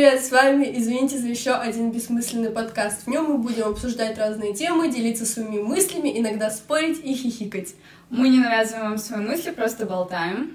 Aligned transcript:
привет! 0.00 0.24
С 0.24 0.30
вами 0.30 0.66
«Извините 0.78 1.18
за 1.18 1.28
еще 1.28 1.50
один 1.50 1.92
бессмысленный 1.92 2.48
подкаст». 2.48 3.02
В 3.02 3.06
нем 3.06 3.26
мы 3.26 3.36
будем 3.36 3.68
обсуждать 3.68 4.16
разные 4.16 4.54
темы, 4.54 4.90
делиться 4.90 5.26
своими 5.26 5.60
мыслями, 5.60 6.18
иногда 6.18 6.48
спорить 6.48 7.04
и 7.04 7.12
хихикать. 7.12 7.74
Мы 8.08 8.30
не 8.30 8.38
навязываем 8.38 8.92
вам 8.92 8.98
свои 8.98 9.20
мысли, 9.20 9.50
просто 9.50 9.84
болтаем. 9.84 10.52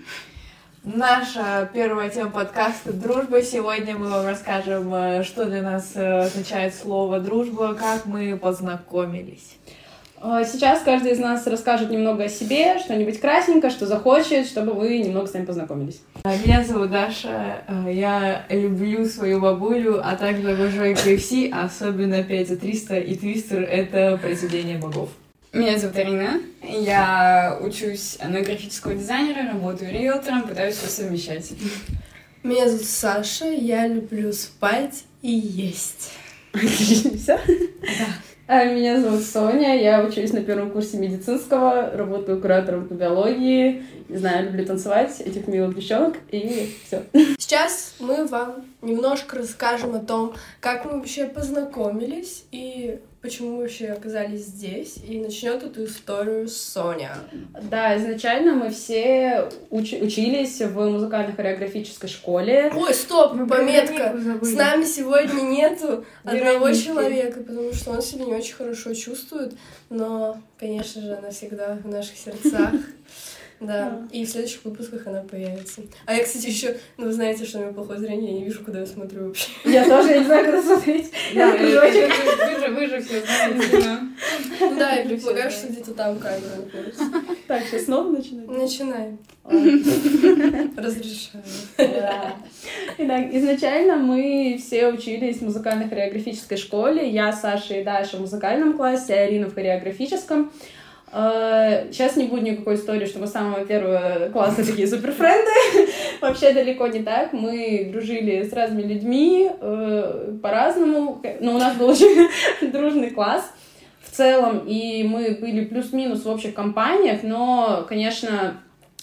Наша 0.84 1.70
первая 1.72 2.10
тема 2.10 2.32
подкаста 2.32 2.92
«Дружба». 2.92 3.44
Сегодня 3.44 3.96
мы 3.96 4.10
вам 4.10 4.26
расскажем, 4.26 4.92
э, 4.92 5.24
что 5.24 5.46
для 5.46 5.62
нас 5.62 5.92
э, 5.94 6.22
означает 6.22 6.74
слово 6.74 7.20
«дружба», 7.20 7.76
как 7.76 8.08
мы 8.08 8.36
познакомились. 8.38 9.58
А, 10.22 10.44
сейчас 10.44 10.82
каждый 10.82 11.12
из 11.12 11.20
нас 11.20 11.46
расскажет 11.46 11.90
немного 11.90 12.24
о 12.24 12.30
себе, 12.30 12.80
что-нибудь 12.80 13.20
красненькое, 13.20 13.72
что 13.72 13.86
захочет, 13.86 14.48
чтобы 14.48 14.74
вы 14.74 14.98
немного 15.00 15.28
с 15.28 15.34
нами 15.34 15.46
познакомились. 15.46 16.02
А, 16.24 16.36
меня 16.36 16.64
зовут 16.64 16.92
Даша, 16.92 17.64
а, 17.68 17.90
я 17.90 18.46
люблю 18.50 19.06
свою 19.06 19.40
бабулю, 19.40 20.02
а 20.04 20.16
также 20.16 20.52
обожаю 20.52 20.96
KFC, 20.96 21.52
особенно 21.52 22.24
5 22.24 22.48
за 22.48 22.58
300 22.58 23.00
и 23.00 23.16
Твистер— 23.16 23.62
это 23.70 24.18
произведение 24.18 24.78
богов. 24.78 25.10
Меня 25.52 25.78
зовут 25.78 25.96
Арина, 25.98 26.42
я 26.64 27.58
учусь 27.62 28.18
на 28.22 28.42
графического 28.42 28.94
дизайнера, 28.94 29.54
работаю 29.54 29.92
риэлтором, 29.92 30.44
пытаюсь 30.44 30.76
все 30.76 30.88
совмещать. 30.88 31.54
Меня 32.44 32.68
зовут 32.68 32.86
Саша, 32.86 33.46
я 33.46 33.88
люблю 33.88 34.34
спать 34.34 35.04
и 35.22 35.32
есть. 35.32 36.12
Все? 36.54 37.40
Да. 37.48 38.08
А, 38.48 38.64
меня 38.66 39.02
зовут 39.02 39.24
Соня, 39.24 39.82
я 39.82 40.04
учусь 40.04 40.32
на 40.32 40.42
первом 40.42 40.70
курсе 40.70 40.98
медицинского, 40.98 41.90
работаю 41.90 42.40
куратором 42.40 42.88
по 42.88 42.94
биологии, 42.94 43.82
не 44.08 44.18
знаю, 44.18 44.46
люблю 44.46 44.66
танцевать 44.66 45.20
этих 45.22 45.48
милых 45.48 45.76
девчонок, 45.76 46.18
и 46.32 46.76
все. 46.86 47.04
Сейчас 47.38 47.96
мы 48.00 48.26
вам 48.26 48.66
немножко 48.82 49.38
расскажем 49.38 49.96
о 49.96 50.00
том, 50.00 50.34
как 50.60 50.86
мы 50.86 50.98
вообще 50.98 51.26
познакомились 51.26 52.46
и 52.52 53.00
почему 53.22 53.56
мы 53.56 53.62
вообще 53.64 53.88
оказались 53.88 54.42
здесь, 54.42 54.98
и 54.98 55.20
начнет 55.20 55.64
эту 55.64 55.86
историю 55.86 56.48
Соня. 56.48 57.18
Да, 57.72 57.98
изначально 57.98 58.54
мы 58.54 58.70
все 58.70 59.50
уч- 59.72 60.00
учились 60.00 60.62
в 60.62 60.80
музыкально-хореографической 60.80 62.08
школе. 62.08 62.72
Ой, 62.76 62.94
стоп, 62.94 63.34
мы 63.34 63.48
пометка. 63.48 64.16
С 64.44 64.54
нами 64.54 64.84
сегодня 64.84 65.42
нету 65.42 66.06
одного 66.24 66.72
человека, 66.72 67.40
потому 67.40 67.74
что 67.74 67.92
он 67.94 68.04
себя 68.04 68.26
не 68.26 68.34
очень 68.36 68.54
хорошо 68.54 68.94
чувствует, 68.94 69.56
но, 69.90 70.38
конечно 70.60 71.02
же, 71.02 71.16
она 71.16 71.32
всегда 71.32 71.80
в 71.84 71.88
наших 71.88 72.18
сердцах. 72.18 72.74
Да. 73.60 74.08
И 74.12 74.26
в 74.26 74.30
следующих 74.30 74.66
выпусках 74.66 75.08
она 75.08 75.22
появится. 75.22 75.82
А 76.06 76.14
я, 76.14 76.24
кстати, 76.24 76.48
еще, 76.48 76.78
ну, 76.98 77.06
вы 77.06 77.14
знаете, 77.14 77.46
что 77.46 77.60
у 77.60 77.62
меня 77.62 77.74
плохое 77.74 78.00
зрение, 78.00 78.34
я 78.34 78.40
не 78.40 78.46
вижу, 78.46 78.64
куда 78.64 78.80
я 78.80 78.86
смотрю 78.86 79.28
вообще. 79.28 79.50
Я 79.64 79.86
тоже 79.86 80.20
не 80.20 80.26
знаю, 80.26 80.46
куда 80.46 80.62
смотреть. 80.62 81.12
Да, 81.34 81.52
вы 81.52 82.88
же, 82.88 83.02
все 83.02 83.22
знаете, 83.22 84.00
Ну 84.60 84.76
да, 84.78 84.94
я 84.94 85.06
предполагаю, 85.06 85.52
что 85.52 85.68
где-то 85.68 85.94
там 85.94 86.18
камера 86.20 86.56
находится. 86.58 87.04
Так, 87.48 87.64
сейчас 87.64 87.86
снова 87.86 88.10
начинаем? 88.10 88.52
Начинаем. 88.52 89.20
Разрешаю. 90.76 91.44
Итак, 92.98 93.26
изначально 93.34 93.98
мы 93.98 94.60
все 94.60 94.88
учились 94.88 95.38
в 95.38 95.42
музыкально-хореографической 95.44 96.58
школе. 96.58 97.10
Я, 97.10 97.32
Саша 97.32 97.76
и 97.76 97.84
Даша 97.84 98.18
в 98.18 98.22
музыкальном 98.22 98.76
классе, 98.76 99.14
а 99.14 99.24
Арина 99.24 99.48
в 99.48 99.54
хореографическом. 99.54 100.52
Сейчас 101.16 102.18
не 102.18 102.26
будет 102.26 102.44
никакой 102.44 102.76
истории, 102.76 103.06
что 103.06 103.20
мы 103.20 103.28
с 103.28 103.32
самого 103.32 103.66
первого 103.66 104.30
класса 104.34 104.66
такие 104.66 104.86
суперфренды. 104.86 105.90
Вообще 106.22 106.52
далеко 106.52 106.88
не 106.88 107.04
так. 107.04 107.32
Мы 107.32 107.90
дружили 107.90 108.44
с 108.44 108.52
разными 108.52 108.82
людьми 108.82 109.50
э, 109.50 110.38
по-разному. 110.44 111.22
Но 111.40 111.56
у 111.56 111.58
нас 111.58 111.78
был 111.78 111.88
очень 111.88 112.30
дружный 112.72 113.12
класс 113.12 113.50
в 114.02 114.12
целом, 114.12 114.66
и 114.68 115.04
мы 115.04 115.38
были 115.40 115.64
плюс-минус 115.64 116.26
в 116.26 116.30
общих 116.30 116.54
компаниях, 116.54 117.24
но, 117.24 117.86
конечно, 117.88 118.58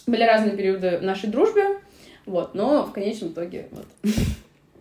были 0.07 0.23
разные 0.23 0.57
периоды 0.57 0.99
нашей 1.01 1.31
дружбе, 1.31 1.79
вот, 2.27 2.55
но 2.55 2.85
в 2.85 2.93
конечном 2.93 3.31
итоге 3.31 3.69
вот. 3.71 3.87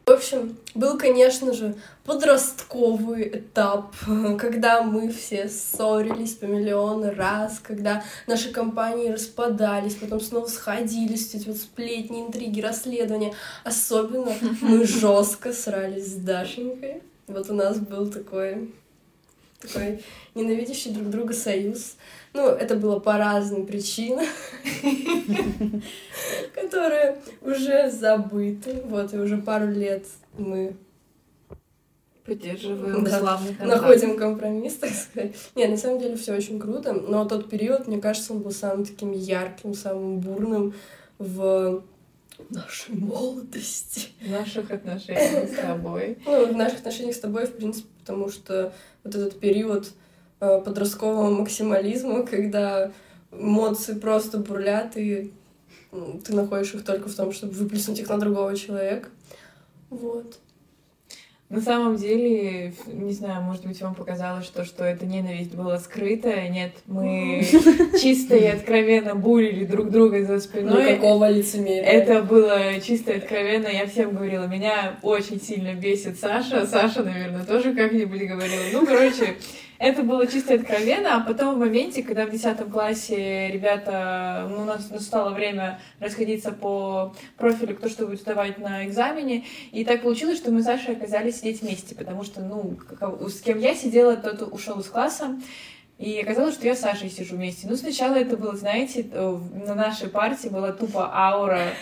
В 0.06 0.10
общем, 0.10 0.58
был, 0.74 0.98
конечно 0.98 1.54
же, 1.54 1.76
подростковый 2.06 3.28
этап, 3.30 3.96
когда 4.40 4.82
мы 4.82 5.12
все 5.12 5.48
ссорились 5.48 6.34
по 6.34 6.46
миллион 6.46 7.06
раз, 7.10 7.60
когда 7.60 8.04
наши 8.26 8.52
компании 8.52 9.10
распадались, 9.10 9.96
потом 9.96 10.20
снова 10.20 10.48
сходились, 10.48 11.34
эти 11.36 11.48
вот 11.48 11.58
сплетни, 11.58 12.22
интриги, 12.22 12.62
расследования. 12.62 13.34
Особенно 13.64 14.34
мы 14.62 14.84
жестко 14.86 15.54
срались 15.54 16.08
с 16.08 16.16
Дашенькой. 16.16 17.04
Вот 17.28 17.50
у 17.50 17.54
нас 17.54 17.78
был 17.78 18.10
такой, 18.10 18.74
такой 19.62 20.04
ненавидящий 20.36 20.92
друг 20.92 21.10
друга 21.10 21.34
союз. 21.34 21.96
Ну, 22.34 22.48
это 22.48 22.76
было 22.76 23.00
по 23.00 23.18
разным 23.18 23.66
причинам, 23.66 24.26
которые 26.56 27.18
уже 27.42 27.92
забыты. 27.92 28.82
Вот, 28.86 29.14
и 29.14 29.18
уже 29.18 29.38
пару 29.38 29.68
лет 29.68 30.06
мы 30.38 30.76
Поддерживаем 32.26 33.04
да, 33.04 33.20
славный 33.20 33.56
Находим 33.60 34.16
компромисс, 34.16 34.76
так 34.76 34.92
сказать. 34.92 35.36
Не, 35.56 35.68
на 35.68 35.76
самом 35.76 36.00
деле 36.00 36.16
все 36.16 36.36
очень 36.36 36.60
круто, 36.60 36.94
но 36.94 37.26
тот 37.26 37.50
период, 37.50 37.88
мне 37.88 38.00
кажется, 38.00 38.34
он 38.34 38.40
был 38.40 38.52
самым 38.52 38.86
таким 38.86 39.12
ярким, 39.12 39.74
самым 39.74 40.20
бурным 40.20 40.76
в 41.18 41.84
нашей 42.50 42.96
молодости. 42.96 44.10
В 44.22 44.30
наших 44.30 44.70
отношениях 44.70 45.50
с 45.50 45.56
тобой. 45.56 46.20
Ну, 46.26 46.54
в 46.54 46.56
наших 46.56 46.80
отношениях 46.80 47.16
с 47.16 47.20
тобой, 47.20 47.48
в 47.48 47.54
принципе, 47.54 47.88
потому 48.00 48.30
что 48.30 48.72
вот 49.04 49.16
этот 49.16 49.40
период 49.40 49.88
подросткового 50.42 51.30
максимализма, 51.30 52.26
когда 52.26 52.92
эмоции 53.32 53.94
просто 53.94 54.40
бурлят, 54.40 54.98
и 54.98 55.32
ты 56.26 56.34
находишь 56.34 56.74
их 56.74 56.84
только 56.84 57.10
в 57.10 57.16
том, 57.16 57.32
чтобы 57.32 57.54
выплеснуть 57.54 58.00
их 58.00 58.10
на 58.10 58.20
другого 58.20 58.56
человека. 58.58 59.10
Вот. 59.90 60.40
На 61.50 61.60
самом 61.60 61.98
деле, 61.98 62.74
не 62.88 63.12
знаю, 63.12 63.42
может 63.42 63.66
быть, 63.66 63.82
вам 63.82 63.94
показалось, 63.94 64.46
что, 64.46 64.64
что 64.64 64.86
эта 64.86 65.06
ненависть 65.06 65.54
была 65.54 65.78
скрытая. 65.80 66.48
Нет, 66.48 66.72
мы 66.86 67.46
чисто 68.02 68.38
и 68.38 68.46
откровенно 68.46 69.16
бурили 69.16 69.66
друг 69.66 69.90
друга 69.90 70.24
за 70.24 70.40
спиной. 70.40 70.94
Никакого 70.94 71.30
лицемерия. 71.30 71.84
Это 71.84 72.24
было 72.24 72.80
чисто 72.80 73.12
и 73.12 73.18
откровенно. 73.18 73.68
Я 73.68 73.86
всем 73.86 74.16
говорила, 74.16 74.46
меня 74.46 74.98
очень 75.02 75.42
сильно 75.42 75.74
бесит 75.74 76.18
Саша. 76.18 76.66
Саша, 76.66 77.04
наверное, 77.04 77.44
тоже 77.44 77.74
как-нибудь 77.74 78.22
говорила. 78.22 78.64
Ну, 78.72 78.86
короче, 78.86 79.36
это 79.82 80.04
было 80.04 80.28
чисто 80.28 80.54
откровенно, 80.54 81.16
а 81.16 81.20
потом 81.22 81.56
в 81.56 81.58
моменте, 81.58 82.04
когда 82.04 82.28
в 82.28 82.32
10 82.32 82.72
классе 82.72 83.50
ребята, 83.50 84.48
ну, 84.48 84.62
у 84.62 84.66
нас 84.66 84.90
настало 84.92 85.32
время 85.32 85.80
расходиться 86.00 86.52
по 86.52 87.16
профилю, 87.38 87.76
кто 87.76 87.90
что 87.90 88.06
будет 88.06 88.22
сдавать 88.22 88.60
на 88.60 88.86
экзамене, 88.86 89.44
и 89.72 89.84
так 89.84 90.04
получилось, 90.04 90.38
что 90.38 90.52
мы 90.52 90.62
с 90.62 90.66
Сашей 90.66 90.96
оказались 90.96 91.40
сидеть 91.40 91.62
вместе, 91.62 91.96
потому 91.96 92.24
что, 92.24 92.42
ну, 92.42 92.78
с 93.28 93.42
кем 93.42 93.60
я 93.60 93.74
сидела, 93.74 94.16
тот 94.16 94.54
ушел 94.54 94.80
из 94.80 94.86
класса, 94.86 95.40
и 95.98 96.20
оказалось, 96.20 96.56
что 96.56 96.68
я 96.68 96.76
с 96.76 96.80
Сашей 96.80 97.10
сижу 97.10 97.36
вместе. 97.36 97.68
Ну, 97.68 97.76
сначала 97.76 98.16
это 98.16 98.36
было, 98.36 98.56
знаете, 98.56 99.06
на 99.14 99.76
нашей 99.76 100.10
партии 100.10 100.48
была 100.48 100.72
тупо 100.72 101.12
аура 101.14 101.74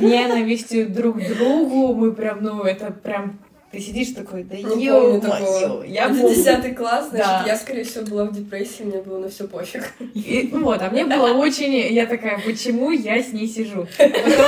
ненависти 0.00 0.84
друг 0.84 1.18
к 1.18 1.28
другу. 1.36 1.94
Мы 1.94 2.12
прям, 2.12 2.42
ну, 2.42 2.62
это 2.62 2.90
прям 2.90 3.38
ты 3.76 3.82
сидишь 3.82 4.14
такой, 4.14 4.42
да 4.42 4.56
ё 4.56 5.20
такого. 5.20 5.84
Я 5.84 6.08
был 6.08 6.30
десятый 6.30 6.74
класс, 6.74 7.10
значит, 7.10 7.26
да. 7.26 7.44
я, 7.46 7.56
скорее 7.56 7.84
всего, 7.84 8.06
была 8.06 8.24
в 8.24 8.34
депрессии, 8.34 8.84
мне 8.84 9.02
было 9.02 9.18
на 9.18 9.28
все 9.28 9.46
пофиг. 9.46 9.92
И, 10.14 10.48
ну 10.50 10.64
вот, 10.64 10.80
а 10.80 10.88
мне 10.88 11.04
было 11.04 11.34
очень... 11.34 11.74
Я 11.92 12.06
такая, 12.06 12.38
почему 12.38 12.90
я 12.90 13.22
с 13.22 13.34
ней 13.34 13.46
сижу? 13.46 13.86
А 13.98 14.08
потом... 14.08 14.46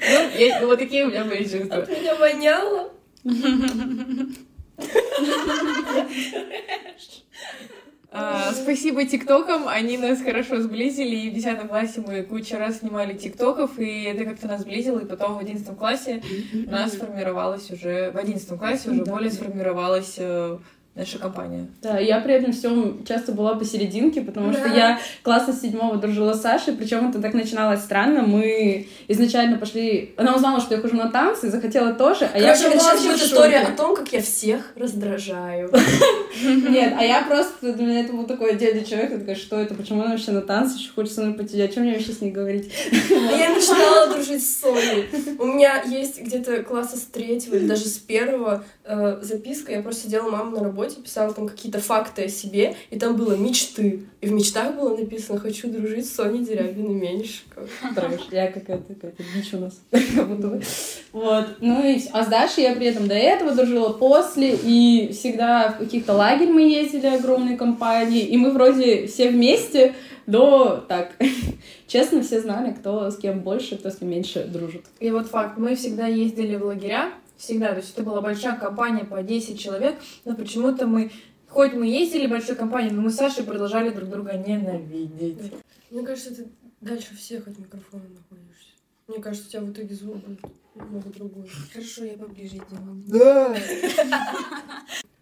Ну, 0.00 0.38
я, 0.38 0.60
ну, 0.60 0.68
вот 0.68 0.78
такие 0.78 1.04
у 1.04 1.10
меня 1.10 1.24
были 1.24 1.44
чувства. 1.44 1.76
От 1.76 1.88
меня 1.88 2.14
воняло. 2.16 2.90
А, 8.16 8.52
спасибо 8.52 9.04
ТикТокам, 9.04 9.66
они 9.66 9.98
нас 9.98 10.22
хорошо 10.22 10.60
сблизили, 10.62 11.16
и 11.16 11.30
в 11.30 11.34
10 11.34 11.66
классе 11.66 12.00
мы 12.06 12.22
кучу 12.22 12.56
раз 12.56 12.78
снимали 12.78 13.14
ТикТоков, 13.14 13.76
и 13.80 14.04
это 14.04 14.24
как-то 14.24 14.46
нас 14.46 14.60
сблизило, 14.60 15.00
и 15.00 15.04
потом 15.04 15.34
в 15.34 15.38
11 15.40 15.76
классе 15.76 16.22
у 16.52 16.70
нас 16.70 16.92
сформировалось 16.92 17.72
уже, 17.72 18.12
в 18.12 18.16
11 18.16 18.56
классе 18.56 18.90
уже 18.90 19.04
более 19.04 19.32
сформировалась 19.32 20.14
э, 20.18 20.58
наша 20.94 21.18
компания. 21.18 21.66
Да, 21.82 21.98
я 21.98 22.20
при 22.20 22.34
этом 22.34 22.52
всем 22.52 23.04
часто 23.04 23.32
была 23.32 23.54
посерединке, 23.56 24.20
потому 24.20 24.52
что 24.52 24.68
я 24.68 25.00
класса 25.22 25.52
седьмого 25.52 25.96
дружила 25.96 26.34
с 26.34 26.42
Сашей, 26.42 26.74
причем 26.74 27.10
это 27.10 27.20
так 27.20 27.34
начиналось 27.34 27.80
странно. 27.80 28.22
Мы 28.22 28.86
изначально 29.08 29.58
пошли... 29.58 30.14
Она 30.16 30.36
узнала, 30.36 30.60
что 30.60 30.74
я 30.74 30.80
хожу 30.80 30.96
на 30.96 31.10
танцы, 31.10 31.50
захотела 31.50 31.92
тоже, 31.94 32.28
а 32.32 32.38
я... 32.38 32.54
Короче, 32.54 32.78
сейчас 32.78 33.02
будет 33.02 33.22
история 33.22 33.58
о 33.60 33.72
том, 33.76 33.96
как 33.96 34.12
я 34.12 34.22
всех 34.22 34.72
раздражаю. 34.76 35.70
Нет, 36.44 36.94
а 36.96 37.02
я 37.02 37.22
просто... 37.22 37.72
Для 37.72 37.86
меня 37.86 38.00
это 38.00 38.12
был 38.12 38.26
такой 38.26 38.52
отдельный 38.52 38.84
человек, 38.84 39.10
я 39.12 39.18
такая, 39.18 39.36
что 39.36 39.60
это, 39.60 39.74
почему 39.74 40.02
она 40.02 40.12
вообще 40.12 40.30
на 40.30 40.42
танцы, 40.42 40.78
что 40.78 40.94
хочет 40.94 41.14
со 41.14 41.22
мной 41.22 41.34
пойти, 41.34 41.60
о 41.60 41.68
чем 41.68 41.82
мне 41.82 41.94
вообще 41.94 42.12
с 42.12 42.20
ней 42.20 42.30
говорить? 42.30 42.72
А 43.10 43.36
я 43.36 43.50
начинала 43.50 44.14
дружить 44.14 44.46
с 44.46 44.60
Соней. 44.60 45.08
У 45.38 45.44
меня 45.46 45.82
есть 45.82 46.20
где-то 46.20 46.62
класса 46.62 46.96
с 46.96 47.02
третьего 47.02 47.56
или 47.56 47.66
даже 47.66 47.86
с 47.86 47.98
первого 47.98 48.64
э, 48.84 49.18
записка, 49.22 49.72
я 49.72 49.82
просто 49.82 50.04
сидела 50.04 50.30
мама 50.30 50.50
на 50.56 50.64
работе, 50.64 50.83
писала 50.92 51.32
там 51.32 51.48
какие-то 51.48 51.80
факты 51.80 52.24
о 52.24 52.28
себе, 52.28 52.76
и 52.90 52.98
там 52.98 53.16
было 53.16 53.34
мечты. 53.34 54.04
И 54.20 54.26
в 54.26 54.32
мечтах 54.32 54.74
было 54.74 54.96
написано 54.96 55.38
«Хочу 55.38 55.70
дружить 55.70 56.06
с 56.06 56.14
Соней 56.14 56.44
Дерябиной 56.44 56.94
Меньшиковой». 56.94 57.68
Трэш. 57.94 58.20
Я 58.30 58.50
какая-то 58.50 58.94
какая-то 58.94 59.22
дичь 59.34 59.54
у 59.54 59.58
нас. 59.58 59.80
Вот. 61.12 61.46
Ну 61.60 61.86
и 61.86 62.00
А 62.12 62.24
с 62.24 62.28
Дашей 62.28 62.64
я 62.64 62.74
при 62.74 62.86
этом 62.86 63.06
до 63.06 63.14
этого 63.14 63.52
дружила, 63.52 63.92
после, 63.92 64.56
и 64.62 65.12
всегда 65.12 65.72
в 65.72 65.78
каких-то 65.78 66.14
лагерь 66.14 66.48
мы 66.48 66.62
ездили, 66.62 67.06
огромные 67.06 67.56
компании, 67.56 68.24
и 68.24 68.36
мы 68.36 68.52
вроде 68.52 69.06
все 69.06 69.30
вместе 69.30 69.94
до, 70.26 70.84
так, 70.88 71.12
честно, 71.86 72.22
все 72.22 72.40
знали, 72.40 72.72
кто 72.72 73.10
с 73.10 73.16
кем 73.16 73.40
больше, 73.40 73.76
кто 73.76 73.90
с 73.90 73.96
кем 73.96 74.10
меньше 74.10 74.44
дружит. 74.44 74.84
И 75.00 75.10
вот 75.10 75.26
факт, 75.26 75.58
мы 75.58 75.74
всегда 75.76 76.06
ездили 76.06 76.56
в 76.56 76.64
лагеря, 76.64 77.12
всегда, 77.36 77.70
то 77.70 77.76
есть 77.76 77.92
это 77.92 78.02
была 78.02 78.20
большая 78.20 78.56
компания 78.56 79.04
по 79.04 79.22
10 79.22 79.58
человек, 79.58 79.96
но 80.24 80.34
почему-то 80.34 80.86
мы, 80.86 81.10
хоть 81.48 81.72
мы 81.74 81.86
ездили 81.86 82.26
большой 82.26 82.56
компании, 82.56 82.90
но 82.90 83.02
мы 83.02 83.10
с 83.10 83.16
Сашей 83.16 83.44
продолжали 83.44 83.90
друг 83.90 84.08
друга 84.08 84.32
ненавидеть. 84.34 85.52
Мне 85.90 86.02
кажется, 86.02 86.34
ты 86.34 86.46
дальше 86.80 87.16
всех 87.16 87.46
от 87.48 87.58
микрофона 87.58 88.04
находишься. 88.04 88.72
Мне 89.08 89.18
кажется, 89.20 89.46
у 89.46 89.50
тебя 89.50 89.60
в 89.62 89.72
итоге 89.72 89.94
звук 89.94 90.16
будет 90.16 90.40
много 90.74 91.10
другой. 91.10 91.48
Хорошо, 91.72 92.04
я 92.04 92.14
поближе 92.14 92.60
делаю. 92.70 93.02
Да! 93.06 93.56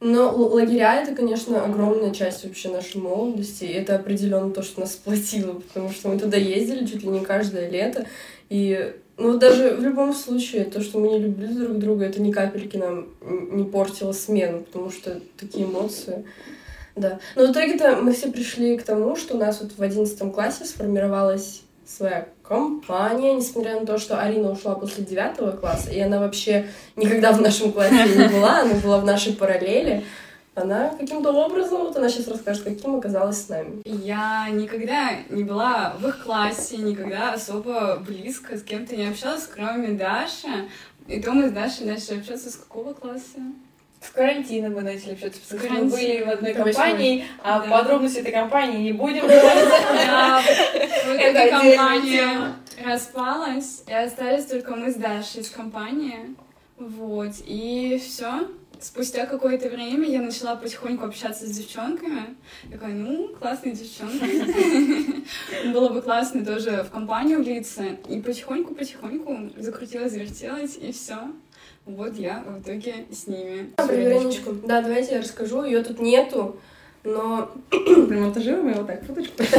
Но 0.01 0.35
лагеря 0.37 1.01
это, 1.01 1.15
конечно, 1.15 1.65
огромная 1.65 2.13
часть 2.13 2.45
вообще 2.45 2.71
нашей 2.71 3.01
молодости. 3.01 3.65
И 3.65 3.73
это 3.73 3.95
определенно 3.95 4.51
то, 4.51 4.63
что 4.63 4.81
нас 4.81 4.95
сплотило, 4.95 5.61
потому 5.61 5.91
что 5.91 6.09
мы 6.09 6.19
туда 6.19 6.37
ездили 6.37 6.87
чуть 6.87 7.05
ли 7.05 7.09
не 7.09 7.25
каждое 7.25 7.71
лето. 7.71 8.07
И 8.49 8.97
ну, 9.19 9.39
даже 9.39 9.75
в 9.77 9.83
любом 9.83 10.15
случае, 10.15 10.65
то, 10.65 10.81
что 10.81 10.99
мы 10.99 11.09
не 11.09 11.19
любили 11.19 11.53
друг 11.53 11.79
друга, 11.79 12.07
это 12.07 12.21
ни 12.21 12.33
капельки 12.33 12.77
нам 12.77 13.09
не 13.21 13.65
портило 13.65 14.13
смену, 14.13 14.61
потому 14.61 14.91
что 14.91 15.21
такие 15.39 15.65
эмоции. 15.65 16.25
Да. 16.97 17.19
Но 17.37 17.47
в 17.47 17.53
итоге-то 17.53 17.97
мы 17.97 18.13
все 18.13 18.31
пришли 18.31 18.77
к 18.77 18.83
тому, 18.83 19.17
что 19.17 19.35
у 19.35 19.39
нас 19.39 19.61
вот 19.61 19.73
в 19.77 19.83
одиннадцатом 19.83 20.31
классе 20.31 20.65
сформировалась 20.65 21.63
своя 21.87 22.29
компания, 22.43 23.35
несмотря 23.35 23.79
на 23.81 23.87
то, 23.87 23.99
что 23.99 24.21
Арина 24.21 24.51
ушла 24.51 24.75
после 24.75 25.05
девятого 25.05 25.53
класса, 25.53 25.91
и 25.91 26.01
она 26.01 26.21
вообще 26.21 26.67
никогда 26.97 27.33
в 27.33 27.41
нашем 27.41 27.73
классе 27.73 27.95
не 28.17 28.29
была, 28.29 28.61
она 28.61 28.75
была 28.75 28.99
в 28.99 29.05
нашей 29.05 29.33
параллели. 29.33 30.05
Она 30.55 30.91
каким-то 30.91 31.33
образом, 31.33 31.79
вот 31.79 31.97
она 31.97 32.11
сейчас 32.11 32.29
расскажет, 32.29 32.65
каким 32.65 32.97
оказалась 32.97 33.43
с 33.43 33.49
нами. 33.49 33.81
Я 33.87 34.51
никогда 34.51 35.13
не 35.31 35.45
была 35.45 35.95
в 35.99 36.07
их 36.07 36.25
классе, 36.25 36.77
никогда 36.77 37.33
особо 37.33 37.97
близко 37.97 38.59
с 38.59 38.63
кем-то 38.63 38.95
не 38.95 39.07
общалась, 39.07 39.47
кроме 39.47 39.93
Даши. 39.93 40.69
И 41.09 41.23
то 41.23 41.33
мы 41.33 41.49
с 41.49 41.53
Дашей 41.53 41.87
начали 41.87 42.19
общаться 42.19 42.51
с 42.51 42.57
какого 42.57 42.93
класса? 42.93 43.41
В 44.01 44.13
карантине 44.13 44.69
мы 44.69 44.83
начали 44.83 45.13
общаться, 45.13 45.41
потому 45.41 45.63
что 45.63 45.73
мы 45.75 45.85
были 45.91 46.23
в 46.23 46.29
одной 46.29 46.53
компании, 46.53 47.25
а 47.43 47.61
да. 47.61 47.71
подробности 47.71 48.19
этой 48.19 48.33
компании 48.33 48.83
не 48.83 48.93
будем 48.93 49.25
эта 49.29 50.43
компания 51.51 52.53
распалась, 52.85 53.85
и 53.87 53.93
остались 53.93 54.47
только 54.47 54.75
мы 54.75 54.91
с 54.91 54.97
Дашей 54.97 55.41
из 55.41 55.51
компании. 55.51 56.35
Вот, 56.77 57.33
и 57.47 58.03
все. 58.05 58.49
Спустя 58.83 59.27
какое-то 59.27 59.69
время 59.69 60.09
я 60.09 60.21
начала 60.21 60.57
потихоньку 60.57 61.07
общаться 61.07 61.47
с 61.47 61.51
девчонками. 61.51 62.35
Такая, 62.69 62.93
ну, 62.93 63.29
классные 63.29 63.75
девчонки. 63.75 65.25
Было 65.73 65.91
бы 65.91 66.03
классно 66.03 66.45
тоже 66.45 66.83
в 66.83 66.91
компанию 66.91 67.39
влиться. 67.39 67.85
И 68.09 68.21
потихоньку-потихоньку 68.21 69.51
закрутилась, 69.57 70.11
завертелась, 70.13 70.77
и 70.77 70.91
все. 70.91 71.31
Вот 71.87 72.17
я 72.17 72.43
в 72.45 72.61
итоге 72.61 73.07
с 73.13 73.29
ними. 73.29 73.73
А, 73.77 73.87
про 73.87 73.95
Вероничку. 73.95 74.53
Да, 74.53 74.83
давайте 74.83 75.15
я 75.15 75.21
расскажу. 75.21 75.63
Ее 75.63 75.85
тут 75.85 76.01
нету, 76.01 76.61
но... 77.05 77.53
Примонтажируем 77.71 78.71
его 78.71 78.83
так, 78.83 79.05
фоточку? 79.05 79.43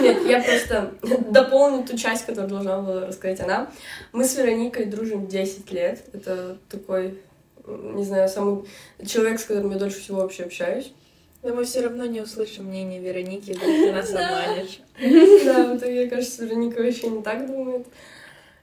Нет, 0.00 0.26
я 0.26 0.42
просто 0.42 0.94
дополню 1.30 1.86
ту 1.86 1.96
часть, 1.98 2.24
которую 2.24 2.48
должна 2.48 2.80
была 2.80 3.06
рассказать 3.06 3.40
она. 3.40 3.70
Мы 4.12 4.24
с 4.24 4.34
Вероникой 4.34 4.86
дружим 4.86 5.26
10 5.26 5.70
лет. 5.72 6.04
Это 6.14 6.56
такой, 6.70 7.18
не 7.66 8.04
знаю, 8.04 8.28
самый 8.28 8.64
человек, 9.04 9.40
с 9.40 9.44
которым 9.44 9.70
я 9.72 9.78
дольше 9.78 10.00
всего 10.00 10.20
вообще 10.20 10.44
общаюсь. 10.44 10.92
Но 11.42 11.54
мы 11.54 11.64
все 11.64 11.82
равно 11.82 12.06
не 12.06 12.20
услышим 12.20 12.64
мнение 12.64 13.00
Вероники, 13.00 13.54
ты 13.60 13.92
нас 13.92 14.10
обманешь. 14.10 14.80
Да, 15.44 15.72
в 15.72 15.76
итоге, 15.76 16.08
кажется, 16.08 16.44
Вероника 16.44 16.82
вообще 16.82 17.08
не 17.08 17.22
так 17.22 17.46
думает. 17.46 17.86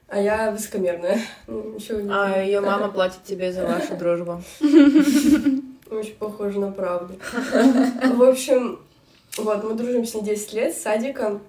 А 0.08 0.20
я 0.20 0.50
высокомерная. 0.50 1.18
Ну, 1.46 1.78
А 2.10 2.42
ее 2.42 2.60
мама 2.60 2.90
платит 2.90 3.24
тебе 3.24 3.52
за 3.52 3.66
вашу 3.66 3.96
дружбу. 3.96 4.42
Очень 5.90 6.14
похоже 6.18 6.60
на 6.60 6.72
правду. 6.72 7.14
В 7.22 8.22
общем, 8.22 8.80
вот, 9.38 9.64
мы 9.64 9.74
дружим 9.74 10.04
с 10.04 10.14
ней 10.14 10.22
10 10.22 10.52
лет, 10.52 10.74
с 10.74 10.82
садика. 10.82 11.40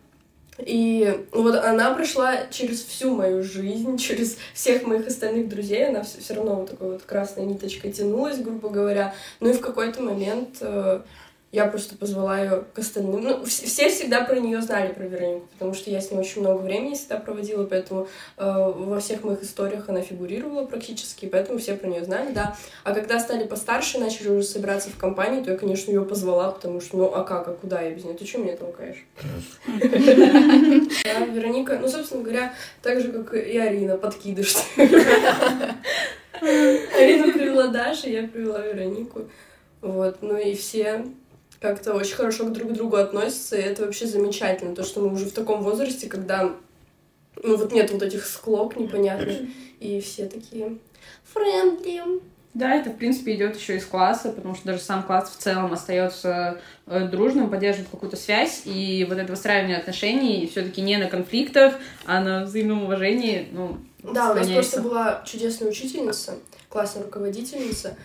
И 0.57 1.25
вот 1.31 1.55
она 1.55 1.93
прошла 1.93 2.47
через 2.49 2.83
всю 2.83 3.13
мою 3.13 3.43
жизнь, 3.43 3.97
через 3.99 4.37
всех 4.53 4.83
моих 4.83 5.07
остальных 5.07 5.49
друзей, 5.49 5.89
она 5.89 6.03
все, 6.03 6.33
равно 6.33 6.55
вот 6.55 6.69
такой 6.71 6.93
вот 6.93 7.03
красной 7.03 7.45
ниточкой 7.45 7.91
тянулась, 7.91 8.37
грубо 8.37 8.69
говоря. 8.69 9.13
Ну 9.39 9.49
и 9.49 9.53
в 9.53 9.61
какой-то 9.61 10.01
момент 10.01 10.57
э, 10.61 11.01
я 11.55 11.67
просто 11.67 11.95
позвала 11.95 12.37
ее 12.37 12.65
к 12.73 12.79
остальным. 12.79 13.23
Ну, 13.23 13.45
все 13.45 13.89
всегда 13.89 14.25
про 14.25 14.35
нее 14.35 14.61
знали, 14.61 14.91
про 14.91 15.05
Веронику, 15.05 15.47
потому 15.53 15.73
что 15.73 15.89
я 15.89 16.01
с 16.01 16.11
ней 16.11 16.17
очень 16.17 16.41
много 16.41 16.61
времени 16.61 16.95
всегда 16.95 17.17
проводила, 17.17 17.63
поэтому 17.65 18.09
э, 18.37 18.73
во 18.75 18.99
всех 18.99 19.23
моих 19.23 19.41
историях 19.41 19.87
она 19.87 20.01
фигурировала 20.01 20.65
практически, 20.65 21.27
поэтому 21.27 21.57
все 21.59 21.75
про 21.75 21.87
нее 21.87 22.03
знали, 22.03 22.33
да. 22.33 22.57
А 22.83 22.93
когда 22.93 23.19
стали 23.19 23.45
постарше, 23.47 23.99
начали 23.99 24.27
уже 24.27 24.43
собираться 24.43 24.89
в 24.89 24.97
компании, 24.97 25.43
то 25.43 25.51
я, 25.51 25.57
конечно, 25.57 25.91
ее 25.91 26.03
позвала, 26.03 26.51
потому 26.51 26.81
что, 26.81 26.97
ну, 26.97 27.05
а 27.05 27.23
как, 27.23 27.47
а 27.47 27.53
куда 27.53 27.79
я 27.81 27.91
без 27.91 28.03
нее? 28.03 28.15
Ты 28.15 28.25
что 28.25 28.39
меня 28.39 28.57
толкаешь? 28.57 29.05
Да, 31.05 31.25
Вероника, 31.25 31.79
ну, 31.79 31.87
собственно 31.87 32.21
говоря, 32.21 32.53
так 32.81 32.99
же, 32.99 33.13
как 33.13 33.33
и 33.33 33.57
Арина, 33.57 33.95
подкидыш. 33.97 34.55
Арина 36.41 37.31
привела 37.31 37.67
Дашу, 37.67 38.09
я 38.09 38.27
привела 38.27 38.59
Веронику. 38.59 39.29
Вот, 39.81 40.17
ну 40.21 40.35
и 40.37 40.55
все 40.55 41.05
как-то 41.65 41.93
очень 41.93 42.15
хорошо 42.15 42.49
друг 42.49 42.69
к 42.69 42.73
другу 42.73 42.97
относятся, 42.97 43.55
и 43.57 43.61
это 43.61 43.85
вообще 43.85 44.05
замечательно, 44.05 44.75
то, 44.75 44.83
что 44.83 45.01
мы 45.01 45.13
уже 45.13 45.25
в 45.25 45.33
таком 45.33 45.61
возрасте, 45.61 46.07
когда 46.07 46.53
ну 47.41 47.57
вот 47.57 47.71
нет 47.71 47.91
вот 47.91 48.01
этих 48.01 48.25
склок 48.25 48.77
непонятных, 48.77 49.37
и 49.79 49.99
все 49.99 50.27
такие 50.27 50.77
френдли. 51.23 52.21
Да, 52.53 52.73
это, 52.73 52.89
в 52.89 52.95
принципе, 52.95 53.35
идет 53.35 53.57
еще 53.57 53.75
из 53.75 53.85
класса, 53.85 54.29
потому 54.29 54.55
что 54.55 54.67
даже 54.67 54.79
сам 54.79 55.03
класс 55.03 55.29
в 55.29 55.41
целом 55.41 55.73
остается 55.73 56.61
э, 56.87 57.05
дружным, 57.09 57.49
поддерживает 57.49 57.89
какую-то 57.89 58.15
связь, 58.15 58.61
и 58.63 59.05
вот 59.09 59.17
это 59.17 59.29
выстраивание 59.29 59.75
отношений 59.75 60.47
все-таки 60.49 60.81
не 60.81 60.95
на 60.95 61.07
конфликтах, 61.07 61.73
а 62.05 62.21
на 62.21 62.45
взаимном 62.45 62.83
уважении, 62.83 63.49
ну, 63.51 63.77
Да, 64.03 64.31
у 64.31 64.35
нас 64.35 64.47
просто 64.47 64.81
была 64.81 65.21
чудесная 65.25 65.69
учительница, 65.69 66.35
классная 66.69 67.03
руководительница, 67.03 67.97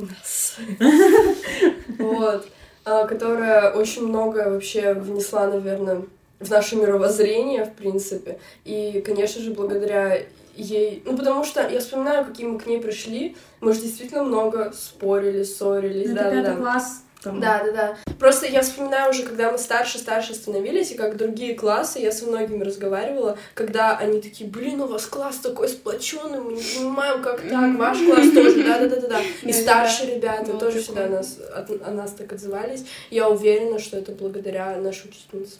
у 0.00 0.06
нас. 0.06 0.56
Вот. 1.98 2.46
А, 2.84 3.06
которая 3.06 3.72
очень 3.72 4.06
много 4.06 4.48
вообще 4.48 4.94
внесла, 4.94 5.46
наверное, 5.46 6.02
в 6.38 6.50
наше 6.50 6.76
мировоззрение, 6.76 7.64
в 7.64 7.74
принципе. 7.74 8.38
И, 8.64 9.02
конечно 9.04 9.42
же, 9.42 9.52
благодаря 9.52 10.22
ей... 10.56 11.02
Ну, 11.04 11.16
потому 11.16 11.44
что 11.44 11.68
я 11.68 11.80
вспоминаю, 11.80 12.24
какие 12.24 12.46
мы 12.46 12.58
к 12.58 12.66
ней 12.66 12.80
пришли. 12.80 13.36
Мы 13.60 13.74
же 13.74 13.82
действительно 13.82 14.24
много 14.24 14.72
спорили, 14.72 15.42
ссорились. 15.42 16.08
Ну, 16.08 16.14
да, 16.14 16.30
да, 16.30 16.42
да. 16.42 16.56
класс 16.56 17.02
там... 17.22 17.40
Да, 17.40 17.62
да, 17.64 17.72
да. 17.72 17.96
Просто 18.18 18.46
я 18.46 18.62
вспоминаю 18.62 19.10
уже, 19.10 19.24
когда 19.24 19.52
мы 19.52 19.58
старше-старше 19.58 20.34
становились, 20.34 20.90
и 20.92 20.94
как 20.94 21.16
другие 21.16 21.54
классы, 21.54 21.98
я 21.98 22.12
со 22.12 22.26
многими 22.26 22.64
разговаривала, 22.64 23.36
когда 23.54 23.96
они 23.96 24.20
такие, 24.20 24.48
блин, 24.48 24.80
у 24.80 24.86
вас 24.86 25.06
класс 25.06 25.36
такой 25.36 25.68
сплоченный, 25.68 26.40
мы 26.40 26.54
не 26.54 26.62
понимаем, 26.62 27.22
как 27.22 27.42
так, 27.42 27.76
ваш 27.78 27.98
класс 27.98 28.30
тоже, 28.34 28.64
да-да-да-да. 28.64 29.20
И 29.42 29.52
старшие 29.52 30.16
ребята 30.16 30.54
тоже 30.54 30.80
всегда 30.80 31.08
нас, 31.08 31.38
о 31.54 31.90
нас 31.90 32.12
так 32.12 32.32
отзывались. 32.32 32.84
Я 33.10 33.28
уверена, 33.28 33.78
что 33.78 33.98
это 33.98 34.12
благодаря 34.12 34.76
нашей 34.76 35.10
учительнице. 35.10 35.58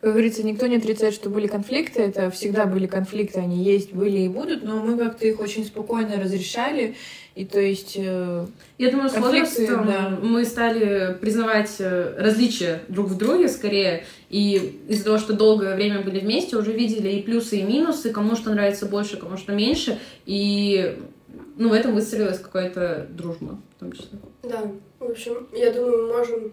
Как 0.00 0.12
говорится, 0.12 0.42
никто 0.42 0.66
не 0.66 0.76
отрицает, 0.76 1.12
что 1.12 1.28
были 1.28 1.46
конфликты. 1.46 2.00
Это 2.00 2.30
всегда 2.30 2.64
были 2.64 2.86
конфликты, 2.86 3.40
они 3.40 3.62
есть, 3.62 3.92
были 3.92 4.20
и 4.20 4.28
будут, 4.28 4.64
но 4.64 4.82
мы 4.82 4.96
как-то 4.96 5.26
их 5.26 5.40
очень 5.40 5.66
спокойно 5.66 6.16
разрешали. 6.16 6.96
И 7.34 7.44
то 7.44 7.60
есть... 7.60 7.96
Э, 7.98 8.46
Я 8.78 8.90
думаю, 8.90 9.10
с 9.10 9.16
возрастом 9.18 9.86
да. 9.86 10.18
мы 10.22 10.46
стали 10.46 11.18
признавать 11.20 11.76
э, 11.80 12.14
различия 12.16 12.80
друг 12.88 13.08
в 13.08 13.18
друге 13.18 13.48
скорее. 13.48 14.04
И 14.30 14.80
из-за 14.88 15.04
того, 15.04 15.18
что 15.18 15.34
долгое 15.34 15.76
время 15.76 16.00
были 16.00 16.20
вместе, 16.20 16.56
уже 16.56 16.72
видели 16.72 17.10
и 17.10 17.22
плюсы, 17.22 17.58
и 17.58 17.62
минусы, 17.62 18.10
кому 18.10 18.36
что 18.36 18.50
нравится 18.50 18.86
больше, 18.86 19.18
кому 19.18 19.36
что 19.36 19.52
меньше. 19.52 19.98
И 20.24 20.96
ну, 21.56 21.68
в 21.68 21.72
этом 21.74 21.94
выстроилась 21.94 22.38
какая-то 22.38 23.06
дружба 23.10 23.58
в 23.76 23.80
том 23.80 23.92
числе. 23.92 24.18
Да, 24.44 24.62
в 24.98 25.10
общем, 25.10 25.46
я 25.52 25.70
думаю, 25.72 26.06
мы 26.06 26.18
можем 26.18 26.52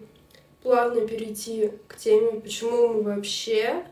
плавно 0.62 1.06
перейти 1.06 1.72
к 1.86 1.96
теме, 1.96 2.40
почему 2.40 2.88
мы 2.88 3.02
вообще 3.02 3.84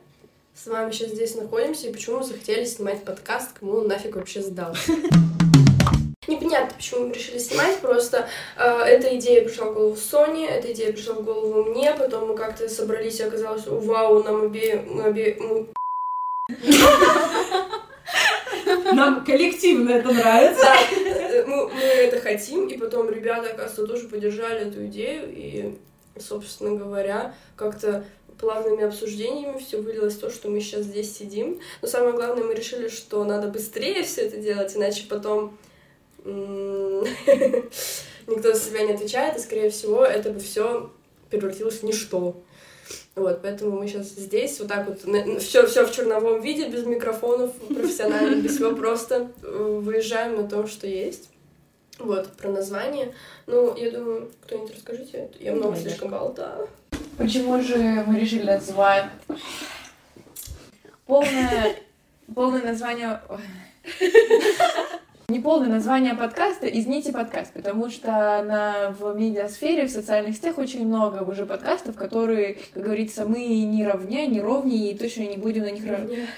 с 0.55 0.67
вами 0.67 0.91
сейчас 0.91 1.11
здесь 1.11 1.35
находимся 1.35 1.89
и 1.89 1.93
почему 1.93 2.19
мы 2.19 2.25
захотели 2.25 2.65
снимать 2.65 3.05
подкаст, 3.05 3.59
кому 3.59 3.79
он 3.79 3.89
нафиг 3.89 4.17
вообще 4.17 4.41
сдался. 4.41 4.93
Непонятно, 6.27 6.75
почему 6.75 7.07
мы 7.07 7.15
решили 7.15 7.39
снимать, 7.39 7.79
просто 7.79 8.29
э, 8.57 8.65
эта 8.65 9.17
идея 9.17 9.45
пришла 9.45 9.67
в 9.67 9.75
голову 9.75 9.97
Соне, 9.97 10.49
эта 10.49 10.73
идея 10.73 10.93
пришла 10.93 11.15
в 11.15 11.23
голову 11.23 11.71
мне, 11.71 11.95
потом 11.95 12.29
мы 12.29 12.37
как-то 12.37 12.69
собрались, 12.69 13.21
и 13.21 13.23
оказалось, 13.23 13.65
вау, 13.67 14.25
нам 14.25 14.43
обе... 14.43 14.83
Мы 14.87 15.09
обе... 15.09 15.37
Мы... 15.39 15.69
Нам 18.93 19.25
коллективно 19.25 19.91
это 19.91 20.11
нравится. 20.11 20.65
Да, 20.65 21.45
мы, 21.47 21.69
мы 21.69 21.81
это 21.81 22.21
хотим, 22.21 22.67
и 22.67 22.77
потом 22.77 23.09
ребята, 23.09 23.51
оказывается, 23.51 23.87
тоже 23.87 24.09
поддержали 24.09 24.67
эту 24.67 24.87
идею, 24.87 25.25
и 25.29 25.77
собственно 26.21 26.77
говоря, 26.77 27.35
как-то 27.57 28.05
плавными 28.39 28.85
обсуждениями 28.85 29.59
все 29.59 29.81
вылилось 29.81 30.17
то, 30.17 30.31
что 30.31 30.51
мы 30.51 30.61
сейчас 30.61 30.85
здесь 30.85 31.17
сидим. 31.17 31.61
Но 31.83 31.89
самое 31.89 32.15
главное, 32.15 32.45
мы 32.45 32.55
решили, 32.55 32.89
что 32.89 33.25
надо 33.25 33.49
быстрее 33.49 34.03
все 34.03 34.23
это 34.23 34.37
делать, 34.37 34.77
иначе 34.77 35.05
потом 35.09 35.57
никто 38.27 38.53
за 38.53 38.61
себя 38.61 38.83
не 38.83 38.93
отвечает, 38.93 39.37
и, 39.37 39.41
скорее 39.41 39.71
всего, 39.71 40.05
это 40.05 40.31
бы 40.31 40.41
все 40.41 40.91
превратилось 41.31 41.81
в 41.81 41.83
ничто. 41.85 42.37
Вот, 43.15 43.41
поэтому 43.43 43.79
мы 43.79 43.89
сейчас 43.89 44.09
здесь, 44.09 44.59
вот 44.61 44.69
так 44.69 44.87
вот, 44.87 45.01
все, 45.41 45.67
все 45.67 45.87
в 45.87 45.93
черновом 45.93 46.41
виде, 46.41 46.69
без 46.69 46.85
микрофонов, 46.85 47.53
профессионально, 47.69 48.43
без 48.43 48.57
всего, 48.57 48.77
просто 48.77 49.33
э, 49.43 49.81
выезжаем 49.83 50.37
на 50.37 50.49
том, 50.49 50.69
что 50.69 50.87
есть. 50.87 51.31
Вот, 51.99 52.33
про 52.37 52.51
название. 52.51 53.15
Ну, 53.47 53.75
я 53.77 53.91
думаю, 53.91 54.31
кто-нибудь 54.43 54.75
расскажите. 54.75 55.31
Я 55.41 55.53
много 55.53 55.77
слишком 55.77 56.11
болтаю. 56.11 56.69
Почему 57.17 57.61
же 57.63 57.79
мы 58.07 58.21
решили 58.21 58.45
назвать... 58.45 59.07
Полное... 61.07 61.77
Полное 62.35 62.63
название... 62.63 63.21
Неполное 65.29 65.69
название 65.69 66.15
подкаста 66.15 66.69
«Извините 66.69 67.11
подкаст», 67.11 67.53
потому 67.53 67.91
что 67.91 68.07
на, 68.13 68.95
в 68.97 69.13
медиасфере, 69.19 69.89
в 69.89 69.91
социальных 69.91 70.37
сетях 70.37 70.57
очень 70.57 70.87
много 70.87 71.29
уже 71.29 71.47
подкастов, 71.47 71.97
которые, 71.97 72.59
как 72.73 72.85
говорится, 72.85 73.25
мы 73.27 73.45
не 73.45 73.85
равня, 73.85 74.27
не 74.27 74.41
ровнее, 74.41 74.93
и 74.93 74.97
точно 74.97 75.23
не 75.23 75.37
будем 75.37 75.65
на 75.65 75.73
них 75.73 75.85
равняться. 75.85 76.29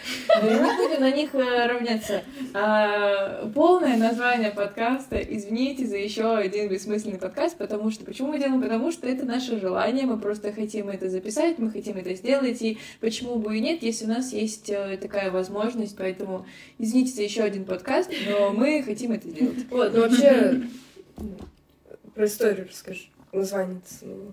Не 0.43 0.77
будем 0.77 1.01
на 1.03 1.11
них 1.11 1.35
э, 1.35 1.67
равняться. 1.67 2.23
А, 2.55 3.47
полное 3.55 3.99
название 3.99 4.53
подкаста 4.53 5.19
«Извините 5.19 5.87
за 5.87 5.99
еще 5.99 6.35
один 6.35 6.71
бессмысленный 6.71 7.19
подкаст», 7.19 7.59
потому 7.59 7.91
что... 7.91 8.07
Почему 8.07 8.29
мы 8.29 8.39
делаем? 8.39 8.63
Потому 8.63 8.91
что 8.91 9.07
это 9.07 9.27
наше 9.27 9.61
желание, 9.61 10.07
мы 10.07 10.19
просто 10.19 10.51
хотим 10.51 10.89
это 10.89 11.11
записать, 11.11 11.59
мы 11.59 11.71
хотим 11.71 11.99
это 11.99 12.15
сделать, 12.15 12.63
и 12.63 12.79
почему 13.01 13.37
бы 13.37 13.55
и 13.59 13.61
нет, 13.61 13.83
если 13.83 14.07
у 14.07 14.09
нас 14.09 14.33
есть 14.33 14.71
э, 14.71 14.97
такая 14.97 15.31
возможность, 15.31 15.95
поэтому 15.95 16.47
извините 16.79 17.13
за 17.13 17.23
еще 17.23 17.43
один 17.43 17.67
подкаст, 17.67 18.11
но 18.27 18.51
мы 18.53 18.78
хотим 18.83 19.13
это 19.13 19.29
делать. 19.29 19.59
Вот, 19.71 19.93
ну 19.95 20.01
вообще, 20.03 20.63
про 22.15 22.27
историю 22.27 22.67
расскажи. 22.71 23.05
Название 23.31 23.81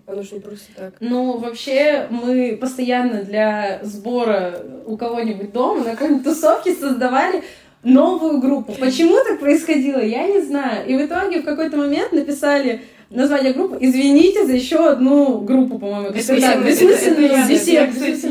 оно 0.06 0.22
же 0.22 0.36
не 0.36 0.40
просто 0.40 0.72
так. 0.74 0.94
Ну, 1.00 1.36
вообще, 1.36 2.06
мы 2.10 2.56
постоянно 2.58 3.22
для 3.22 3.80
сбора 3.82 4.62
у 4.86 4.96
кого-нибудь 4.96 5.52
дома 5.52 5.84
на 5.84 5.90
какой-нибудь 5.90 6.24
тусовке 6.24 6.74
создавали 6.74 7.44
новую 7.82 8.40
группу. 8.40 8.72
Почему 8.72 9.22
так 9.22 9.38
происходило, 9.38 10.00
я 10.00 10.26
не 10.26 10.40
знаю. 10.40 10.88
И 10.88 10.96
в 10.96 11.06
итоге 11.06 11.42
в 11.42 11.44
какой-то 11.44 11.76
момент 11.76 12.12
написали 12.12 12.82
название 13.10 13.52
группы. 13.52 13.78
Извините 13.80 14.46
за 14.46 14.52
еще 14.52 14.88
одну 14.88 15.40
группу, 15.40 15.78
по-моему. 15.78 16.10
Бессмысленную. 16.10 16.66
Бессмысленную. 16.66 17.28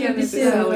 Я 0.01 0.09
написала. 0.09 0.73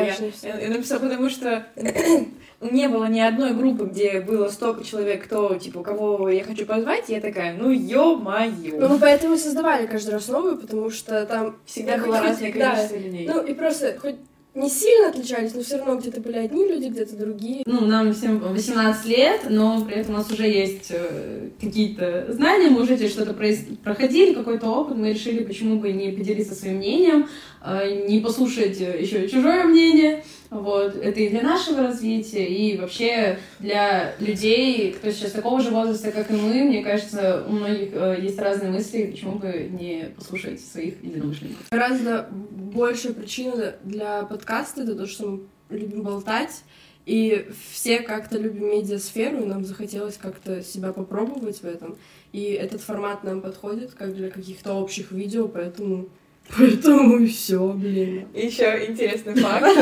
Я 0.62 0.70
написала, 0.70 1.00
потому 1.00 1.29
что 1.29 1.65
не 2.62 2.88
было 2.89 3.06
ни 3.06 3.20
одной 3.20 3.53
группы, 3.53 3.86
где 3.86 4.22
было 4.22 4.50
столько 4.50 4.84
человек, 4.84 5.24
кто, 5.24 5.56
типа, 5.56 5.82
кого 5.82 6.29
я 6.29 6.44
хочу 6.44 6.65
позвать, 6.65 7.10
и 7.10 7.13
я 7.13 7.22
такая, 7.22 7.53
ну, 7.53 7.72
ё-моё. 7.72 8.79
Ну, 8.79 8.89
мы 8.89 9.00
поэтому 9.00 9.38
создавали 9.38 9.88
каждый 9.88 10.12
раз 10.12 10.27
новую, 10.27 10.58
потому 10.58 10.89
что 10.89 11.25
там... 11.25 11.58
Всегда 11.65 11.98
было 11.98 12.20
разное 12.22 12.51
количество 12.51 12.96
людей. 12.96 13.27
Ну, 13.27 13.41
и 13.41 13.53
просто 13.53 13.98
хоть 14.00 14.15
не 14.56 14.70
сильно 14.70 15.10
отличались, 15.10 15.53
но 15.53 15.62
все 15.62 15.77
равно 15.77 15.98
где-то 15.98 16.22
были 16.22 16.38
одни 16.38 16.68
люди, 16.68 16.88
где-то 16.88 17.15
другие. 17.15 17.63
Ну, 17.65 17.86
нам 17.86 18.13
всем 18.13 18.39
18 18.39 19.06
лет, 19.06 19.41
но 19.50 19.84
при 19.86 19.98
этом 19.98 20.15
у 20.15 20.18
нас 20.18 20.32
уже 20.32 20.48
есть 20.48 20.88
э, 20.89 21.50
какие-то 21.62 22.34
знания, 22.34 22.70
мы 22.70 22.82
уже 22.82 22.98
что-то 23.08 23.34
проходили, 23.34 24.34
какой-то 24.34 24.68
опыт, 24.68 24.98
мы 24.98 25.13
решили, 25.13 25.44
почему 25.44 25.79
бы 25.79 25.91
не 25.91 26.12
поделиться 26.12 26.56
своим 26.56 26.77
мнением, 26.77 27.27
э, 27.63 28.06
не 28.08 28.20
послушать 28.20 28.79
еще 28.79 29.27
чужое 29.29 29.65
мнение. 29.65 30.24
Вот. 30.50 30.96
Это 30.96 31.20
и 31.20 31.29
для 31.29 31.44
нашего 31.44 31.84
развития, 31.84 32.46
и 32.46 32.75
вообще 32.77 33.38
для 33.60 34.15
людей, 34.20 34.91
кто 34.94 35.12
сейчас 35.12 35.32
такого 35.32 35.62
же 35.62 35.70
возраста, 35.70 36.12
как 36.12 36.32
и 36.32 36.34
мы, 36.34 36.63
мне 36.63 36.84
кажется, 36.84 37.46
у 37.48 37.51
многих 37.51 37.89
э, 37.94 38.18
есть 38.22 38.39
разные 38.39 38.72
мысли, 38.72 39.12
почему 39.12 39.34
бы 39.34 39.70
не 39.79 40.10
послушать 40.15 40.60
своих 40.60 41.03
единомышленников. 41.03 41.68
Гораздо 41.70 42.27
большая 42.32 43.13
причина 43.13 43.75
для 43.84 44.24
подкаста— 44.39 44.81
это 44.84 44.96
то, 44.96 45.05
что 45.05 45.27
мы 45.69 45.77
любим 45.77 46.01
болтать, 46.01 46.63
и 47.05 47.50
все 47.72 48.00
как-то 48.00 48.38
любим 48.38 48.72
медиасферу, 48.72 49.43
и 49.43 49.46
нам 49.46 49.65
захотелось 49.65 50.17
как-то 50.17 50.63
себя 50.63 50.93
попробовать 50.93 51.62
в 51.62 51.65
этом. 51.65 51.98
И 52.31 52.43
этот 52.51 52.81
формат 52.81 53.24
нам 53.24 53.41
подходит, 53.41 53.93
как 53.93 54.15
для 54.15 54.29
каких-то 54.29 54.74
общих 54.74 55.12
видео, 55.12 55.48
поэтому 55.48 56.08
Поэтому 56.58 57.27
все, 57.27 57.74
блин. 57.74 58.27
Еще 58.34 58.88
интересный 58.88 59.36
факт. 59.41 59.77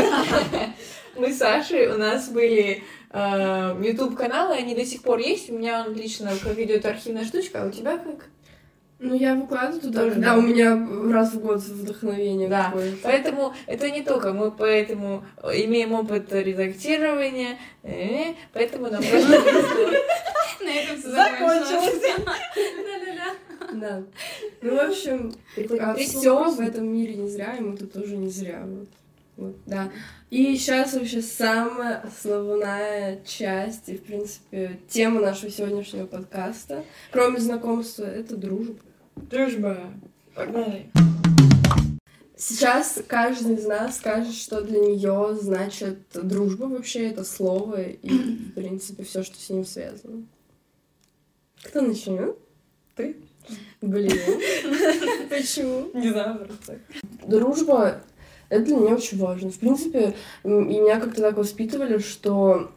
Мы 1.15 1.31
с 1.31 1.37
Сашей, 1.37 1.87
у 1.87 1.97
нас 1.97 2.29
были 2.29 2.83
э, 3.11 3.81
YouTube 3.83 4.15
каналы, 4.15 4.55
они 4.55 4.75
до 4.75 4.85
сих 4.85 5.01
пор 5.01 5.19
есть. 5.19 5.49
У 5.49 5.57
меня 5.57 5.85
он 5.85 5.93
лично 5.93 6.31
как 6.43 6.59
идет 6.59 6.85
архивная 6.85 7.25
штучка, 7.25 7.63
а 7.63 7.67
у 7.67 7.71
тебя 7.71 7.97
как? 7.97 8.25
Ну, 8.99 9.13
я 9.13 9.35
выкладываю 9.35 9.79
туда, 9.79 10.01
Тоже, 10.01 10.15
когда 10.15 10.33
да. 10.33 10.37
у 10.39 10.41
меня 10.41 10.87
раз 11.11 11.33
в 11.33 11.39
год 11.39 11.59
вдохновение 11.59 12.49
да. 12.49 12.65
какое-то. 12.65 12.97
Поэтому 13.03 13.53
это 13.67 13.91
не 13.91 14.01
только 14.01 14.33
мы 14.33 14.49
поэтому 14.49 15.23
имеем 15.43 15.93
опыт 15.93 16.33
редактирования, 16.33 17.59
э, 17.83 18.33
поэтому 18.53 18.89
нам 18.89 19.03
просто 19.03 19.29
На 20.59 20.69
этом 20.69 20.97
все 20.97 21.11
закончилось. 21.11 22.03
Да. 23.73 24.03
Ну, 24.61 24.75
в 24.75 24.89
общем, 24.89 25.33
а 25.79 25.93
все 25.93 26.51
в 26.51 26.59
этом 26.59 26.91
мире 26.91 27.15
не 27.15 27.29
зря, 27.29 27.55
и 27.57 27.61
мы 27.61 27.77
тут 27.77 27.93
тоже 27.93 28.17
не 28.17 28.29
зря. 28.29 28.63
Вот. 28.65 28.87
Вот, 29.37 29.55
да. 29.67 29.91
И 30.31 30.57
сейчас 30.57 30.93
вообще 30.93 31.21
самая 31.21 32.01
основная 32.01 33.21
часть, 33.23 33.87
и, 33.87 33.97
в 33.97 34.03
принципе, 34.03 34.79
тема 34.89 35.21
нашего 35.21 35.51
сегодняшнего 35.51 36.07
подкаста, 36.07 36.83
кроме 37.11 37.39
знакомства, 37.39 38.03
это 38.03 38.35
дружба. 38.35 38.79
Дружба. 39.29 39.77
Погнали. 40.35 40.89
Сейчас 42.35 43.01
каждый 43.07 43.55
из 43.55 43.65
нас 43.65 43.97
скажет, 43.97 44.35
что 44.35 44.61
для 44.61 44.79
нее 44.79 45.35
значит 45.41 45.97
дружба 46.13 46.65
вообще, 46.65 47.07
это 47.07 47.23
слово, 47.23 47.81
и, 47.81 48.09
в 48.09 48.53
принципе, 48.53 49.03
все, 49.03 49.23
что 49.23 49.35
с 49.37 49.49
ним 49.49 49.65
связано. 49.65 50.23
Кто 51.63 51.81
начнет? 51.81 52.37
Ты? 52.95 53.17
Блин. 53.81 54.11
Почему? 55.29 55.89
Не 55.95 56.09
знаю, 56.09 56.45
просто. 56.45 56.79
Дружба— 57.25 58.03
это 58.49 58.65
для 58.65 58.75
меня 58.75 58.95
очень 58.95 59.17
важно. 59.17 59.49
В 59.49 59.57
принципе, 59.57 60.13
и 60.43 60.47
меня 60.47 60.99
как-то 60.99 61.21
так 61.21 61.37
воспитывали, 61.37 61.97
что 61.97 62.71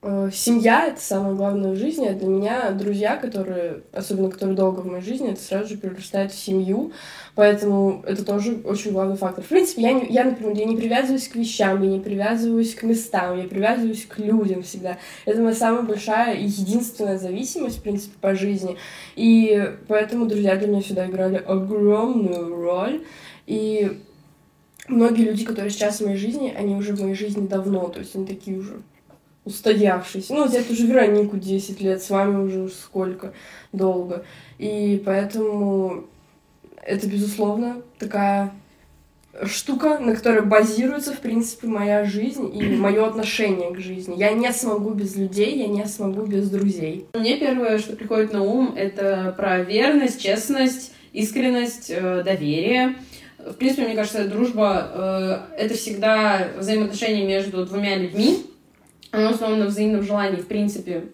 семья— 0.00 0.86
это 0.88 1.00
самое 1.00 1.34
главное 1.34 1.72
в 1.72 1.76
жизни, 1.76 2.06
а 2.06 2.14
для 2.14 2.28
меня 2.28 2.70
друзья, 2.70 3.16
которые, 3.16 3.82
особенно 3.92 4.30
которые 4.30 4.56
долго 4.56 4.80
в 4.80 4.86
моей 4.86 5.02
жизни, 5.02 5.32
это 5.32 5.40
сразу 5.40 5.70
же 5.70 5.76
перерастает 5.76 6.30
в 6.30 6.38
семью, 6.38 6.92
поэтому 7.34 8.04
это 8.06 8.24
тоже 8.24 8.60
очень 8.64 8.92
главный 8.92 9.16
фактор. 9.16 9.42
В 9.42 9.48
принципе, 9.48 9.82
я, 9.82 9.92
не, 9.92 10.06
я, 10.06 10.22
например, 10.22 10.56
я 10.56 10.66
не 10.66 10.76
привязываюсь 10.76 11.26
к 11.26 11.34
вещам, 11.34 11.82
я 11.82 11.90
не 11.90 11.98
привязываюсь 11.98 12.76
к 12.76 12.84
местам, 12.84 13.38
я 13.38 13.48
привязываюсь 13.48 14.06
к 14.06 14.18
людям 14.18 14.62
всегда. 14.62 14.98
Это 15.24 15.42
моя 15.42 15.54
самая 15.54 15.82
большая 15.82 16.36
и 16.36 16.44
единственная 16.44 17.18
зависимость, 17.18 17.78
в 17.78 17.82
принципе, 17.82 18.14
по 18.20 18.36
жизни. 18.36 18.76
И 19.16 19.74
поэтому 19.88 20.26
друзья 20.26 20.54
для 20.54 20.68
меня 20.68 20.80
всегда 20.80 21.06
играли 21.06 21.42
огромную 21.44 22.54
роль. 22.54 23.02
И 23.46 24.00
многие 24.86 25.22
люди, 25.22 25.44
которые 25.44 25.72
сейчас 25.72 26.00
в 26.00 26.04
моей 26.04 26.18
жизни, 26.18 26.54
они 26.56 26.76
уже 26.76 26.94
в 26.94 27.00
моей 27.00 27.14
жизни 27.14 27.48
давно, 27.48 27.88
то 27.88 27.98
есть 27.98 28.14
они 28.14 28.26
такие 28.26 28.56
уже 28.58 28.80
устоявшиеся. 29.48 30.34
Ну, 30.34 30.46
взять 30.46 30.70
уже 30.70 30.86
Веронику 30.86 31.36
10 31.36 31.80
лет, 31.80 32.02
с 32.02 32.10
вами 32.10 32.44
уже 32.44 32.60
уж 32.60 32.72
сколько, 32.72 33.32
долго. 33.72 34.24
И 34.58 35.02
поэтому 35.04 36.04
это, 36.82 37.06
безусловно, 37.06 37.82
такая 37.98 38.52
штука, 39.44 39.98
на 39.98 40.14
которой 40.14 40.42
базируется, 40.42 41.12
в 41.12 41.20
принципе, 41.20 41.66
моя 41.66 42.04
жизнь 42.04 42.50
и 42.54 42.62
мое 42.76 43.06
отношение 43.06 43.72
к 43.72 43.78
жизни. 43.78 44.16
Я 44.16 44.32
не 44.32 44.52
смогу 44.52 44.90
без 44.90 45.16
людей, 45.16 45.58
я 45.58 45.68
не 45.68 45.86
смогу 45.86 46.22
без 46.22 46.50
друзей. 46.50 47.06
Мне 47.14 47.38
первое, 47.38 47.78
что 47.78 47.96
приходит 47.96 48.32
на 48.32 48.42
ум, 48.42 48.74
это 48.76 49.34
про 49.36 49.60
верность, 49.62 50.20
честность, 50.20 50.92
искренность, 51.12 51.90
э, 51.90 52.22
доверие. 52.22 52.96
В 53.38 53.54
принципе, 53.54 53.84
мне 53.86 53.94
кажется, 53.94 54.28
дружба 54.28 55.46
э, 55.56 55.62
это 55.62 55.74
всегда 55.74 56.48
взаимоотношения 56.58 57.26
между 57.26 57.64
двумя 57.64 57.96
людьми. 57.96 58.44
Оно 59.10 59.30
основано 59.30 59.64
на 59.64 59.66
взаимном 59.66 60.02
желании, 60.02 60.40
в 60.40 60.46
принципе, 60.46 61.04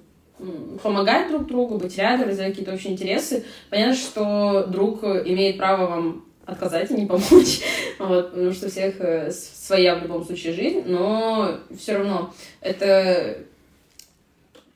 помогать 0.83 1.29
друг 1.29 1.47
другу, 1.47 1.79
быть 1.79 1.97
рядом, 1.97 2.29
разделять 2.29 2.53
какие-то 2.53 2.75
общие 2.75 2.93
интересы. 2.93 3.45
Понятно, 3.71 3.95
что 3.95 4.67
друг 4.67 5.05
имеет 5.05 5.59
право 5.59 5.87
вам 5.87 6.25
отказать 6.47 6.91
и 6.91 6.95
не 6.95 7.07
помочь, 7.07 7.61
вот, 7.99 8.33
потому 8.33 8.53
что 8.53 8.67
у 8.67 8.71
всех 8.71 9.01
э, 9.01 9.31
своя 9.31 9.97
в 9.97 10.03
любом 10.03 10.25
случае 10.25 10.53
жизнь, 10.53 10.83
но 10.87 11.59
все 11.77 11.97
равно 11.97 12.35
это 12.61 13.39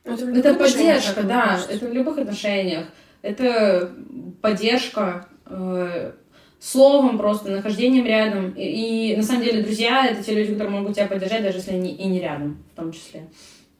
это, 0.05 0.25
это 0.31 0.55
поддержка, 0.55 1.23
да, 1.23 1.61
это 1.69 1.87
в 1.87 1.93
любых 1.93 2.17
отношениях, 2.17 2.87
это 3.21 3.93
поддержка 4.41 5.29
э, 5.45 6.13
словом 6.61 7.19
просто, 7.19 7.51
нахождением 7.51 8.07
рядом. 8.07 8.51
И, 8.57 9.13
и 9.13 9.17
на 9.17 9.23
самом 9.23 9.45
деле 9.45 9.63
друзья— 9.63 10.07
это 10.11 10.23
те 10.23 10.35
люди, 10.35 10.53
которые 10.53 10.79
могут 10.79 10.97
тебя 10.97 11.07
поддержать, 11.07 11.43
даже 11.43 11.59
если 11.59 11.73
они 11.73 11.93
и 11.95 12.07
не 12.07 12.21
рядом, 12.21 12.59
в 12.73 12.77
том 12.77 12.93
числе. 12.93 13.27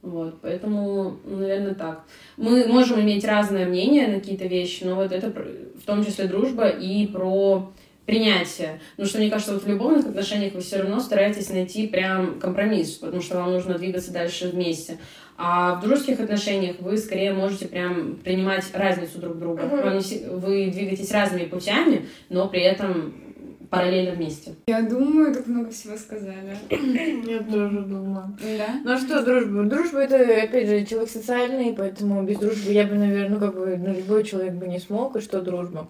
Вот, 0.01 0.41
поэтому, 0.41 1.17
наверное, 1.25 1.75
так. 1.75 2.05
Мы 2.37 2.67
можем 2.67 3.01
иметь 3.01 3.25
разное 3.25 3.67
мнение 3.67 4.07
на 4.07 4.21
какие-то 4.21 4.47
вещи, 4.47 4.85
но 4.85 4.95
вот 4.95 5.11
это 5.11 5.29
в 5.29 5.85
том 5.85 6.05
числе 6.05 6.27
дружба 6.27 6.69
и 6.69 7.07
про 7.07 7.73
принятие. 8.07 8.81
Потому 8.93 9.09
что, 9.09 9.19
мне 9.19 9.29
кажется, 9.29 9.53
вот 9.53 9.65
в 9.65 9.69
любовных 9.69 10.07
отношениях 10.07 10.55
вы 10.55 10.61
все 10.61 10.79
равно 10.79 10.99
стараетесь 11.01 11.51
найти 11.51 11.89
прям 11.89 12.39
компромисс, 12.39 12.93
потому 12.93 13.21
что 13.21 13.37
вам 13.37 13.53
нужно 13.53 13.77
двигаться 13.77 14.13
дальше 14.13 14.49
вместе. 14.49 14.99
А 15.41 15.77
в 15.77 15.83
дружеских 15.83 16.19
отношениях 16.19 16.81
вы 16.81 16.99
скорее 16.99 17.33
можете 17.33 17.69
прям 17.69 18.17
принимать 18.17 18.65
разницу 18.75 19.21
друг 19.21 19.39
друга. 19.39 19.63
Uh-huh. 19.63 20.37
Вы 20.37 20.69
двигаетесь 20.73 21.13
разными 21.13 21.45
путями, 21.45 22.07
но 22.29 22.49
при 22.49 22.63
этом 22.63 23.15
параллельно 23.71 24.17
вместе. 24.17 24.57
Я 24.67 24.83
думаю, 24.83 25.33
так 25.33 25.47
много 25.47 25.71
всего 25.71 25.97
сказали. 25.97 26.57
Я 26.71 27.39
тоже 27.45 27.83
думаю. 27.83 28.37
Да? 28.41 28.81
Ну 28.85 28.93
а 28.93 28.99
что 28.99 29.23
дружба? 29.23 29.63
Дружба 29.63 29.99
это, 30.01 30.43
опять 30.43 30.69
же, 30.69 30.85
человек 30.85 31.09
социальный, 31.09 31.73
поэтому 31.73 32.21
без 32.25 32.39
дружбы 32.39 32.73
я 32.73 32.85
бы, 32.89 32.97
наверное, 32.97 33.29
ну 33.29 33.39
как 33.39 33.55
бы, 33.55 33.77
ну 33.77 33.95
любой 33.95 34.25
человек 34.25 34.55
бы 34.55 34.67
не 34.67 34.81
смог, 34.81 35.15
и 35.15 35.21
что 35.21 35.41
дружба? 35.41 35.89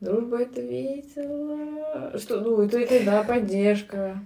Дружба 0.00 0.38
это 0.38 0.62
весело. 0.62 2.18
Что, 2.18 2.40
ну, 2.40 2.62
это, 2.62 2.78
это 2.78 3.04
да, 3.04 3.22
поддержка. 3.24 4.18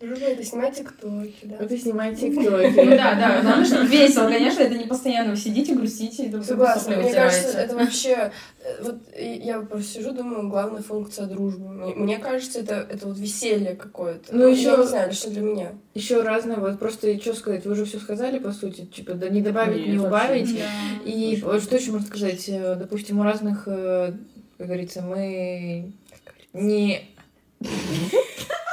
Дружба 0.00 0.26
это 0.26 0.42
снимать 0.42 0.76
тиктоки, 0.76 1.34
да. 1.44 1.56
Это 1.60 1.78
снимать 1.78 2.18
тиктоки. 2.18 2.72
Ну 2.76 2.90
да, 2.90 3.14
да, 3.14 3.40
главное, 3.42 3.64
чтобы 3.64 3.86
весело, 3.86 4.28
конечно, 4.28 4.60
это 4.60 4.76
не 4.76 4.86
постоянно 4.86 5.30
вы 5.30 5.36
сидите, 5.36 5.74
грустите 5.74 6.24
и 6.24 6.28
друг 6.28 6.44
Согласна, 6.44 6.96
мне 6.96 7.12
кажется, 7.12 7.58
это 7.58 7.76
вообще, 7.76 8.32
э, 8.60 8.82
вот 8.82 8.96
я 9.16 9.60
просто 9.60 9.92
сижу, 9.92 10.10
думаю, 10.10 10.48
главная 10.48 10.82
функция 10.82 11.26
дружбы. 11.26 11.68
Мне 11.94 12.18
кажется, 12.18 12.58
это, 12.58 12.86
это 12.90 13.06
вот 13.06 13.18
веселье 13.18 13.76
какое-то. 13.76 14.34
Ну, 14.34 14.48
еще, 14.48 14.62
я 14.70 14.76
не 14.78 14.86
знаю, 14.86 15.12
что 15.12 15.30
для 15.30 15.42
меня. 15.42 15.72
Еще 15.94 16.22
разное, 16.22 16.56
вот 16.56 16.78
просто, 16.80 17.16
что 17.20 17.34
сказать, 17.34 17.64
вы 17.64 17.72
уже 17.72 17.84
все 17.84 17.98
сказали, 17.98 18.40
по 18.40 18.52
сути, 18.52 18.86
типа, 18.86 19.14
да 19.14 19.28
не 19.28 19.42
добавить, 19.42 19.86
не 19.86 19.98
убавить. 19.98 20.58
И 21.04 21.36
что 21.36 21.76
еще 21.76 21.92
можно 21.92 22.06
сказать, 22.06 22.44
э, 22.48 22.74
допустим, 22.74 23.20
у 23.20 23.22
разных, 23.22 23.64
э, 23.66 24.12
как 24.58 24.66
говорится, 24.66 25.02
мы 25.02 25.92
не 26.52 27.00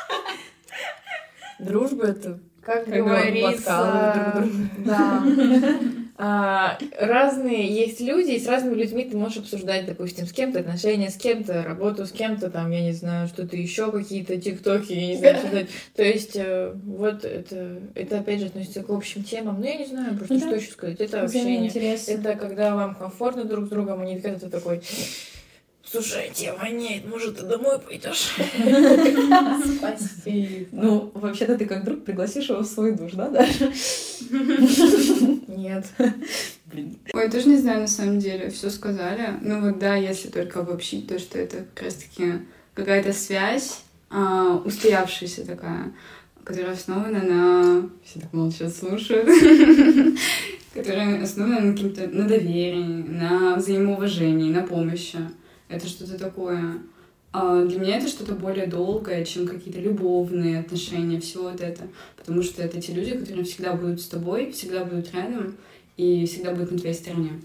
Дружба 1.61 2.07
это 2.07 2.39
как, 2.61 2.85
как 2.85 2.93
говорится, 2.93 4.47
да. 4.85 5.23
А, 6.23 6.77
разные 6.99 7.67
есть 7.67 7.99
люди, 7.99 8.33
и 8.33 8.39
с 8.39 8.47
разными 8.47 8.75
людьми 8.75 9.05
ты 9.05 9.17
можешь 9.17 9.39
обсуждать, 9.39 9.87
допустим, 9.87 10.27
с 10.27 10.31
кем-то 10.31 10.59
отношения, 10.59 11.09
с 11.09 11.15
кем-то 11.15 11.63
работу, 11.63 12.05
с 12.05 12.11
кем-то 12.11 12.51
там, 12.51 12.69
я 12.69 12.81
не 12.81 12.91
знаю, 12.91 13.27
что-то 13.27 13.57
еще, 13.57 13.91
какие-то 13.91 14.39
тиктоки, 14.39 14.93
я 14.93 15.07
не 15.07 15.17
знаю, 15.17 15.37
обсуждать. 15.37 15.69
То 15.95 16.03
есть, 16.03 16.35
э, 16.35 16.73
вот 16.75 17.25
это, 17.25 17.79
это 17.95 18.19
опять 18.19 18.39
же 18.39 18.47
относится 18.47 18.83
к 18.83 18.91
общим 18.91 19.23
темам. 19.23 19.61
Ну, 19.61 19.65
я 19.65 19.77
не 19.77 19.87
знаю, 19.87 20.15
просто 20.15 20.35
ну, 20.35 20.39
что 20.41 20.55
еще 20.57 20.71
сказать. 20.71 20.99
Это 20.99 21.23
общение. 21.23 21.71
Это 22.07 22.35
когда 22.35 22.75
вам 22.75 22.93
комфортно 22.93 23.45
друг 23.45 23.65
с 23.65 23.69
другом, 23.69 24.01
а 24.01 24.05
не 24.05 24.19
когда 24.19 24.37
ты 24.37 24.49
такой 24.49 24.83
Слушай, 25.91 26.31
тебе 26.33 26.53
воняет, 26.53 27.05
может, 27.05 27.37
ты 27.37 27.45
домой 27.45 27.77
пойдешь? 27.77 28.31
Спасибо. 29.77 30.67
Ну, 30.71 31.11
вообще-то 31.13 31.57
ты 31.57 31.65
как 31.65 31.83
друг 31.83 32.05
пригласишь 32.05 32.47
его 32.47 32.59
в 32.59 32.65
свой 32.65 32.93
душ, 32.93 33.11
да, 33.11 33.27
Даша? 33.27 33.69
Нет. 35.49 35.85
Блин. 36.67 36.97
Ой, 37.13 37.23
я 37.23 37.29
тоже 37.29 37.49
не 37.49 37.57
знаю, 37.57 37.81
на 37.81 37.87
самом 37.87 38.19
деле, 38.19 38.49
все 38.49 38.69
сказали. 38.69 39.37
Ну 39.41 39.59
вот 39.59 39.79
да, 39.79 39.95
если 39.95 40.29
только 40.29 40.61
обобщить, 40.61 41.09
то, 41.09 41.19
что 41.19 41.37
это 41.37 41.65
как 41.73 41.83
раз-таки 41.83 42.35
какая-то 42.73 43.11
связь, 43.11 43.81
а, 44.09 44.61
устоявшаяся 44.63 45.45
такая, 45.45 45.91
которая 46.45 46.71
основана 46.71 47.21
на... 47.21 47.89
Все 48.05 48.21
так 48.21 48.31
молчат, 48.31 48.73
слушают. 48.73 49.27
которая 50.73 51.21
основана 51.21 51.59
на 51.59 51.73
каким-то 51.73 52.07
на 52.07 52.29
доверии, 52.29 53.03
на 53.09 53.57
взаимоуважении, 53.57 54.53
на 54.53 54.63
помощи 54.63 55.19
это 55.71 55.87
что-то 55.87 56.17
такое. 56.17 56.79
А 57.33 57.63
для 57.63 57.79
меня 57.79 57.97
это 57.97 58.09
что-то 58.09 58.33
более 58.33 58.67
долгое, 58.67 59.23
чем 59.23 59.47
какие-то 59.47 59.79
любовные 59.79 60.59
отношения, 60.59 61.19
все 61.19 61.41
вот 61.43 61.61
это. 61.61 61.83
Потому 62.17 62.43
что 62.43 62.61
это 62.61 62.81
те 62.81 62.93
люди, 62.93 63.17
которые 63.17 63.45
всегда 63.45 63.73
будут 63.73 64.01
с 64.01 64.07
тобой, 64.07 64.51
всегда 64.51 64.83
будут 64.83 65.13
рядом 65.13 65.55
и 65.95 66.25
всегда 66.25 66.51
будут 66.51 66.71
на 66.71 66.79
твоей 66.79 66.95
стороне. 66.95 67.41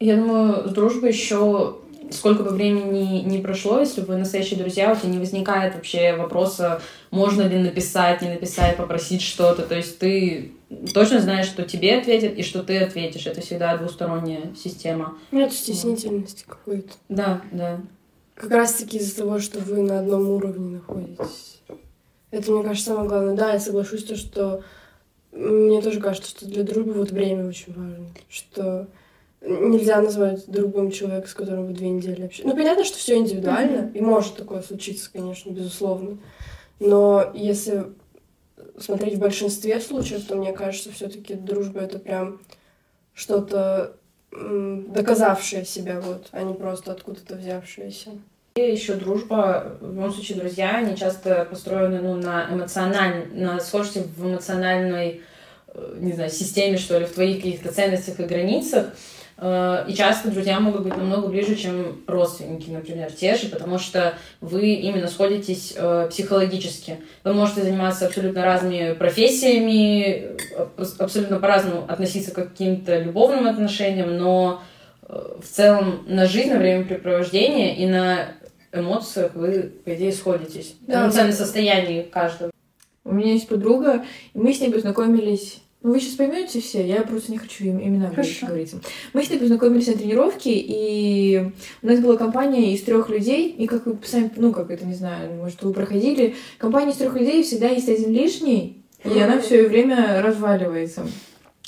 Я 0.00 0.16
думаю, 0.16 0.68
с 0.68 0.72
дружбой 0.72 1.10
еще 1.10 1.76
сколько 2.10 2.42
бы 2.42 2.50
времени 2.50 3.20
не 3.20 3.38
прошло, 3.38 3.78
если 3.78 4.00
вы 4.00 4.16
настоящие 4.16 4.58
друзья, 4.58 4.92
у 4.92 4.96
тебя 4.96 5.10
не 5.10 5.18
возникает 5.18 5.74
вообще 5.74 6.16
вопроса, 6.16 6.82
можно 7.12 7.42
ли 7.42 7.58
написать, 7.58 8.22
не 8.22 8.30
написать, 8.30 8.76
попросить 8.76 9.22
что-то. 9.22 9.62
То 9.62 9.76
есть 9.76 9.98
ты 9.98 10.52
точно 10.92 11.20
знаешь, 11.20 11.46
что 11.46 11.64
тебе 11.64 11.98
ответят 11.98 12.36
и 12.36 12.42
что 12.42 12.62
ты 12.62 12.78
ответишь. 12.78 13.26
Это 13.26 13.40
всегда 13.40 13.76
двусторонняя 13.76 14.54
система. 14.54 15.18
Нет 15.32 15.52
стеснительности 15.52 16.44
какой-то. 16.46 16.92
Да, 17.08 17.42
да. 17.52 17.80
Как 18.34 18.50
раз-таки 18.52 18.98
из-за 18.98 19.16
того, 19.16 19.38
что 19.38 19.58
вы 19.58 19.82
на 19.82 19.98
одном 19.98 20.28
уровне 20.30 20.76
находитесь. 20.76 21.60
Это, 22.30 22.52
мне 22.52 22.62
кажется, 22.62 22.90
самое 22.90 23.08
главное. 23.08 23.34
Да, 23.34 23.52
я 23.52 23.58
соглашусь, 23.58 24.04
то, 24.04 24.16
что 24.16 24.62
мне 25.32 25.82
тоже 25.82 26.00
кажется, 26.00 26.30
что 26.30 26.46
для 26.46 26.62
дружбы 26.62 26.92
вот 26.92 27.10
время 27.10 27.46
очень 27.46 27.72
важно. 27.74 28.06
Что 28.28 28.88
нельзя 29.40 30.00
назвать 30.00 30.46
другом 30.46 30.90
человека, 30.90 31.28
с 31.28 31.34
которым 31.34 31.66
вы 31.66 31.72
две 31.72 31.90
недели 31.90 32.22
общаетесь. 32.22 32.44
Ну, 32.44 32.56
понятно, 32.56 32.84
что 32.84 32.98
все 32.98 33.16
индивидуально, 33.16 33.80
mm-hmm. 33.80 33.98
и 33.98 34.00
может 34.00 34.36
такое 34.36 34.62
случиться, 34.62 35.10
конечно, 35.12 35.50
безусловно. 35.50 36.18
Но 36.78 37.30
если 37.34 37.86
смотреть 38.82 39.14
в 39.14 39.20
большинстве 39.20 39.80
случаев, 39.80 40.26
то 40.26 40.36
мне 40.36 40.52
кажется, 40.52 40.92
все-таки 40.92 41.34
дружба 41.34 41.80
это 41.80 41.98
прям 41.98 42.40
что-то 43.14 43.96
доказавшее 44.32 45.64
себя, 45.64 46.00
вот, 46.00 46.28
а 46.32 46.42
не 46.42 46.54
просто 46.54 46.92
откуда-то 46.92 47.34
взявшееся. 47.34 48.10
И 48.56 48.60
еще 48.60 48.94
дружба, 48.94 49.76
в 49.80 49.94
моем 49.94 50.12
случае 50.12 50.38
друзья, 50.38 50.76
они 50.76 50.96
часто 50.96 51.46
построены 51.48 52.00
ну, 52.00 52.16
на 52.16 52.48
эмоциональной, 52.50 53.26
на 53.26 53.60
схожести 53.60 54.02
в 54.16 54.26
эмоциональной, 54.26 55.22
э, 55.68 55.96
не 56.00 56.12
знаю, 56.12 56.30
системе, 56.30 56.76
что 56.76 56.98
ли, 56.98 57.06
в 57.06 57.12
твоих 57.12 57.36
каких-то 57.36 57.72
ценностях 57.72 58.18
и 58.18 58.24
границах. 58.24 58.86
Э, 59.42 59.84
и 59.88 59.94
часто 59.94 60.30
друзья 60.30 60.60
могут 60.60 60.82
быть 60.82 60.96
намного 60.96 61.28
ближе, 61.28 61.56
чем 61.56 62.02
родственники, 62.06 62.68
например, 62.68 63.10
те 63.10 63.36
же, 63.36 63.48
потому 63.48 63.78
что 63.78 64.14
вы 64.42 64.74
именно 64.74 65.08
сходитесь 65.08 65.72
э, 65.76 66.08
психологически. 66.10 66.98
Вы 67.24 67.32
можете 67.32 67.62
заниматься 67.62 68.06
абсолютно 68.06 68.44
разными 68.44 68.92
профессиями, 68.92 70.36
абсолютно 70.98 71.40
по-разному 71.40 71.86
относиться 71.88 72.32
к 72.32 72.34
каким-то 72.34 72.98
любовным 72.98 73.46
отношениям, 73.46 74.14
но 74.18 74.62
э, 75.08 75.18
в 75.42 75.46
целом 75.46 76.04
на 76.06 76.26
жизнь, 76.26 76.52
на 76.52 76.58
времяпрепровождение 76.58 77.76
и 77.76 77.86
на 77.86 78.32
эмоциях 78.72 79.34
вы, 79.34 79.72
по 79.84 79.94
идее, 79.94 80.12
сходитесь. 80.12 80.74
Да. 80.82 81.04
Эмоциональное 81.04 81.36
состояние 81.36 82.02
каждого. 82.02 82.50
У 83.04 83.14
меня 83.14 83.32
есть 83.32 83.48
подруга, 83.48 84.04
и 84.34 84.38
мы 84.38 84.52
с 84.52 84.60
ней 84.60 84.70
познакомились 84.70 85.62
Ну, 85.82 85.92
вы 85.92 86.00
сейчас 86.00 86.16
поймете 86.16 86.60
все, 86.60 86.86
я 86.86 87.00
просто 87.02 87.32
не 87.32 87.38
хочу 87.38 87.64
им 87.64 87.80
имена 87.80 88.10
говорить. 88.10 88.74
Мы 89.14 89.24
с 89.24 89.30
ней 89.30 89.38
познакомились 89.38 89.86
на 89.86 89.94
тренировке, 89.94 90.52
и 90.52 91.52
у 91.82 91.86
нас 91.86 92.00
была 92.00 92.18
компания 92.18 92.74
из 92.74 92.82
трех 92.82 93.08
людей, 93.08 93.48
и 93.48 93.66
как 93.66 93.86
вы 93.86 93.96
сами, 94.04 94.30
ну, 94.36 94.52
как 94.52 94.70
это, 94.70 94.84
не 94.84 94.92
знаю, 94.92 95.32
может, 95.32 95.62
вы 95.62 95.72
проходили, 95.72 96.34
компания 96.58 96.92
из 96.92 96.98
трех 96.98 97.16
людей 97.16 97.42
всегда 97.42 97.68
есть 97.68 97.88
один 97.88 98.12
лишний, 98.12 98.84
и 99.04 99.18
она 99.18 99.40
все 99.40 99.66
время 99.66 100.20
разваливается. 100.20 101.06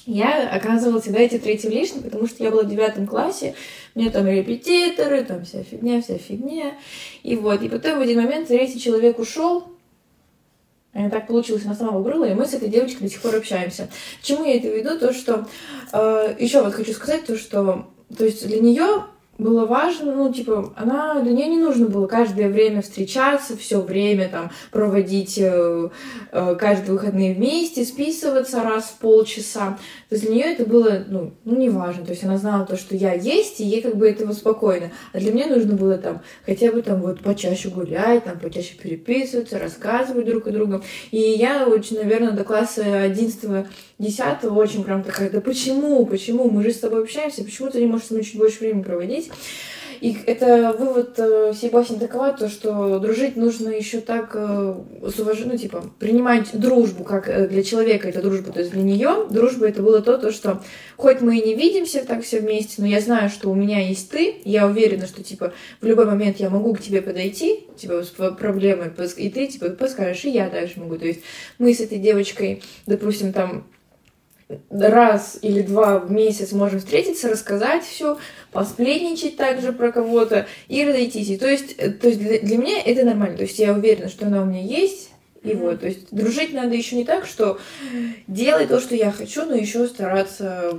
Я 0.05 0.51
оказывала 0.51 1.01
всегда 1.01 1.21
эти 1.21 1.39
третьим 1.39 1.71
лишним, 1.71 2.03
потому 2.03 2.27
что 2.27 2.45
я 2.45 2.51
была 2.51 2.65
в 2.65 2.69
девятом 2.69 3.07
классе, 3.07 3.55
мне 3.95 4.11
там 4.11 4.27
репетиторы, 4.27 5.25
там 5.25 5.45
вся 5.45 5.63
фигня, 5.63 6.03
вся 6.03 6.19
фигня. 6.19 6.75
И 7.23 7.37
вот, 7.37 7.63
и 7.63 7.69
потом 7.69 7.99
в 7.99 8.03
один 8.03 8.21
момент 8.21 8.49
третий 8.49 8.81
человек 8.81 9.19
ушел, 9.19 9.72
так 10.93 11.27
получилось, 11.27 11.65
она 11.65 11.75
сама 11.75 11.93
выбрала, 11.93 12.25
и 12.25 12.35
мы 12.35 12.47
с 12.47 12.55
этой 12.55 12.69
девочкой 12.69 13.07
до 13.07 13.13
сих 13.13 13.23
пор 13.23 13.37
общаемся. 13.37 13.89
К 14.21 14.25
чему 14.25 14.45
я 14.45 14.57
это 14.57 14.69
веду? 14.69 14.99
То, 14.99 15.13
что 15.13 15.47
э, 15.93 16.37
еще 16.39 16.63
вот 16.63 16.75
хочу 16.75 16.93
сказать, 16.93 17.25
то, 17.25 17.37
что 17.39 17.87
то 18.17 18.25
есть 18.25 18.47
для 18.47 18.61
нее 18.61 19.05
было 19.43 19.67
важно, 19.67 20.15
ну, 20.15 20.33
типа, 20.33 20.73
она, 20.77 21.21
для 21.21 21.33
нее 21.33 21.49
не 21.49 21.59
нужно 21.59 21.87
было 21.87 22.07
каждое 22.07 22.49
время 22.49 22.83
встречаться, 22.83 23.57
все 23.57 23.81
время 23.81 24.29
там 24.29 24.51
проводить 24.71 25.39
э, 25.39 25.89
э, 26.31 26.57
каждые 26.59 26.93
выходные 26.93 27.35
вместе, 27.35 27.85
списываться 27.85 28.63
раз 28.63 28.85
в 28.85 28.99
полчаса. 28.99 29.79
То 30.09 30.15
есть 30.15 30.27
для 30.27 30.35
нее 30.35 30.45
это 30.53 30.65
было, 30.65 31.05
ну, 31.09 31.33
ну, 31.45 31.57
не 31.57 31.69
важно. 31.69 32.05
То 32.05 32.13
есть 32.13 32.25
она 32.25 32.39
знала 32.39 32.65
то, 32.67 32.77
что 32.77 32.97
я 32.97 33.15
есть, 33.15 33.61
и 33.61 33.65
ей 33.65 33.83
как 33.83 33.97
бы 33.97 34.09
этого 34.09 34.33
спокойно. 34.33 34.91
А 35.13 35.19
для 35.19 35.33
меня 35.33 35.47
нужно 35.47 35.75
было 35.75 35.99
там 35.99 36.23
хотя 36.47 36.71
бы 36.73 36.83
там 36.83 37.01
вот 37.01 37.21
почаще 37.21 37.69
гулять, 37.69 38.25
там 38.25 38.39
почаще 38.39 38.75
переписываться, 38.75 39.59
рассказывать 39.59 40.27
друг 40.27 40.47
о 40.47 40.51
другом. 40.51 40.83
И 41.11 41.19
я 41.19 41.67
очень, 41.67 41.97
наверное, 41.99 42.33
до 42.33 42.45
класса 42.45 43.03
11 43.03 43.67
десятого 43.99 44.59
очень 44.59 44.85
прям 44.85 45.03
такая, 45.03 45.31
да 45.31 45.41
почему, 45.41 46.05
почему, 46.07 46.51
мы 46.51 46.63
же 46.63 46.73
с 46.73 46.79
тобой 46.79 47.03
общаемся, 47.03 47.45
почему 47.45 47.71
ты 47.71 47.81
не 47.81 47.87
можешь 47.87 48.07
со 48.07 48.15
мной 48.15 48.25
чуть 48.25 48.37
больше 48.37 48.61
времени 48.61 48.83
проводить? 48.83 49.31
И 50.03 50.19
это 50.27 50.75
вывод 50.77 51.17
э, 51.19 51.53
всей 51.55 51.71
басни 51.71 51.97
такова, 51.97 52.33
то, 52.33 52.49
что 52.49 52.99
дружить 52.99 53.37
нужно 53.37 53.69
еще 53.69 54.01
так 54.01 54.33
э, 54.35 54.75
с 55.01 55.21
уважением, 55.21 55.53
ну, 55.53 55.59
типа, 55.59 55.85
принимать 56.01 56.49
дружбу, 56.59 57.05
как 57.05 57.29
э, 57.29 57.47
для 57.47 57.63
человека 57.63 58.09
это 58.09 58.21
дружба, 58.21 58.53
то 58.53 58.59
есть 58.59 58.73
для 58.73 58.83
нее 58.83 59.29
дружба 59.31 59.69
это 59.69 59.81
было 59.81 60.03
то, 60.03 60.19
то, 60.19 60.33
что 60.33 60.61
хоть 60.97 61.21
мы 61.21 61.39
и 61.39 61.47
не 61.47 61.55
видимся 61.55 62.05
так 62.05 62.25
все 62.25 62.41
вместе, 62.41 62.83
но 62.83 62.89
я 62.89 63.01
знаю, 63.01 63.31
что 63.31 63.49
у 63.49 63.55
меня 63.55 63.79
есть 63.79 64.11
ты, 64.11 64.39
я 64.45 64.67
уверена, 64.67 65.07
что, 65.07 65.23
типа, 65.23 65.53
в 65.81 65.87
любой 65.87 66.07
момент 66.07 66.39
я 66.39 66.51
могу 66.51 66.75
к 66.75 66.81
тебе 66.81 67.01
подойти, 67.01 67.69
типа, 67.77 68.03
с 68.03 68.09
проблемой, 68.09 68.91
и 69.19 69.31
ты, 69.31 69.47
типа, 69.47 69.71
подскажешь, 69.71 70.25
и 70.25 70.31
я 70.31 70.51
также 70.51 70.81
могу. 70.81 70.97
То 70.97 71.07
есть 71.07 71.21
мы 71.61 71.73
с 71.73 71.79
этой 71.79 71.99
девочкой, 71.99 72.61
допустим, 72.87 73.33
там, 73.33 73.69
раз 74.71 75.39
или 75.43 75.63
два 75.63 75.99
в 75.99 76.11
месяц 76.11 76.53
можем 76.53 76.81
встретиться, 76.81 77.29
рассказать 77.29 77.85
все, 77.85 78.19
посплетничать 78.53 79.37
также 79.37 79.73
про 79.73 79.93
кого-то 79.93 80.47
и 80.69 80.85
разойтись. 80.85 81.39
то 81.39 81.49
есть, 81.49 81.75
э, 81.79 81.91
то 81.91 82.09
есть 82.09 82.21
для, 82.21 82.41
для 82.41 82.59
меня 82.59 82.83
это 82.85 83.05
нормально. 83.05 83.37
То 83.37 83.45
есть 83.45 83.59
я 83.59 83.73
уверена, 83.73 84.09
что 84.09 84.27
она 84.27 84.43
у 84.43 84.47
меня 84.47 84.63
есть. 84.63 85.11
И 85.43 85.49
mm-hmm. 85.49 85.57
вот, 85.59 85.81
то 85.81 85.87
есть 85.87 86.07
дружить 86.13 86.53
надо 86.53 86.75
еще 86.75 86.95
не 86.95 87.05
так, 87.05 87.27
что 87.27 87.59
делай 88.29 88.67
то, 88.67 88.81
что 88.81 88.95
я 88.95 89.11
хочу, 89.11 89.45
но 89.45 89.55
еще 89.55 89.89
стараться 89.89 90.79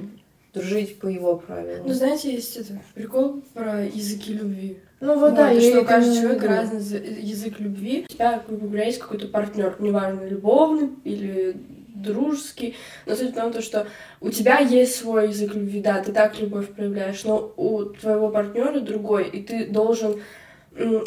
дружить 0.54 1.00
по 1.00 1.08
его 1.08 1.38
правилам. 1.38 1.88
Ну, 1.88 1.94
знаете, 1.94 2.32
есть 2.32 2.56
это 2.56 2.80
прикол 2.94 3.42
про 3.54 3.84
языки 3.84 4.34
любви. 4.34 4.78
Ну 5.02 5.20
вот, 5.20 5.32
вот 5.32 5.36
да, 5.36 5.60
что 5.60 5.84
каждый 5.84 6.16
человек 6.16 6.44
разный 6.44 7.22
язык 7.22 7.60
любви. 7.60 8.06
У 8.10 8.14
тебя, 8.14 8.42
грубо 8.48 8.68
говоря, 8.68 8.86
есть 8.86 9.00
какой-то 9.00 9.28
партнер, 9.28 9.76
неважно, 9.80 10.26
любовный 10.26 10.92
или 11.04 11.58
дружеский. 11.94 12.76
Но 13.06 13.16
суть 13.16 13.32
в 13.32 13.36
том, 13.36 13.62
что 13.62 13.88
у 14.22 14.30
тебя 14.30 14.60
есть 14.60 14.96
свой 14.96 15.30
язык 15.30 15.54
любви, 15.54 15.82
да, 15.82 16.02
ты 16.02 16.12
так 16.12 16.40
любовь 16.40 16.70
проявляешь, 16.70 17.24
но 17.24 17.54
у 17.56 17.86
твоего 17.86 18.30
партнера 18.30 18.80
другой, 18.80 19.30
и 19.30 19.42
ты 19.42 19.68
должен 19.68 20.22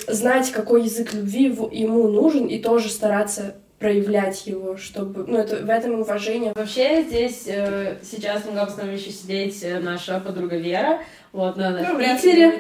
знать, 0.09 0.53
какой 0.53 0.85
язык 0.85 1.13
любви 1.13 1.45
ему 1.45 2.09
нужен, 2.09 2.47
и 2.47 2.61
тоже 2.61 2.89
стараться 2.89 3.57
проявлять 3.79 4.47
его, 4.47 4.77
чтобы, 4.77 5.25
ну, 5.27 5.37
это 5.37 5.57
в 5.57 5.69
этом 5.69 6.01
уважение. 6.01 6.53
Вообще 6.55 7.03
здесь 7.03 7.45
э, 7.47 7.99
сейчас 8.03 8.47
могла 8.47 8.65
бы 8.65 8.71
с 8.71 8.79
еще 8.79 9.11
сидеть 9.11 9.63
э, 9.63 9.79
наша 9.81 10.19
подруга 10.19 10.57
Вера, 10.57 11.01
вот, 11.37 11.59
на, 11.59 11.71
ну, 11.71 11.97
в 11.97 11.99
Питере. 11.99 12.59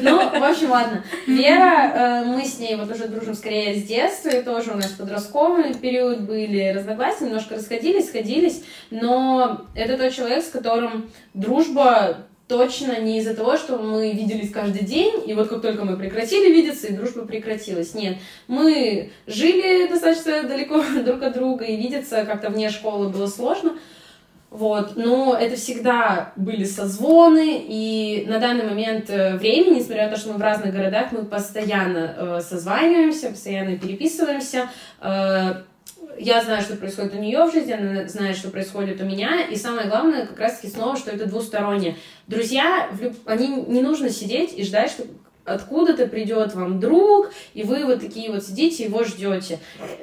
Ну, 0.00 0.16
в 0.16 0.42
общем, 0.42 0.70
ладно. 0.70 1.04
Вера, 1.26 2.22
э, 2.22 2.24
мы 2.24 2.42
с 2.42 2.58
ней 2.58 2.76
вот 2.76 2.90
уже 2.90 3.08
дружим 3.08 3.34
скорее 3.34 3.74
с 3.74 3.82
детства, 3.82 4.30
и 4.30 4.42
тоже 4.42 4.72
у 4.72 4.76
нас 4.76 4.92
подростковый 4.92 5.74
период 5.74 6.22
были 6.22 6.72
разногласия, 6.74 7.26
немножко 7.26 7.56
расходились, 7.56 8.08
сходились, 8.08 8.64
но 8.90 9.66
это 9.74 9.98
тот 9.98 10.14
человек, 10.14 10.42
с 10.42 10.48
которым 10.48 11.10
дружба 11.34 12.24
точно 12.48 13.00
не 13.00 13.18
из-за 13.18 13.34
того, 13.34 13.58
что 13.58 13.76
мы 13.76 14.12
виделись 14.12 14.50
каждый 14.50 14.84
день, 14.84 15.22
и 15.26 15.34
вот 15.34 15.48
как 15.48 15.60
только 15.60 15.84
мы 15.84 15.98
прекратили 15.98 16.50
видеться, 16.50 16.86
и 16.86 16.96
дружба 16.96 17.26
прекратилась. 17.26 17.94
Нет, 17.94 18.16
мы 18.48 19.10
жили 19.26 19.88
достаточно 19.88 20.42
далеко 20.44 20.82
друг 21.04 21.22
от 21.22 21.34
друга, 21.34 21.66
и 21.66 21.76
видеться 21.76 22.24
как-то 22.24 22.48
вне 22.48 22.70
школы 22.70 23.10
было 23.10 23.26
сложно, 23.26 23.76
вот, 24.54 24.94
но 24.94 25.36
это 25.36 25.56
всегда 25.56 26.32
были 26.36 26.62
созвоны, 26.62 27.64
и 27.66 28.24
на 28.28 28.38
данный 28.38 28.64
момент 28.64 29.10
э, 29.10 29.36
времени, 29.36 29.80
несмотря 29.80 30.04
на 30.04 30.14
то, 30.14 30.16
что 30.16 30.28
мы 30.30 30.38
в 30.38 30.42
разных 30.42 30.72
городах, 30.72 31.10
мы 31.10 31.24
постоянно 31.24 32.14
э, 32.16 32.40
созваниваемся, 32.40 33.30
постоянно 33.30 33.76
переписываемся, 33.76 34.70
э, 35.00 35.54
я 36.20 36.42
знаю, 36.44 36.62
что 36.62 36.76
происходит 36.76 37.14
у 37.14 37.18
нее 37.18 37.44
в 37.46 37.52
жизни, 37.52 37.72
она 37.72 38.06
знает, 38.06 38.36
что 38.36 38.48
происходит 38.50 39.00
у 39.00 39.04
меня, 39.04 39.44
и 39.44 39.56
самое 39.56 39.88
главное, 39.88 40.24
как 40.24 40.38
раз-таки 40.38 40.72
снова, 40.72 40.96
что 40.96 41.10
это 41.10 41.26
двустороннее. 41.26 41.96
Друзья, 42.28 42.88
они 43.26 43.48
не 43.48 43.82
нужно 43.82 44.08
сидеть 44.08 44.56
и 44.56 44.62
ждать, 44.62 44.92
что 44.92 45.02
откуда-то 45.44 46.06
придет 46.06 46.54
вам 46.54 46.80
друг, 46.80 47.30
и 47.52 47.62
вы 47.62 47.84
вот 47.84 48.00
такие 48.00 48.30
вот 48.30 48.44
сидите, 48.44 48.84
его 48.84 49.04
ждете. 49.04 49.58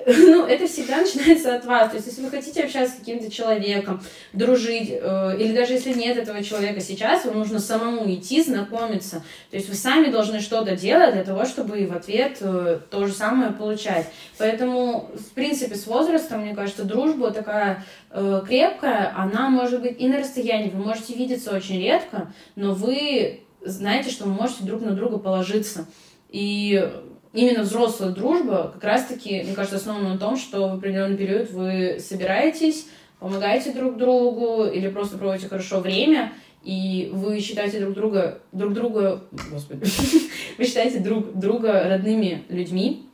Ну, 0.32 0.46
это 0.46 0.68
всегда 0.68 0.98
начинается 0.98 1.56
от 1.56 1.66
вас. 1.66 1.90
То 1.90 1.96
есть, 1.96 2.08
если 2.08 2.22
вы 2.22 2.30
хотите 2.30 2.64
общаться 2.64 2.96
с 2.96 3.00
каким-то 3.00 3.32
человеком, 3.32 4.02
дружить, 4.34 4.90
э, 4.92 5.38
или 5.38 5.54
даже 5.54 5.74
если 5.74 5.94
нет 5.94 6.18
этого 6.18 6.44
человека 6.44 6.80
сейчас, 6.80 7.26
вам 7.26 7.40
нужно 7.40 7.60
самому 7.60 8.12
идти, 8.14 8.42
знакомиться. 8.42 9.24
То 9.50 9.58
есть, 9.58 9.68
вы 9.68 9.76
сами 9.76 10.12
должны 10.12 10.40
что-то 10.40 10.76
делать 10.76 11.14
для 11.14 11.24
того, 11.24 11.46
чтобы 11.46 11.86
в 11.86 11.96
ответ 11.96 12.38
э, 12.42 12.80
то 12.90 13.06
же 13.06 13.14
самое 13.14 13.52
получать. 13.52 14.08
Поэтому, 14.38 15.10
в 15.16 15.34
принципе, 15.34 15.76
с 15.76 15.88
возрастом, 15.88 16.42
мне 16.42 16.56
кажется, 16.56 16.84
дружба 16.84 17.32
такая 17.32 17.84
э, 18.12 18.44
крепкая, 18.48 19.14
она 19.16 19.50
может 19.50 19.82
быть 19.82 20.00
и 20.00 20.08
на 20.08 20.20
расстоянии. 20.20 20.70
Вы 20.70 20.84
можете 20.84 21.14
видеться 21.14 21.56
очень 21.56 21.82
редко, 21.82 22.32
но 22.56 22.74
вы 22.74 23.42
знаете, 23.64 24.10
что 24.10 24.26
вы 24.26 24.32
можете 24.32 24.64
друг 24.64 24.82
на 24.82 24.92
друга 24.92 25.18
положиться. 25.18 25.88
И 26.30 26.92
именно 27.34 27.64
взрослая 27.64 28.12
дружба 28.12 28.72
как 28.74 28.84
раз-таки, 28.84 29.44
мне 29.44 29.54
кажется, 29.54 29.78
основана 29.78 30.14
на 30.14 30.20
том, 30.20 30.38
что 30.38 30.70
в 30.70 30.74
определенный 30.74 31.18
период 31.18 31.52
вы 31.52 31.98
собираетесь, 32.00 32.88
помогаете 33.20 33.72
друг 33.72 33.98
другу 33.98 34.66
или 34.66 34.90
просто 34.90 35.18
проводите 35.18 35.48
хорошо 35.48 35.80
время, 35.80 36.34
и 36.64 37.10
вы 37.14 37.40
считаете 37.40 37.80
друг 37.80 37.96
друга, 37.96 38.42
друг 38.52 38.74
друга, 38.74 39.24
господи, 39.52 39.86
вы 40.58 40.66
считаете 40.66 41.00
друг 41.00 41.34
друга 41.34 41.84
родными 41.88 42.44
людьми, 42.50 43.08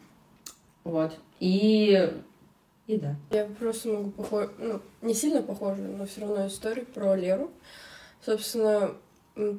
вот, 0.84 1.14
и 1.40 2.12
и 2.88 2.98
да. 2.98 3.16
Я 3.32 3.46
просто 3.60 3.90
могу 3.90 4.12
похож... 4.12 4.48
ну, 4.58 4.80
не 5.02 5.14
сильно 5.14 5.42
похожую, 5.42 5.98
но 5.98 6.06
все 6.06 6.22
равно 6.22 6.48
историю 6.48 6.86
про 6.86 7.16
Леру. 7.16 7.52
Собственно, 8.26 8.92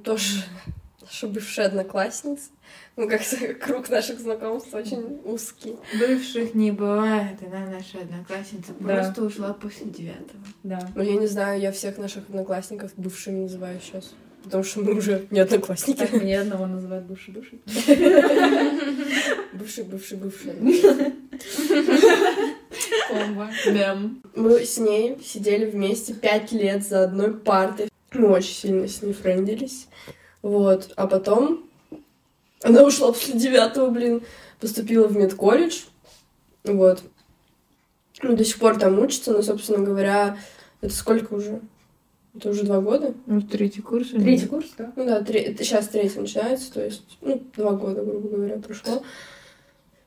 тоже 0.04 0.42
наша 1.00 1.28
бывшая 1.28 1.66
одноклассница. 1.66 2.50
Ну, 2.96 3.08
как-то 3.08 3.36
круг 3.60 3.88
наших 3.88 4.20
знакомств 4.20 4.74
очень 4.74 5.20
узкий. 5.24 5.76
Бывших 5.98 6.54
не 6.54 6.72
бывает, 6.72 7.38
она 7.46 7.66
наша 7.66 7.98
одноклассница 8.00 8.72
просто 8.74 9.14
да. 9.16 9.22
ушла 9.22 9.52
после 9.54 9.86
девятого. 9.86 10.40
Да. 10.62 10.90
Ну, 10.94 11.02
я 11.02 11.16
не 11.16 11.26
знаю, 11.26 11.60
я 11.60 11.72
всех 11.72 11.98
наших 11.98 12.28
одноклассников 12.28 12.92
бывшими 12.96 13.42
называю 13.42 13.80
сейчас. 13.80 14.14
Потому 14.44 14.64
что 14.64 14.80
мы 14.80 14.94
уже 14.94 15.26
не 15.30 15.40
одноклассники. 15.40 15.98
Так, 15.98 16.12
мне 16.12 16.40
одного 16.40 16.66
называют 16.66 17.06
бывший 17.06 17.34
души. 17.34 17.58
Бывший, 19.52 19.84
бывший, 19.84 20.18
бывший. 20.18 20.52
Комбо. 23.08 23.50
Мы 24.36 24.64
с 24.64 24.78
ней 24.78 25.18
сидели 25.24 25.68
вместе 25.68 26.14
пять 26.14 26.52
лет 26.52 26.86
за 26.86 27.04
одной 27.04 27.34
партой. 27.34 27.88
Мы 28.12 28.28
очень 28.28 28.54
сильно 28.54 28.88
с 28.88 29.02
ней 29.02 29.12
френдились. 29.12 29.88
Вот. 30.42 30.92
А 30.96 31.06
потом 31.06 31.68
она 32.62 32.82
ушла 32.82 33.12
после 33.12 33.34
девятого, 33.34 33.90
блин, 33.90 34.22
поступила 34.60 35.06
в 35.06 35.16
медколледж. 35.16 35.82
Вот. 36.64 37.02
Ну, 38.22 38.36
до 38.36 38.44
сих 38.44 38.58
пор 38.58 38.78
там 38.78 38.98
учится, 38.98 39.32
но, 39.32 39.42
собственно 39.42 39.84
говоря, 39.84 40.38
это 40.80 40.92
сколько 40.92 41.34
уже? 41.34 41.60
Это 42.34 42.50
уже 42.50 42.64
два 42.64 42.80
года? 42.80 43.14
Ну, 43.26 43.40
третий 43.42 43.80
курс. 43.80 44.08
Третий 44.08 44.46
курс, 44.46 44.68
да? 44.76 44.92
Ну 44.96 45.04
да, 45.04 45.22
три... 45.22 45.56
сейчас 45.58 45.88
третий 45.88 46.18
начинается, 46.18 46.72
то 46.72 46.84
есть, 46.84 47.18
ну, 47.20 47.42
два 47.56 47.72
года, 47.72 48.02
грубо 48.02 48.28
говоря, 48.28 48.58
прошло. 48.58 49.02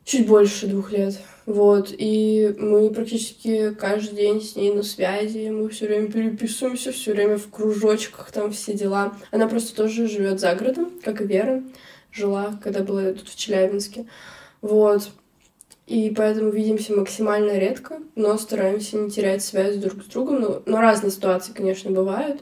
Чуть 0.04 0.28
больше 0.28 0.68
двух 0.68 0.92
лет. 0.92 1.20
Вот, 1.46 1.94
и 1.98 2.56
мы 2.60 2.92
практически 2.92 3.74
каждый 3.74 4.16
день 4.16 4.42
с 4.42 4.56
ней 4.56 4.72
на 4.72 4.84
связи, 4.84 5.50
мы 5.50 5.70
все 5.70 5.88
время 5.88 6.12
переписываемся, 6.12 6.92
все 6.92 7.14
время 7.14 7.38
в 7.38 7.50
кружочках, 7.50 8.32
там 8.32 8.52
все 8.52 8.74
дела. 8.74 9.18
Она 9.32 9.48
просто 9.48 9.76
тоже 9.76 10.08
живет 10.08 10.40
за 10.40 10.54
городом, 10.56 10.92
как 11.04 11.22
и 11.22 11.26
Вера 11.26 11.64
жила, 12.12 12.60
когда 12.64 12.84
была 12.84 13.14
тут 13.14 13.28
в 13.28 13.36
Челябинске. 13.36 14.06
Вот. 14.62 15.10
И 15.88 16.14
поэтому 16.16 16.52
видимся 16.52 16.94
максимально 16.94 17.58
редко, 17.58 18.00
но 18.16 18.38
стараемся 18.38 18.98
не 18.98 19.10
терять 19.10 19.44
связь 19.44 19.78
друг 19.78 20.04
с 20.04 20.08
другом. 20.08 20.40
Ну, 20.40 20.62
но 20.66 20.80
разные 20.80 21.12
ситуации, 21.12 21.54
конечно, 21.54 21.92
бывают, 21.92 22.42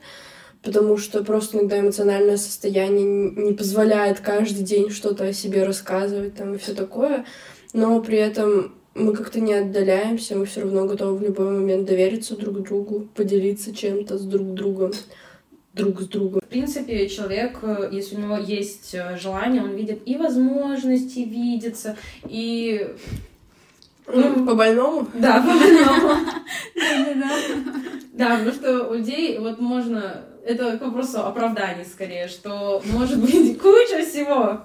потому 0.61 0.97
что 0.97 1.23
просто 1.23 1.57
иногда 1.57 1.79
эмоциональное 1.79 2.37
состояние 2.37 3.31
не 3.31 3.53
позволяет 3.53 4.19
каждый 4.19 4.63
день 4.63 4.89
что-то 4.89 5.25
о 5.25 5.33
себе 5.33 5.63
рассказывать 5.63 6.35
там 6.35 6.53
и 6.53 6.57
все 6.57 6.73
такое. 6.73 7.25
Но 7.73 8.01
при 8.01 8.17
этом 8.17 8.73
мы 8.95 9.13
как-то 9.15 9.39
не 9.39 9.53
отдаляемся, 9.53 10.35
мы 10.35 10.45
все 10.45 10.61
равно 10.61 10.85
готовы 10.85 11.17
в 11.17 11.23
любой 11.23 11.51
момент 11.51 11.87
довериться 11.87 12.35
друг 12.35 12.61
другу, 12.63 13.07
поделиться 13.15 13.73
чем-то 13.73 14.17
с 14.17 14.23
друг 14.23 14.53
другом 14.53 14.91
друг 15.73 16.01
с 16.01 16.07
другом. 16.07 16.41
В 16.41 16.49
принципе, 16.49 17.07
человек, 17.07 17.59
э, 17.61 17.89
если 17.91 18.15
у 18.15 18.19
него 18.19 18.37
есть 18.37 18.93
э, 18.93 19.17
желание, 19.17 19.61
он 19.61 19.75
видит 19.75 20.01
и 20.05 20.17
возможности 20.17 21.19
видится, 21.19 21.95
и... 22.27 22.87
Ну, 24.07 24.45
по 24.45 24.55
больному? 24.55 25.07
Да, 25.13 25.41
по 25.41 25.47
больному. 25.47 26.15
Да, 28.13 28.37
потому 28.37 28.51
что 28.51 28.89
у 28.89 28.95
людей 28.95 29.39
вот 29.39 29.59
можно 29.59 30.25
это 30.45 30.77
к 30.77 30.81
вопросу 30.81 31.25
оправданий 31.25 31.85
скорее, 31.85 32.27
что 32.27 32.81
может 32.85 33.19
быть 33.19 33.59
куча 33.61 34.05
всего. 34.05 34.61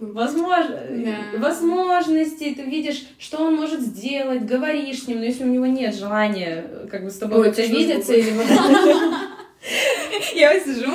Возможно, 0.00 0.80
да. 0.90 1.38
возможностей, 1.38 2.54
ты 2.54 2.62
видишь, 2.62 3.04
что 3.18 3.44
он 3.44 3.56
может 3.56 3.80
сделать, 3.80 4.44
говоришь 4.44 5.02
с 5.02 5.08
ним, 5.08 5.18
но 5.18 5.24
если 5.24 5.44
у 5.44 5.48
него 5.48 5.66
нет 5.66 5.94
желания 5.94 6.64
как 6.90 7.04
бы 7.04 7.10
с 7.10 7.18
тобой 7.18 7.48
Ой, 7.48 7.66
видеться 7.66 8.14
или 8.14 8.32
Я 10.34 10.58
сижу. 10.60 10.90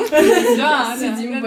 Да, 0.57 0.95
сидим 0.97 1.41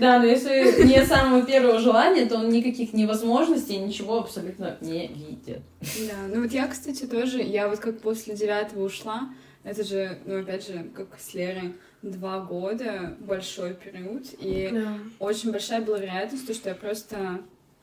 Да, 0.00 0.18
но 0.18 0.26
если 0.26 0.84
не 0.84 1.04
самого 1.04 1.44
первого 1.44 1.78
желания, 1.78 2.26
то 2.26 2.36
он 2.36 2.48
никаких 2.48 2.92
невозможностей, 2.92 3.76
ничего 3.76 4.18
абсолютно 4.18 4.76
не 4.80 5.08
видит. 5.08 5.60
Да, 5.80 6.34
ну 6.34 6.42
вот 6.42 6.52
я, 6.52 6.66
кстати, 6.68 7.04
тоже, 7.04 7.42
я 7.42 7.68
вот 7.68 7.80
как 7.80 8.00
после 8.00 8.34
девятого 8.34 8.84
ушла, 8.84 9.28
это 9.68 9.84
же, 9.84 10.18
ну, 10.24 10.40
опять 10.40 10.66
же, 10.66 10.90
как 10.94 11.08
с 11.18 11.34
Лерой, 11.34 11.74
два 12.02 12.40
года, 12.40 13.16
большой 13.20 13.74
период, 13.74 14.24
и 14.38 14.70
да. 14.72 14.98
очень 15.18 15.52
большая 15.52 15.80
была 15.80 15.98
вероятность, 15.98 16.46
то, 16.46 16.54
что 16.54 16.68
я 16.70 16.74
просто 16.74 17.40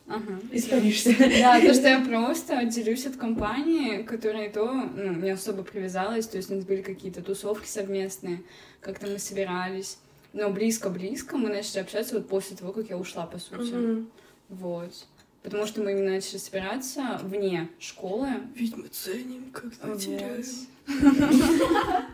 Ага. 0.08 0.40
Испаришься. 0.52 1.16
Да, 1.18 1.60
то, 1.60 1.74
что 1.74 1.88
я 1.88 2.00
просто 2.00 2.60
отделюсь 2.60 3.08
от 3.08 3.16
компании, 3.16 4.04
которая 4.04 4.52
то 4.52 4.72
ну, 4.72 5.14
не 5.14 5.32
особо 5.32 5.64
привязалась, 5.64 6.28
то 6.28 6.38
есть 6.38 6.52
у 6.52 6.56
нас 6.56 6.64
были 6.64 6.84
какие-то 6.84 7.24
тусовки 7.24 7.68
совместные, 7.68 8.44
как-то 8.82 9.08
мы 9.08 9.18
собирались, 9.18 9.98
но 10.32 10.52
близко-близко 10.52 11.38
мы 11.38 11.50
начали 11.50 11.80
общаться 11.80 12.16
вот 12.16 12.28
после 12.28 12.56
того, 12.56 12.72
как 12.72 12.90
я 12.90 12.98
ушла, 12.98 13.26
по 13.26 13.40
сути. 13.40 13.74
Угу. 13.74 14.06
Вот. 14.50 15.08
Потому 15.46 15.66
что 15.68 15.82
мы 15.82 15.92
именно 15.92 16.14
начали 16.14 16.38
собираться 16.38 17.20
вне 17.22 17.70
школы. 17.80 18.30
Ведь 18.56 18.76
мы 18.76 18.88
ценим, 18.88 19.52
когда 19.52 19.88
вот. 19.88 20.00
теряем. 20.02 20.44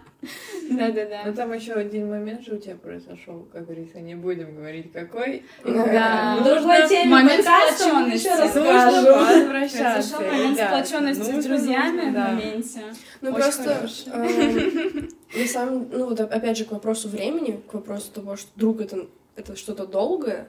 Да-да-да. 0.69 1.23
Но 1.25 1.33
там 1.33 1.51
еще 1.53 1.73
один 1.73 2.09
момент 2.09 2.45
же 2.45 2.55
у 2.55 2.57
тебя 2.59 2.75
произошел, 2.75 3.47
как 3.51 3.65
говорится, 3.65 3.99
не 4.01 4.15
будем 4.15 4.55
говорить 4.55 4.91
какой. 4.91 5.45
Да. 5.63 6.35
Нужно 6.39 6.87
теме 6.87 7.09
момент 7.09 7.43
сплоченности. 7.43 8.27
Нужно 8.27 9.13
возвращаться. 9.13 10.17
Произошел 10.17 10.21
момент 10.21 10.59
сплоченности 10.59 11.41
с 11.41 11.45
друзьями 11.45 12.11
в 12.11 12.13
моменте. 12.13 12.81
Ну 13.21 13.33
просто 13.33 13.89
эм, 14.13 15.09
на 15.35 15.47
самом, 15.47 15.89
ну 15.91 16.09
вот 16.09 16.19
опять 16.19 16.57
же 16.57 16.65
к 16.65 16.71
вопросу 16.71 17.07
времени, 17.07 17.59
к 17.67 17.73
вопросу 17.73 18.11
того, 18.11 18.35
что 18.35 18.49
друг 18.55 18.81
это 18.81 19.07
это 19.35 19.55
что-то 19.55 19.85
долгое. 19.87 20.47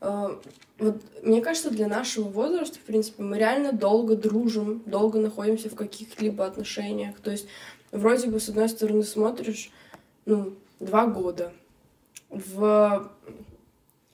Э, 0.00 0.36
вот 0.78 1.02
мне 1.22 1.40
кажется, 1.40 1.70
для 1.70 1.88
нашего 1.88 2.28
возраста, 2.28 2.78
в 2.78 2.82
принципе, 2.82 3.22
мы 3.22 3.38
реально 3.38 3.72
долго 3.72 4.16
дружим, 4.16 4.82
долго 4.86 5.18
находимся 5.18 5.68
в 5.68 5.74
каких-либо 5.74 6.44
отношениях. 6.44 7.18
То 7.20 7.30
есть 7.30 7.46
вроде 7.92 8.28
бы, 8.28 8.40
с 8.40 8.48
одной 8.48 8.68
стороны, 8.68 9.02
смотришь, 9.02 9.70
ну, 10.24 10.54
два 10.80 11.06
года. 11.06 11.52
В, 12.28 13.10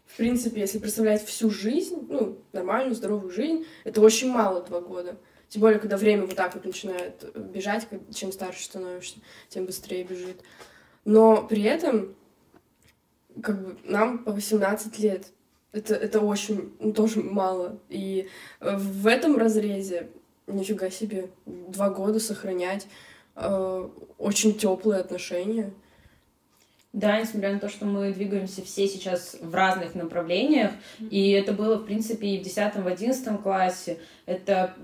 в 0.07 0.17
принципе, 0.17 0.61
если 0.61 0.79
представлять 0.79 1.25
всю 1.25 1.51
жизнь, 1.51 2.07
ну, 2.09 2.39
нормальную, 2.53 2.95
здоровую 2.95 3.33
жизнь, 3.33 3.67
это 3.85 4.01
очень 4.01 4.31
мало 4.31 4.63
два 4.63 4.81
года. 4.81 5.17
Тем 5.49 5.61
более, 5.61 5.81
когда 5.81 5.97
время 5.97 6.27
вот 6.27 6.37
так 6.37 6.55
вот 6.55 6.65
начинает 6.65 7.31
бежать, 7.35 7.87
чем 8.15 8.33
старше 8.33 8.65
становишься, 8.65 9.19
тем 9.49 9.67
быстрее 9.67 10.05
бежит. 10.05 10.43
Но 11.05 11.43
при 11.43 11.63
этом, 11.63 12.15
как 13.43 13.63
бы, 13.63 13.77
нам 13.85 14.25
по 14.25 14.33
18 14.33 14.99
лет. 15.01 15.27
Это, 15.73 15.95
это 15.95 16.21
очень, 16.21 16.73
ну, 16.81 16.93
тоже 16.93 17.21
мало. 17.21 17.79
И 17.89 18.29
в 18.61 19.07
этом 19.07 19.39
разрезе, 19.39 20.09
нифига 20.47 20.91
себе, 20.91 21.31
два 21.47 21.89
года 21.91 22.21
сохранять 22.21 22.87
Э, 23.35 23.89
очень 24.19 24.55
теплые 24.55 25.01
отношения. 25.01 25.71
Да, 26.93 27.19
несмотря 27.19 27.53
на 27.55 27.59
то, 27.59 27.71
что 27.71 27.87
мы 27.87 28.13
двигаемся 28.13 28.63
все 28.63 28.87
сейчас 28.87 29.37
в 29.41 29.55
разных 29.55 29.95
направлениях, 29.95 30.73
и 31.11 31.31
это 31.31 31.53
было, 31.53 31.77
в 31.77 31.87
принципе, 31.87 32.29
и 32.29 32.39
в 32.39 32.43
10 32.43 32.77
в 32.77 32.87
11 32.87 33.41
классе, 33.43 33.99
это 34.27 34.75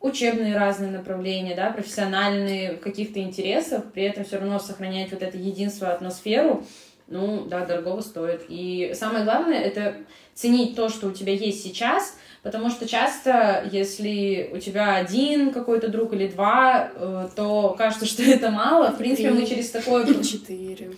учебные 0.00 0.58
разные 0.58 0.90
направления, 0.90 1.54
да, 1.54 1.70
профессиональные 1.70 2.74
в 2.74 2.80
каких-то 2.80 3.20
интересах, 3.20 3.84
при 3.92 4.02
этом 4.02 4.24
все 4.24 4.40
равно 4.40 4.58
сохранять 4.58 5.12
вот 5.12 5.22
это 5.22 5.38
единство, 5.38 5.92
атмосферу, 5.92 6.64
ну, 7.08 7.44
да, 7.46 7.64
дорого 7.64 8.00
стоит. 8.00 8.44
И 8.48 8.92
самое 8.94 9.24
главное— 9.24 9.58
это 9.60 9.96
ценить 10.34 10.76
то, 10.76 10.88
что 10.88 11.08
у 11.08 11.12
тебя 11.12 11.32
есть 11.32 11.62
сейчас, 11.62 12.16
Потому 12.42 12.70
что 12.70 12.88
часто, 12.88 13.68
если 13.70 14.50
у 14.52 14.58
тебя 14.58 14.96
один 14.96 15.52
какой-то 15.52 15.86
друг 15.86 16.12
или 16.12 16.26
два, 16.26 16.90
э, 16.92 17.28
то 17.36 17.76
кажется, 17.78 18.04
что 18.04 18.24
это 18.24 18.50
мало. 18.50 18.90
В 18.90 18.98
принципе, 18.98 19.30
мы 19.30 19.46
через 19.46 19.70
такое... 19.70 20.04
Четыре. 20.24 20.90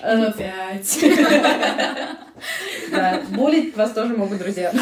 Э, 0.00 0.32
пять. 0.36 1.04
Да, 2.90 3.22
булить 3.30 3.76
вас 3.76 3.92
тоже 3.92 4.16
могут 4.16 4.38
друзья. 4.38 4.72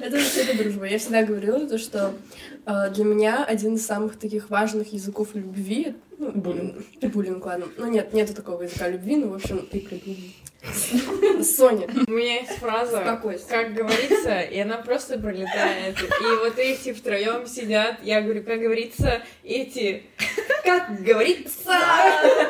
Это 0.00 0.16
это 0.16 0.62
дружба. 0.62 0.86
Я 0.86 0.98
всегда 0.98 1.22
говорила 1.24 1.66
то, 1.66 1.76
что 1.76 2.12
э, 2.64 2.90
для 2.94 3.04
меня 3.04 3.44
один 3.44 3.74
из 3.74 3.84
самых 3.84 4.18
таких 4.18 4.48
важных 4.50 4.92
языков 4.92 5.30
любви 5.34 5.94
ну, 6.18 6.32
буллинг. 6.32 6.76
Буллинг, 7.02 7.46
ладно. 7.46 7.66
Ну 7.76 7.86
нет, 7.86 8.12
нету 8.12 8.34
такого 8.34 8.62
языка 8.62 8.88
любви, 8.88 9.16
ну, 9.16 9.30
в 9.30 9.34
общем, 9.34 9.66
ты 9.70 9.80
придумай. 9.80 10.34
Соня. 11.44 11.86
У 12.08 12.10
меня 12.10 12.40
есть 12.40 12.58
фраза, 12.58 13.02
как 13.48 13.74
говорится, 13.74 14.40
и 14.40 14.58
она 14.58 14.78
просто 14.78 15.18
пролетает. 15.18 15.96
И 16.00 16.36
вот 16.40 16.58
эти 16.58 16.92
втроем 16.92 17.46
сидят, 17.46 17.98
я 18.02 18.20
говорю, 18.20 18.42
как 18.42 18.60
говорится, 18.60 19.22
эти, 19.44 20.02
как 20.64 21.00
говорится, 21.00 21.70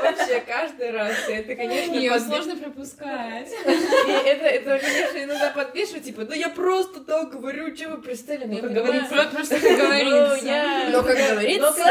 вообще 0.03 0.43
каждый 0.47 0.91
раз. 0.91 1.13
Это, 1.29 1.55
конечно, 1.55 1.95
ее 1.95 2.13
подби... 2.13 2.25
сложно 2.25 2.57
пропускать. 2.57 3.51
И 3.51 4.11
это, 4.11 4.47
это, 4.47 4.79
конечно, 4.79 5.25
иногда 5.25 5.51
подпишут, 5.51 6.05
типа, 6.05 6.25
ну 6.25 6.33
я 6.33 6.49
просто 6.49 7.01
так 7.01 7.31
говорю, 7.31 7.77
что 7.77 7.91
вы 7.91 8.01
представили, 8.01 8.47
ну 8.47 8.61
как 8.61 8.73
говорится. 8.73 9.29
Просто 9.31 9.61
как 9.61 9.79
говорится. 9.79 10.87
Ну, 10.87 10.93
но 10.93 11.03
как 11.03 11.17
говорится. 11.17 11.85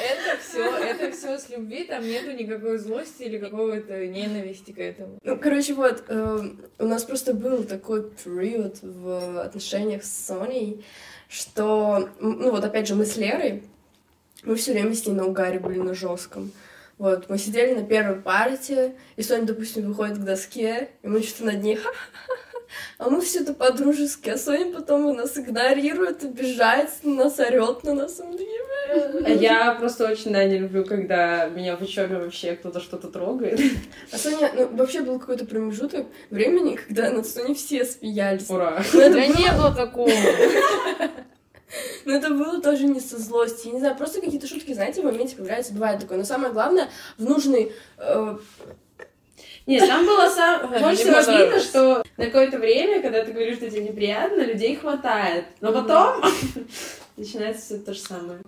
Это 0.00 0.40
все, 0.40 0.76
это 0.76 1.10
все 1.12 1.38
с 1.38 1.48
любви, 1.48 1.84
там 1.84 2.06
нету 2.06 2.32
никакой 2.32 2.78
злости 2.78 3.22
или 3.22 3.38
какого-то 3.38 4.06
ненависти 4.06 4.72
к 4.72 4.78
этому. 4.78 5.18
Ну, 5.22 5.38
короче, 5.38 5.74
вот, 5.74 6.04
э, 6.08 6.50
у 6.78 6.86
нас 6.86 7.04
просто 7.04 7.34
был 7.34 7.64
такой 7.64 8.10
период 8.10 8.78
в 8.82 9.42
отношениях 9.42 10.04
с 10.04 10.26
Соней, 10.26 10.84
что, 11.28 12.08
ну 12.20 12.50
вот 12.50 12.64
опять 12.64 12.88
же, 12.88 12.94
мы 12.94 13.06
с 13.06 13.16
Лерой, 13.16 13.62
мы 14.44 14.56
все 14.56 14.72
время 14.72 14.94
с 14.94 15.06
ней 15.06 15.14
на 15.14 15.26
угаре 15.26 15.58
были 15.58 15.78
на 15.78 15.94
жестком. 15.94 16.52
Вот, 16.98 17.28
мы 17.28 17.38
сидели 17.38 17.74
на 17.74 17.84
первой 17.84 18.20
партии, 18.20 18.92
и 19.16 19.22
Соня, 19.22 19.44
допустим, 19.44 19.86
выходит 19.86 20.18
к 20.18 20.24
доске, 20.24 20.90
и 21.02 21.08
мы 21.08 21.22
что-то 21.22 21.46
над 21.46 21.62
ней 21.62 21.78
а 22.98 23.10
мы 23.10 23.20
все 23.20 23.40
это 23.40 23.54
по-дружески, 23.54 24.30
а 24.30 24.38
Соня 24.38 24.72
потом 24.72 25.14
нас 25.14 25.36
игнорирует, 25.36 26.24
обижается 26.24 26.98
на 27.02 27.24
нас, 27.24 27.38
орет 27.38 27.84
на 27.84 27.94
нас. 27.94 28.20
А 29.24 29.30
я 29.30 29.74
просто 29.74 30.10
очень, 30.10 30.32
да, 30.32 30.44
не 30.44 30.58
люблю, 30.58 30.84
когда 30.84 31.46
меня 31.46 31.76
в 31.76 31.82
учебе 31.82 32.16
вообще 32.16 32.56
кто-то 32.56 32.80
что-то 32.80 33.08
трогает. 33.08 33.60
А 34.12 34.18
Соня, 34.18 34.52
ну, 34.54 34.68
вообще 34.76 35.02
был 35.02 35.18
какой-то 35.18 35.46
промежуток 35.46 36.06
времени, 36.30 36.76
когда 36.76 37.10
над 37.10 37.26
Соней 37.26 37.54
все 37.54 37.84
смеялись. 37.84 38.50
Ура! 38.50 38.82
Но 38.92 39.00
это 39.00 39.14
да 39.14 39.26
было... 39.26 39.36
не 39.36 39.52
было 39.52 39.74
такого. 39.74 40.10
Но 42.04 42.14
это 42.14 42.30
было 42.30 42.60
тоже 42.60 42.84
не 42.84 43.00
со 43.00 43.18
злости. 43.18 43.68
Я 43.68 43.74
не 43.74 43.78
знаю, 43.80 43.96
просто 43.96 44.20
какие-то 44.20 44.46
шутки, 44.46 44.72
знаете, 44.74 45.00
в 45.00 45.04
моменте 45.04 45.36
появляются, 45.36 45.72
бывает 45.72 46.00
такое. 46.00 46.18
Но 46.18 46.24
самое 46.24 46.52
главное, 46.52 46.88
в 47.18 47.24
нужный... 47.24 47.72
Э, 47.98 48.36
Нет, 49.66 49.86
там 49.88 50.04
было 50.06 50.28
сам... 50.28 50.68
Больше 50.70 51.02
всего 51.02 51.14
понравилось. 51.14 51.64
что 51.64 52.04
на 52.16 52.26
какое-то 52.26 52.58
время, 52.58 53.00
когда 53.02 53.24
ты 53.24 53.32
говоришь, 53.32 53.56
что 53.58 53.70
тебе 53.70 53.84
неприятно, 53.84 54.42
людей 54.42 54.76
хватает. 54.76 55.44
Но 55.60 55.72
потом 55.72 56.22
начинается 57.16 57.62
все 57.64 57.78
то 57.78 57.94
же 57.94 58.00
самое. 58.00 58.40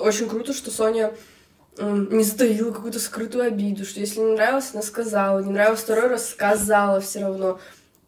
Очень 0.00 0.28
круто, 0.28 0.52
что 0.52 0.70
Соня 0.70 1.12
м, 1.78 2.16
не 2.16 2.22
затаила 2.24 2.70
какую-то 2.70 3.00
скрытую 3.00 3.44
обиду, 3.44 3.84
что 3.84 4.00
если 4.00 4.20
не 4.20 4.32
нравилось, 4.34 4.70
она 4.72 4.82
сказала, 4.82 5.40
не 5.40 5.50
нравилось 5.50 5.80
второй 5.80 6.08
раз, 6.08 6.30
сказала 6.30 7.00
все 7.00 7.20
равно. 7.20 7.58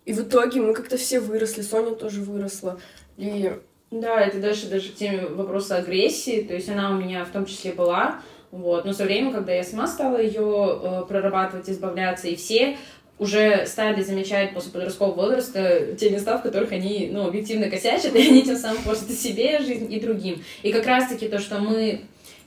И 0.04 0.12
в 0.12 0.20
итоге 0.20 0.60
мы 0.60 0.74
как-то 0.74 0.96
все 0.96 1.18
выросли, 1.20 1.62
Соня 1.62 1.94
тоже 1.94 2.20
выросла. 2.20 2.78
И 3.16 3.52
Да, 3.90 4.20
это 4.20 4.38
дальше 4.38 4.66
даже 4.68 4.90
к 4.90 4.94
теме 4.96 5.26
вопроса 5.26 5.76
агрессии, 5.76 6.42
то 6.42 6.54
есть 6.54 6.68
она 6.68 6.90
у 6.90 6.94
меня 6.94 7.24
в 7.24 7.30
том 7.30 7.46
числе 7.46 7.72
была, 7.72 8.20
вот, 8.54 8.84
но 8.84 8.92
со 8.92 9.04
временем, 9.04 9.32
когда 9.32 9.52
я 9.52 9.64
сама 9.64 9.88
стала 9.88 10.20
ее 10.20 11.04
прорабатывать, 11.08 11.68
избавляться, 11.68 12.28
и 12.28 12.36
все 12.36 12.76
уже 13.18 13.66
стали 13.66 14.02
замечать 14.02 14.54
после 14.54 14.70
подросткового 14.70 15.14
возраста 15.14 15.94
те 15.98 16.10
места, 16.10 16.38
в 16.38 16.42
которых 16.42 16.70
они, 16.72 17.10
ну, 17.12 17.26
объективно 17.26 17.68
косячат, 17.68 18.14
и 18.14 18.28
они 18.28 18.42
тем 18.42 18.56
самым 18.56 18.82
портят 18.84 19.10
себе 19.10 19.58
жизнь, 19.58 19.92
и 19.92 19.98
другим. 19.98 20.42
И 20.62 20.72
как 20.72 20.86
раз-таки 20.86 21.28
то, 21.28 21.38
что 21.38 21.58
мы 21.58 22.02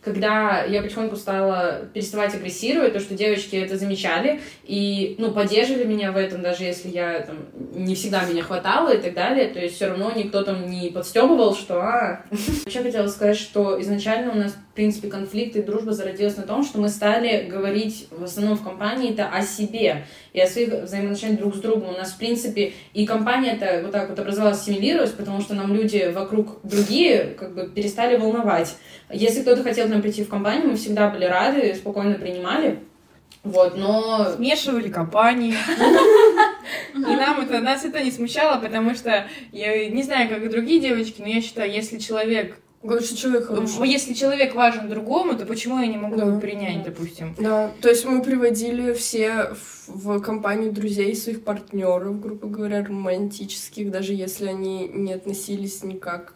когда 0.07 0.63
я 0.63 0.81
потихоньку 0.81 1.17
стала 1.17 1.81
переставать 1.93 2.33
агрессировать, 2.33 2.93
то, 2.93 2.99
что 2.99 3.13
девочки 3.13 3.57
это 3.57 3.77
замечали 3.77 4.39
и, 4.63 5.15
ну, 5.17 5.31
поддерживали 5.31 5.83
меня 5.83 6.13
в 6.13 6.17
этом, 6.17 6.41
даже 6.41 6.63
если 6.63 6.89
я 6.89 7.21
там 7.21 7.37
не 7.73 7.93
всегда 7.93 8.25
меня 8.25 8.41
хватало 8.41 8.93
и 8.93 9.01
так 9.01 9.13
далее, 9.13 9.49
то 9.49 9.59
есть 9.59 9.75
все 9.75 9.87
равно 9.87 10.11
никто 10.15 10.43
там 10.43 10.69
не 10.69 10.89
подстебывал, 10.89 11.55
что 11.55 11.81
а. 11.81 12.23
Вообще 12.65 12.83
хотела 12.83 13.07
сказать, 13.07 13.37
что 13.37 13.81
изначально 13.81 14.31
у 14.31 14.35
нас, 14.35 14.55
принципе, 14.77 15.07
конфликт 15.07 15.55
и 15.55 15.63
дружба 15.63 15.91
зародилась 15.91 16.37
на 16.37 16.43
том, 16.43 16.63
что 16.63 16.79
мы 16.79 16.89
стали 16.89 17.47
говорить 17.49 18.07
в 18.11 18.23
основном 18.23 18.55
в 18.57 18.63
компании 18.63 19.11
это 19.11 19.27
о 19.27 19.41
себе 19.41 20.05
и 20.33 20.39
о 20.39 20.45
своих 20.45 20.83
взаимоотношениях 20.83 21.39
друг 21.39 21.55
с 21.55 21.59
другом. 21.59 21.89
У 21.89 21.97
нас, 21.97 22.11
в 22.11 22.17
принципе, 22.19 22.73
и 22.93 23.07
компания-то 23.07 23.81
вот 23.81 23.91
так 23.91 24.07
вот 24.07 24.19
образовалась, 24.19 24.61
ассимилировалась, 24.61 25.11
потому 25.11 25.41
что 25.41 25.55
нам 25.55 25.73
люди 25.73 26.11
вокруг 26.13 26.59
другие 26.61 27.35
как 27.39 27.55
бы 27.55 27.67
перестали 27.67 28.17
волновать. 28.17 28.75
Если 29.11 29.41
кто-то 29.41 29.63
хотел 29.63 29.87
к 29.87 29.89
нам 29.89 30.03
прийти 30.03 30.23
в 30.23 30.29
компанию, 30.29 30.67
мы 30.67 30.75
всегда 30.75 31.09
были 31.09 31.25
рады, 31.25 31.73
спокойно 31.73 32.13
принимали. 32.13 32.77
Вот, 33.43 33.77
но 33.77 34.33
Смешивали 34.35 34.89
компании. 34.89 35.55
И 36.93 36.99
нам 37.15 37.39
это, 37.39 37.61
нас 37.61 37.83
это 37.83 38.03
не 38.03 38.11
смущало, 38.11 38.61
потому 38.61 38.93
что 38.93 39.27
я 39.51 39.89
не 39.89 40.03
знаю, 40.03 40.29
как 40.29 40.43
и 40.43 40.49
другие 40.49 40.79
девочки, 40.79 41.21
но 41.21 41.27
я 41.27 41.41
считаю, 41.41 41.71
если 41.71 41.97
человек, 41.97 42.59
говорю, 42.83 43.03
что 43.03 43.17
человек 43.17 43.47
хороший. 43.47 43.87
если 43.89 44.13
человек 44.13 44.55
важен 44.55 44.89
другому, 44.89 45.35
то 45.35 45.45
почему 45.45 45.79
я 45.79 45.87
не 45.87 45.97
могу 45.97 46.15
Да. 46.15 46.25
его 46.25 46.39
принять, 46.39 46.83
допустим? 46.83 47.35
Да, 47.39 47.71
то 47.81 47.89
есть 47.89 48.05
мы 48.05 48.21
приводили 48.21 48.93
все 48.93 49.49
в, 49.87 50.19
компанию 50.21 50.71
друзей 50.71 51.15
своих 51.15 51.43
партнеров, 51.43 52.19
грубо 52.21 52.47
говоря, 52.47 52.83
романтических, 52.83 53.89
даже 53.91 54.13
если 54.13 54.47
они 54.47 54.87
не 54.87 55.13
относились 55.13 55.83
никак 55.83 56.33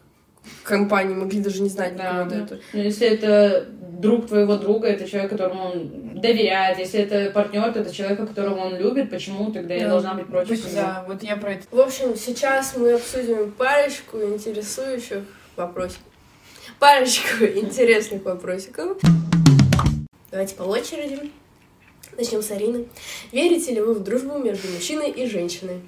к 0.64 0.66
компании, 0.68 1.14
могли 1.14 1.40
даже 1.40 1.62
не 1.62 1.68
знать 1.68 1.96
Да, 1.96 2.24
да. 2.24 2.36
этого. 2.44 2.60
Ну, 2.72 2.80
если 2.80 3.06
это 3.06 3.66
друг 4.00 4.26
твоего 4.26 4.56
друга, 4.56 4.88
это 4.88 5.08
человек, 5.08 5.30
которому 5.30 5.62
он 5.66 6.20
доверяет. 6.20 6.78
Если 6.78 6.98
это 6.98 7.30
партнер, 7.30 7.72
то 7.72 7.80
это 7.80 7.94
человек, 7.94 8.18
которого 8.18 8.56
он 8.58 8.76
любит. 8.76 9.10
Почему 9.10 9.52
тогда 9.52 9.74
я 9.74 9.84
Да. 9.84 9.90
должна 9.90 10.14
быть 10.14 10.26
против 10.26 10.58
него? 10.64 10.74
Да, 10.74 11.04
вот 11.06 11.22
я 11.22 11.36
про 11.36 11.52
это. 11.52 11.62
В 11.70 11.78
общем, 11.80 12.16
сейчас 12.16 12.74
мы 12.76 12.94
обсудим 12.94 13.52
парочку 13.52 14.18
интересующих 14.20 15.22
вопросиков. 15.56 16.02
Парочку 16.82 17.44
интересных 17.44 18.24
вопросиков. 18.24 18.98
Давайте 20.32 20.56
по 20.56 20.64
очереди. 20.64 21.30
Начнем 22.18 22.42
с 22.42 22.50
Арины. 22.50 22.88
Верите 23.30 23.72
ли 23.72 23.80
вы 23.80 23.94
в 23.94 24.02
дружбу 24.02 24.36
между 24.38 24.66
мужчиной 24.66 25.12
и 25.12 25.28
женщиной? 25.28 25.80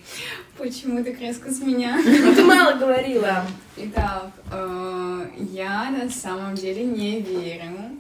Почему 0.57 1.03
так 1.03 1.19
резко 1.19 1.51
с 1.51 1.59
меня? 1.59 2.01
Ну, 2.01 2.33
ты 2.37 2.45
мало 2.45 2.79
говорила. 2.79 3.45
Итак, 3.77 4.31
э, 4.53 5.27
я 5.51 5.91
на 5.91 6.09
самом 6.09 6.55
деле 6.55 6.85
не 6.85 7.21
верю, 7.21 7.99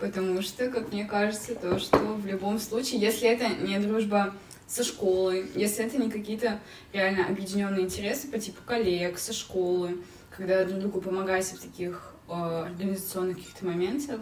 потому 0.00 0.40
что, 0.40 0.70
как 0.70 0.90
мне 0.90 1.04
кажется, 1.04 1.54
то, 1.54 1.78
что 1.78 1.98
в 1.98 2.24
любом 2.24 2.58
случае, 2.58 3.02
если 3.02 3.28
это 3.28 3.46
не 3.62 3.78
дружба 3.78 4.32
со 4.66 4.84
школы, 4.84 5.50
если 5.54 5.84
это 5.84 5.98
не 5.98 6.10
какие-то 6.10 6.60
реально 6.94 7.26
объединенные 7.26 7.82
интересы 7.82 8.26
по 8.28 8.38
типу 8.38 8.62
коллег 8.64 9.18
со 9.18 9.34
школы, 9.34 9.98
когда 10.34 10.64
друг 10.64 10.80
другу 10.80 11.02
помогаете 11.02 11.56
в 11.56 11.60
таких 11.60 12.11
организационных 12.34 13.36
каких-то 13.36 13.66
моментах, 13.66 14.20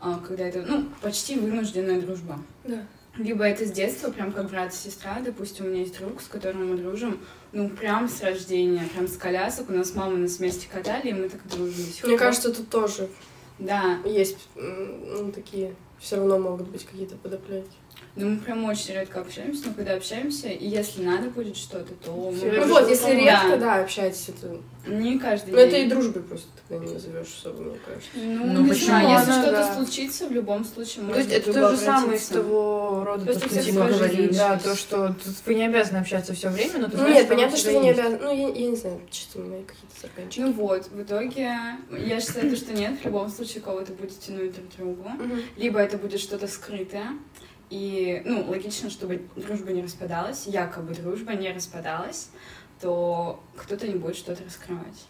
а, 0.00 0.18
когда 0.18 0.44
это, 0.44 0.62
ну, 0.62 0.88
почти 1.00 1.38
вынужденная 1.38 2.00
дружба. 2.00 2.38
Да. 2.64 2.86
Либо 3.16 3.44
это 3.44 3.66
с 3.66 3.70
детства, 3.70 4.10
прям 4.10 4.32
как 4.32 4.50
брат 4.50 4.72
и 4.72 4.76
сестра. 4.76 5.20
Допустим, 5.24 5.66
у 5.66 5.68
меня 5.68 5.80
есть 5.80 5.98
друг, 5.98 6.20
с 6.22 6.28
которым 6.28 6.70
мы 6.70 6.76
дружим, 6.76 7.20
ну, 7.52 7.68
прям 7.68 8.08
с 8.08 8.22
рождения, 8.22 8.88
прям 8.94 9.06
с 9.06 9.16
колясок. 9.16 9.68
У 9.68 9.72
нас 9.72 9.94
мама 9.94 10.16
нас 10.16 10.38
вместе 10.38 10.66
катали, 10.68 11.08
и 11.08 11.12
мы 11.12 11.28
так 11.28 11.46
дружим 11.46 11.84
до 11.84 11.92
сих 11.92 12.04
Мне 12.04 12.16
кажется, 12.16 12.52
тут 12.52 12.70
тоже 12.70 13.08
Да, 13.58 13.98
есть 14.06 14.48
ну, 14.56 15.30
такие, 15.30 15.74
все 16.00 16.16
равно 16.16 16.38
могут 16.38 16.68
быть 16.68 16.84
какие-то 16.84 17.16
подоплеки. 17.16 17.81
Ну 18.14 18.28
мы 18.30 18.36
прям 18.38 18.64
очень 18.64 18.94
редко 18.94 19.20
общаемся, 19.20 19.62
но 19.68 19.74
когда 19.74 19.94
общаемся, 19.94 20.48
и 20.48 20.68
если 20.68 21.02
надо 21.02 21.30
будет 21.30 21.56
что-то, 21.56 21.94
то 21.94 22.10
мы... 22.30 22.50
Ну 22.50 22.66
вот, 22.68 22.88
если 22.88 23.06
Да. 23.06 23.14
редко, 23.14 23.56
да, 23.58 23.74
общаетесь, 23.76 24.28
это... 24.28 24.58
Не 24.84 25.16
каждый 25.16 25.52
Ну, 25.52 25.58
это 25.58 25.70
день. 25.70 25.86
и 25.86 25.90
дружбой 25.90 26.22
просто 26.24 26.48
тогда 26.68 26.84
не 26.84 26.92
назовешь 26.92 27.26
особо, 27.38 27.62
мне 27.62 27.78
кажется. 27.86 28.08
Ну, 28.14 28.46
Ну, 28.46 28.62
не 28.62 28.68
почему? 28.68 28.86
знаю, 28.86 29.10
если 29.20 29.30
что-то 29.32 29.50
да. 29.52 29.74
случится, 29.76 30.26
в 30.26 30.32
любом 30.32 30.64
случае 30.64 30.96
То 30.96 31.02
можно 31.02 31.18
есть 31.20 31.32
это 31.32 31.52
то 31.52 31.70
же 31.70 31.76
самое 31.76 32.18
из 32.18 32.26
того 32.26 33.04
рода, 33.04 33.24
То 33.24 33.30
есть 33.30 33.42
то, 33.44 33.48
что 33.48 33.62
типа 33.62 33.88
жизнь. 33.92 34.36
да, 34.36 34.58
то, 34.58 34.74
что 34.74 35.08
тут 35.24 35.34
вы 35.46 35.54
не 35.54 35.66
обязаны 35.66 35.98
общаться 35.98 36.34
все 36.34 36.48
время, 36.48 36.78
но 36.80 36.86
ты 36.88 36.96
Ну 36.96 37.04
знаешь, 37.04 37.14
нет, 37.14 37.24
что 37.26 37.34
понятно, 37.34 37.56
что 37.56 37.70
вы 37.72 37.78
не 37.78 37.90
обязаны... 37.90 38.18
Ну, 38.22 38.32
я, 38.34 38.48
я 38.48 38.66
не 38.70 38.76
знаю, 38.76 39.00
чисто 39.10 39.38
мои 39.38 39.62
какие-то 39.62 40.00
сарканчики. 40.00 40.40
Ну 40.40 40.52
вот, 40.52 40.86
в 40.88 41.00
итоге 41.00 41.56
я 41.96 42.20
считаю, 42.20 42.50
то, 42.50 42.56
что 42.56 42.72
нет, 42.72 43.00
в 43.00 43.04
любом 43.04 43.28
случае 43.30 43.62
кого-то 43.62 43.92
будет 43.92 44.18
тянуть 44.18 44.52
друг 44.52 44.68
к 44.68 44.76
другу. 44.76 45.08
Либо 45.56 45.78
это 45.78 45.96
будет 45.96 46.18
что-то 46.20 46.48
скрытое, 46.48 47.06
и, 47.72 48.20
ну, 48.26 48.44
логично, 48.50 48.90
чтобы 48.90 49.22
дружба 49.34 49.72
не 49.72 49.82
распадалась, 49.82 50.46
якобы 50.46 50.94
дружба 50.94 51.32
не 51.32 51.50
распадалась, 51.50 52.28
то 52.82 53.42
кто-то 53.56 53.88
не 53.88 53.94
будет 53.94 54.14
что-то 54.14 54.44
раскрывать. 54.44 55.06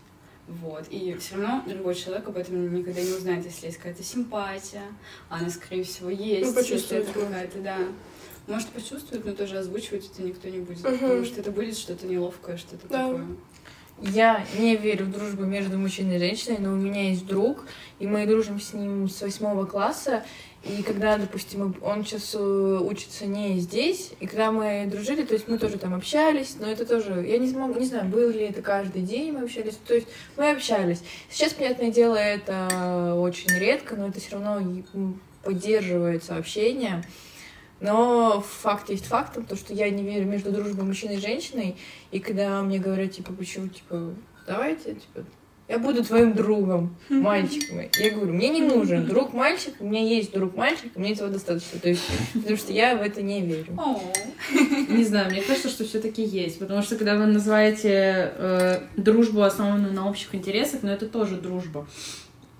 Вот. 0.46 0.87
И 0.88 1.12
все 1.14 1.35
равно 1.35 1.64
другой 1.66 1.96
человек 1.96 2.29
об 2.29 2.37
этом 2.37 2.72
никогда 2.72 3.01
не 3.03 3.12
узнает, 3.12 3.44
если 3.44 3.66
есть 3.66 3.79
какая-то 3.79 4.05
симпатия, 4.05 4.85
она, 5.29 5.51
скорее 5.51 5.83
всего, 5.83 6.09
есть. 6.09 6.55
Ну, 6.55 6.61
если 6.61 6.98
это 6.98 7.12
какая-то, 7.12 7.59
да. 7.59 7.79
Может, 8.46 8.68
почувствует, 8.68 9.25
но 9.25 9.33
тоже 9.33 9.59
озвучивать 9.59 10.09
это 10.12 10.22
никто 10.22 10.48
не 10.48 10.61
будет. 10.61 10.85
Мгм. 10.85 10.98
Потому 10.98 11.25
что 11.25 11.40
это 11.40 11.51
будет 11.51 11.77
что-то 11.77 12.07
неловкое, 12.07 12.57
что-то 12.57 12.87
Да. 12.88 13.09
такое. 13.09 13.27
Я 14.02 14.44
не 14.58 14.76
верю 14.76 15.06
в 15.06 15.12
дружбу 15.12 15.44
между 15.44 15.78
мужчиной 15.78 16.16
и 16.16 16.18
женщиной, 16.18 16.58
но 16.58 16.72
у 16.72 16.76
меня 16.76 17.10
есть 17.10 17.24
друг, 17.24 17.64
и 18.00 18.06
мы 18.06 18.26
дружим 18.26 18.60
с 18.60 18.72
ним 18.72 19.08
с 19.08 19.22
восьмого 19.22 19.64
класса. 19.64 20.24
И 20.64 20.82
когда, 20.82 21.18
допустим, 21.18 21.74
он 21.82 22.04
сейчас 22.04 22.34
учится 22.34 23.26
не 23.26 23.58
здесь, 23.58 24.12
и 24.20 24.26
когда 24.26 24.52
мы 24.52 24.86
дружили, 24.86 25.22
то 25.22 25.34
есть 25.34 25.48
мы 25.48 25.58
тоже 25.58 25.76
там 25.76 25.94
общались, 25.94 26.56
но 26.60 26.68
это 26.68 26.86
тоже, 26.86 27.24
я 27.26 27.38
не 27.38 27.48
смогу, 27.48 27.78
не 27.78 27.86
знаю, 27.86 28.04
был 28.08 28.30
ли 28.30 28.44
это 28.44 28.62
каждый 28.62 29.02
день 29.02 29.32
мы 29.32 29.42
общались, 29.42 29.78
то 29.86 29.94
есть 29.94 30.06
мы 30.36 30.50
общались. 30.50 31.02
Сейчас, 31.30 31.52
понятное 31.52 31.90
дело, 31.90 32.14
это 32.16 33.16
очень 33.16 33.50
редко, 33.58 33.96
но 33.96 34.08
это 34.08 34.20
все 34.20 34.38
равно 34.38 34.82
поддерживается 35.42 36.36
общение. 36.36 37.02
Но 37.82 38.40
факт 38.40 38.90
есть 38.90 39.06
фактом, 39.06 39.44
то, 39.44 39.56
что 39.56 39.74
я 39.74 39.90
не 39.90 40.04
верю 40.04 40.24
между 40.26 40.52
дружбой 40.52 40.84
мужчины 40.84 41.14
и 41.14 41.20
женщиной, 41.20 41.76
и 42.12 42.20
когда 42.20 42.62
мне 42.62 42.78
говорят, 42.78 43.10
типа, 43.10 43.32
почему, 43.32 43.66
типа, 43.66 44.14
давайте, 44.46 44.94
типа, 44.94 45.24
я 45.66 45.78
буду 45.78 46.04
твоим 46.04 46.32
другом, 46.34 46.96
мальчиком. 47.08 47.80
Я 47.98 48.10
говорю, 48.10 48.34
мне 48.34 48.50
не 48.50 48.60
нужен 48.60 49.06
друг 49.06 49.32
мальчик, 49.32 49.74
у 49.80 49.88
меня 49.88 50.02
есть 50.02 50.32
друг 50.32 50.54
мальчик, 50.54 50.94
мне 50.94 51.12
этого 51.12 51.28
достаточно. 51.28 51.80
То 51.80 51.88
есть, 51.88 52.02
потому 52.34 52.56
что 52.56 52.72
я 52.72 52.94
в 52.96 53.02
это 53.02 53.20
не 53.20 53.40
верю. 53.40 53.72
Не 54.88 55.04
знаю, 55.04 55.30
мне 55.30 55.40
кажется, 55.40 55.70
что 55.70 55.84
все-таки 55.84 56.22
есть. 56.22 56.58
Потому 56.58 56.82
что 56.82 56.96
когда 56.96 57.16
вы 57.16 57.26
называете 57.26 58.32
э, 58.36 58.80
дружбу, 58.96 59.42
основанную 59.42 59.94
на 59.94 60.08
общих 60.08 60.34
интересах, 60.34 60.82
но 60.82 60.92
это 60.92 61.06
тоже 61.06 61.36
дружба. 61.36 61.86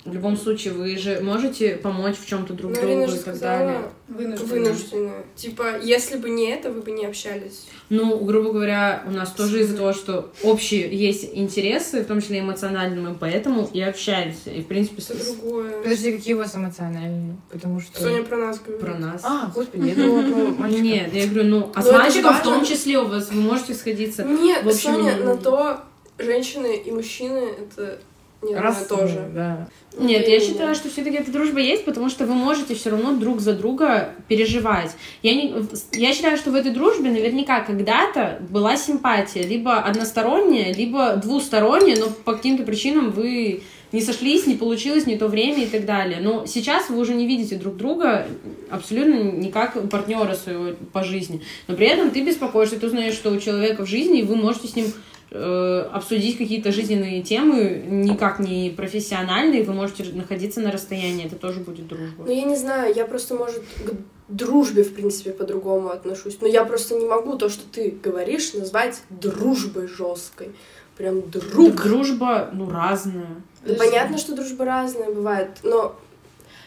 В 0.05 0.13
любом 0.13 0.37
случае, 0.37 0.73
вы 0.73 0.97
же 0.99 1.21
можете 1.21 1.77
помочь 1.77 2.17
в 2.19 2.27
чем-то 2.27 2.55
друг 2.55 2.73
Ну, 2.73 2.81
другу 2.81 3.13
и 3.13 3.19
так 3.19 3.39
далее. 3.39 3.83
вынуждена. 4.09 4.47
вынуждена. 4.49 5.13
Типа, 5.37 5.79
если 5.81 6.17
бы 6.17 6.29
не 6.29 6.51
это, 6.51 6.73
вы 6.73 6.83
бы 6.83 6.91
не 6.91 7.07
общались. 7.07 7.69
Ну, 7.89 8.19
грубо 8.19 8.51
говоря, 8.53 9.05
у 9.07 9.13
нас 9.13 9.31
тоже 9.31 9.61
из-за 9.61 9.77
того, 9.77 9.93
что 9.93 10.33
общие 10.43 10.93
есть 10.93 11.31
интересы, 11.35 12.03
в 12.03 12.07
том 12.07 12.21
числе 12.21 12.41
эмоциональные, 12.41 13.01
мы 13.01 13.15
поэтому 13.15 13.71
и 13.73 13.81
общаемся. 13.81 14.51
И, 14.51 14.63
в 14.63 14.67
принципе, 14.67 15.03
Это 15.09 15.23
с- 15.23 15.27
другое. 15.37 15.83
Подожди, 15.83 16.11
какие 16.17 16.35
у 16.35 16.39
вас 16.39 16.57
эмоциональные? 16.57 17.37
Потому 17.53 17.79
что... 17.81 18.01
Соня 18.03 18.25
про 18.25 18.39
нас 18.39 18.59
говорит. 18.59 18.81
про 18.85 18.95
нас. 18.99 19.21
А, 19.25 19.53
господи, 19.55 19.89
я 19.91 19.95
думала 19.95 20.23
про 20.33 20.63
мальчика. 20.63 20.83
Нет, 20.83 21.15
я 21.15 21.27
говорю, 21.29 21.45
ну, 21.45 21.71
а 21.75 21.79
Ну, 21.79 21.83
с 21.85 21.87
это 21.87 21.99
мальчиком 21.99 22.35
в 22.35 22.43
том 22.43 22.65
числе 22.65 22.99
у 22.99 23.07
вас 23.07 23.31
вы 23.31 23.41
можете 23.41 23.75
сходиться. 23.75 24.25
Нет, 24.25 24.65
Соня, 24.75 25.17
на 25.19 25.37
то 25.37 25.79
женщины 26.19 26.77
и 26.77 26.91
мужчины 26.91 27.39
это 27.61 28.01
Раз 28.51 28.87
ну, 28.89 28.97
тоже. 28.97 29.31
Да. 29.33 29.69
Нет, 29.99 30.27
я 30.27 30.41
считаю, 30.41 30.75
что 30.75 30.89
все-таки 30.89 31.17
эта 31.17 31.31
дружба 31.31 31.61
есть, 31.61 31.85
потому 31.85 32.09
что 32.09 32.27
вы 32.27 32.35
можете 32.35 32.75
все 32.75 32.91
равно 32.91 33.13
друг 33.13 33.41
за 33.41 33.53
друга 33.53 34.11
переживать. 34.27 34.91
Я, 35.23 35.35
не, 35.35 35.55
я 35.93 36.13
считаю, 36.13 36.37
что 36.37 36.51
в 36.51 36.55
этой 36.55 36.73
дружбе 36.73 37.11
наверняка 37.11 37.61
когда-то 37.61 38.39
была 38.49 38.77
симпатия, 38.77 39.43
либо 39.43 39.79
односторонняя, 39.79 40.75
либо 40.75 41.17
двусторонняя, 41.17 41.99
но 41.99 42.09
по 42.09 42.35
каким-то 42.35 42.65
причинам 42.65 43.11
вы 43.11 43.63
не 43.93 44.01
сошлись, 44.01 44.47
не 44.47 44.55
получилось, 44.55 45.07
не 45.07 45.19
то 45.19 45.29
время 45.29 45.65
и 45.65 45.67
так 45.67 45.85
далее. 45.85 46.19
Но 46.21 46.47
сейчас 46.47 46.89
вы 46.89 46.99
уже 46.99 47.15
не 47.15 47.27
видите 47.27 47.57
друг 47.57 47.77
друга 47.77 48.27
абсолютно 48.71 49.15
не 49.15 49.53
как 49.53 49.89
партнера 49.91 50.35
своего 50.35 50.75
по 50.93 51.05
жизни. 51.05 51.43
Но 51.69 51.77
при 51.77 51.87
этом 51.87 52.11
ты 52.11 52.25
беспокоишься, 52.25 52.81
ты 52.81 52.87
узнаешь, 52.87 53.15
что 53.15 53.31
у 53.31 53.39
человека 53.39 53.85
в 53.85 53.89
жизни, 53.89 54.21
и 54.21 54.25
вы 54.25 54.37
можете 54.37 54.69
с 54.69 54.75
ним 54.75 54.87
э, 55.33 55.89
обсудить 55.93 56.39
какие-то 56.39 56.73
жизненные 56.73 57.23
темы, 57.23 57.85
никак 57.89 58.39
не 58.39 58.71
профессиональные, 58.71 59.65
вы 59.65 59.73
можете 59.73 60.05
находиться 60.13 60.61
на 60.61 60.71
расстоянии, 60.71 61.27
это 61.27 61.37
тоже 61.37 61.61
будет 61.61 61.89
дружба. 61.89 62.25
Ну, 62.27 62.33
я 62.33 62.45
не 62.45 62.57
знаю, 62.57 62.95
я 62.95 63.07
просто, 63.07 63.35
может, 63.35 63.63
к 63.85 63.93
дружбе, 64.29 64.83
в 64.83 64.95
принципе, 64.95 65.31
по-другому 65.31 65.91
отношусь. 65.91 66.39
Но 66.41 66.47
я 66.47 66.65
просто 66.65 66.95
не 66.95 67.07
могу 67.07 67.37
то, 67.37 67.49
что 67.49 67.63
ты 67.71 67.95
говоришь, 68.03 68.55
назвать 68.55 69.03
дружбой 69.11 69.89
жесткой. 69.89 70.51
Прям 70.97 71.31
друг. 71.31 71.83
Дружба, 71.83 72.51
ну, 72.53 72.71
разная. 72.71 73.43
Да 73.67 73.75
понятно, 73.75 74.19
что 74.19 74.35
дружба 74.35 74.65
разная 74.65 75.11
бывает, 75.11 75.51
но 75.63 75.97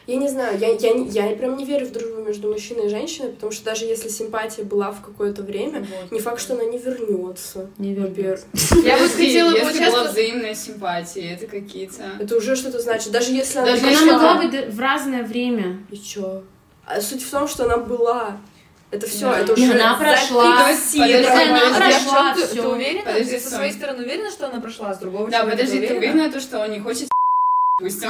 я 0.07 0.15
не 0.17 0.27
знаю, 0.27 0.57
я, 0.59 0.69
я, 0.69 0.93
не- 0.93 1.07
я 1.09 1.35
прям 1.35 1.57
не 1.57 1.65
верю 1.65 1.85
в 1.87 1.91
дружбу 1.91 2.21
между 2.21 2.51
мужчиной 2.51 2.87
и 2.87 2.89
женщиной, 2.89 3.29
потому 3.29 3.51
что 3.51 3.65
даже 3.65 3.85
если 3.85 4.09
симпатия 4.09 4.63
была 4.63 4.91
в 4.91 5.01
какое-то 5.01 5.41
время, 5.43 5.85
не 6.11 6.19
факт, 6.19 6.39
что 6.41 6.53
она 6.53 6.63
не 6.65 6.77
вернется. 6.77 7.69
Не. 7.77 7.95
Во-первых. 7.95 8.41
Я 8.83 8.97
бы 8.97 9.07
хотела 9.07 9.49
если 9.51 9.61
поучаствовать- 9.61 9.91
была 9.91 10.11
взаимная 10.11 10.53
симпатия, 10.55 11.33
это 11.33 11.47
какие-то... 11.47 12.03
Это 12.19 12.35
уже 12.37 12.55
что-то 12.55 12.79
значит. 12.79 13.11
Даже 13.11 13.31
если 13.31 13.59
она... 13.59 13.69
Если 13.71 13.93
она 13.93 14.13
могла 14.13 14.35
быть 14.43 14.73
в 14.73 14.79
разное 14.79 15.23
время. 15.23 15.79
И 15.89 15.97
чё? 15.97 16.43
А 16.85 17.01
суть 17.01 17.23
в 17.23 17.29
том, 17.31 17.47
что 17.47 17.65
она 17.65 17.77
была. 17.77 18.37
Это 18.91 19.07
все, 19.07 19.21
Да. 19.25 19.39
это 19.39 19.53
уже 19.53 19.71
она 19.73 19.95
прошла. 19.95 20.61
Подожди, 20.61 21.01
она 21.01 21.77
прошла 21.79 22.33
ты, 22.35 22.45
всё. 22.45 22.61
ты 22.61 22.67
уверена? 22.67 23.01
Подожди, 23.03 23.31
ты 23.31 23.39
со 23.39 23.49
своей 23.55 23.71
стороны 23.73 24.03
уверена, 24.03 24.29
что 24.29 24.47
она 24.47 24.61
прошла 24.61 24.93
с 24.93 24.99
другого 24.99 25.29
Да, 25.29 25.43
подожди, 25.43 25.85
ты 25.85 25.95
уверена, 25.97 26.31
то, 26.31 26.39
что 26.39 26.59
он 26.59 26.71
не 26.71 26.79
хочет 26.79 27.09
допустим? 27.77 28.09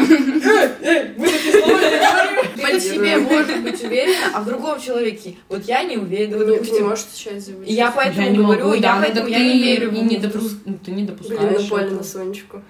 В 2.55 2.79
себе 2.79 3.17
может 3.17 3.63
быть 3.63 3.83
уверена, 3.83 4.15
а 4.33 4.41
в 4.41 4.45
другом 4.45 4.79
человеке. 4.79 5.35
Вот 5.49 5.63
я 5.65 5.83
не 5.83 5.97
уверена. 5.97 6.35
Не 6.35 6.45
допустим, 6.45 6.87
можешь 6.87 7.05
отвечать 7.05 7.43
за 7.43 7.53
я 7.65 7.91
поэтому 7.91 8.35
говорю, 8.35 8.65
могу, 8.65 8.75
я 8.75 8.95
ну 8.95 9.01
поэтому 9.01 9.27
я 9.27 9.39
не 9.39 9.63
верю. 9.63 9.91
ну, 9.91 10.79
ты 10.83 10.91
не 10.91 11.03
допускаешь. 11.03 11.39
Блин, 11.41 11.63
напали 11.63 11.85
этого. 11.85 11.97
на 11.97 12.03
Сонечку. 12.03 12.61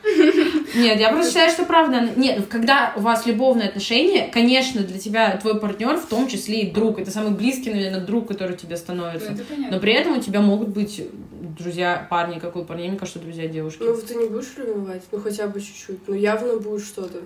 Нет, 0.76 1.00
я 1.00 1.10
просто 1.10 1.32
считаю, 1.32 1.50
что 1.52 1.66
правда. 1.66 2.10
Нет, 2.16 2.48
когда 2.48 2.94
у 2.96 3.02
вас 3.02 3.26
любовные 3.26 3.70
отношения, 3.70 4.30
конечно, 4.32 4.82
для 4.82 5.00
тебя 5.00 5.38
твой 5.38 5.60
партнер 5.60 5.98
в 5.98 6.06
том 6.06 6.28
числе 6.28 6.62
и 6.62 6.72
друг. 6.72 7.00
Это 7.00 7.12
самый 7.12 7.32
близкий, 7.32 7.72
наверное, 7.72 8.02
друг, 8.02 8.28
который 8.28 8.56
тебе 8.56 8.78
становится. 8.78 9.32
это 9.32 9.44
понятно. 9.44 9.76
Но 9.76 9.82
при 9.82 9.94
этом 9.94 10.18
у 10.18 10.22
тебя 10.22 10.42
могут 10.42 10.70
быть 10.70 11.02
друзья 11.58 12.06
парни, 12.10 12.40
как 12.40 12.56
у 12.56 12.64
парней, 12.66 12.90
мне 12.90 12.98
кажется, 12.98 13.20
друзья 13.20 13.48
девушки. 13.48 13.82
Ну, 13.82 13.96
ты 13.96 14.16
не 14.16 14.28
будешь 14.28 14.58
ревновать? 14.58 15.04
Ну, 15.12 15.20
хотя 15.20 15.48
бы 15.48 15.60
чуть-чуть. 15.62 16.08
Ну, 16.08 16.14
явно 16.14 16.58
будет 16.60 16.86
что-то. 16.86 17.20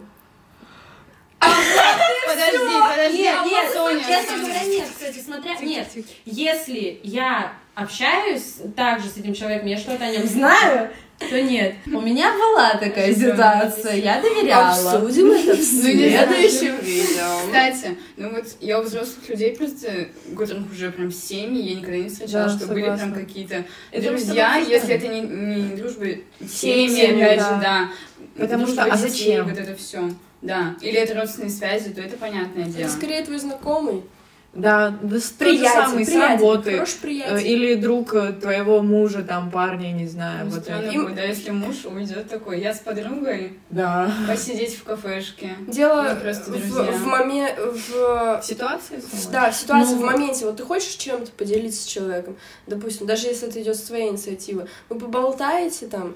Подожди, 1.40 2.58
подожди, 2.90 3.18
Нет, 3.24 3.46
нет, 3.46 3.74
Соня. 3.74 4.04
честно 4.06 4.38
говоря, 4.38 4.64
нет, 4.66 4.88
кстати, 4.94 5.20
смотря, 5.20 5.56
нет, 5.62 5.88
если 6.26 7.00
я 7.04 7.54
общаюсь 7.76 8.58
также 8.76 9.08
с 9.08 9.18
этим 9.18 9.34
человеком, 9.34 9.68
я 9.68 9.78
что-то 9.78 10.06
о 10.06 10.12
нем 10.12 10.24
знаю, 10.28 10.90
то 11.20 11.42
нет. 11.42 11.76
У 11.86 12.00
меня 12.02 12.32
была 12.34 12.76
такая 12.76 13.14
ситуация, 13.14 13.96
я 13.96 14.22
доверяла. 14.22 14.92
Обсудим 14.92 15.32
это 15.32 15.54
в 15.56 15.60
Ну, 15.60 15.64
следующем 15.64 16.80
видео. 16.82 17.38
Кстати, 17.46 17.98
ну 18.18 18.30
вот 18.32 18.46
я 18.62 18.80
у 18.80 18.84
взрослых 18.84 19.28
людей 19.30 19.56
просто, 19.56 20.08
которых 20.38 20.72
уже 20.72 20.92
прям 20.92 21.12
семьи, 21.12 21.62
я 21.62 21.76
никогда 21.76 21.98
не 21.98 22.10
встречала, 22.10 22.46
Да, 22.46 22.58
что 22.58 22.68
были 22.68 22.82
согласна. 22.82 23.12
прям 23.14 23.26
какие-то 23.26 23.66
друзья, 23.92 24.56
если 24.58 24.96
это 24.96 25.08
не, 25.08 25.22
не 25.22 25.76
дружба 25.76 26.06
семьи, 26.48 27.06
опять 27.06 27.40
да. 27.40 27.56
же, 27.56 27.62
да. 27.62 27.90
Потому 28.38 28.66
Дружба 28.66 28.84
что, 28.84 28.94
а 28.94 28.98
зачем? 28.98 29.50
Вот 29.50 29.58
это 29.58 29.76
все. 29.76 30.10
Да. 30.42 30.76
Или 30.82 30.96
это 30.98 31.16
родственные 31.16 31.50
связи, 31.50 31.90
то 31.90 32.02
это 32.02 32.16
понятное 32.16 32.64
дело. 32.66 32.86
Это 32.86 32.92
скорее 32.94 33.24
твой 33.26 33.40
знакомый. 33.40 34.04
Да, 34.52 34.98
да 35.04 35.20
с- 35.20 35.30
тот 35.30 35.48
же 35.48 35.54
Приятель, 35.58 35.70
самый, 35.82 36.06
с 36.06 36.10
приятель, 36.10 36.32
работы. 36.34 36.72
хороший 36.74 36.96
Э, 36.96 37.02
приятель. 37.02 37.48
Или 37.48 37.76
друг 37.76 38.14
э, 38.16 38.34
твоего 38.34 38.82
мужа, 38.82 39.22
там, 39.22 39.52
парня, 39.52 39.92
не 39.92 40.08
знаю. 40.08 40.46
Ну, 40.46 40.52
вот 40.52 40.64
Странно 40.64 40.82
это. 40.86 40.92
Им- 40.96 41.04
будет, 41.04 41.16
да, 41.16 41.24
если 41.24 41.52
муж 41.52 41.76
уйдет 41.86 42.30
такой, 42.30 42.60
я 42.60 42.74
с 42.74 42.80
подругой, 42.80 43.60
Да. 43.70 44.12
посидеть 44.28 44.76
в 44.76 44.84
кафешке. 44.84 45.52
Дело 45.68 46.18
просто 46.22 46.52
в, 46.52 46.56
в 46.58 47.06
моме- 47.08 47.56
в 47.58 48.42
Ситуация? 48.44 49.00
В- 49.00 49.32
Да, 49.32 49.52
в 49.52 49.56
ситуации, 49.56 49.94
Ну, 49.94 50.00
в 50.02 50.04
моменте. 50.06 50.46
Вот 50.46 50.58
ты 50.58 50.64
хочешь 50.64 50.96
чем-то 50.96 51.32
поделиться 51.32 51.84
с 51.84 51.86
человеком, 51.86 52.36
допустим, 52.66 53.06
даже 53.06 53.28
если 53.28 53.48
это 53.50 53.62
идет 53.62 53.76
с 53.76 53.82
твоей 53.82 54.10
инициативы, 54.10 54.68
вы 54.90 54.98
поболтаете 54.98 55.86
там, 55.88 56.16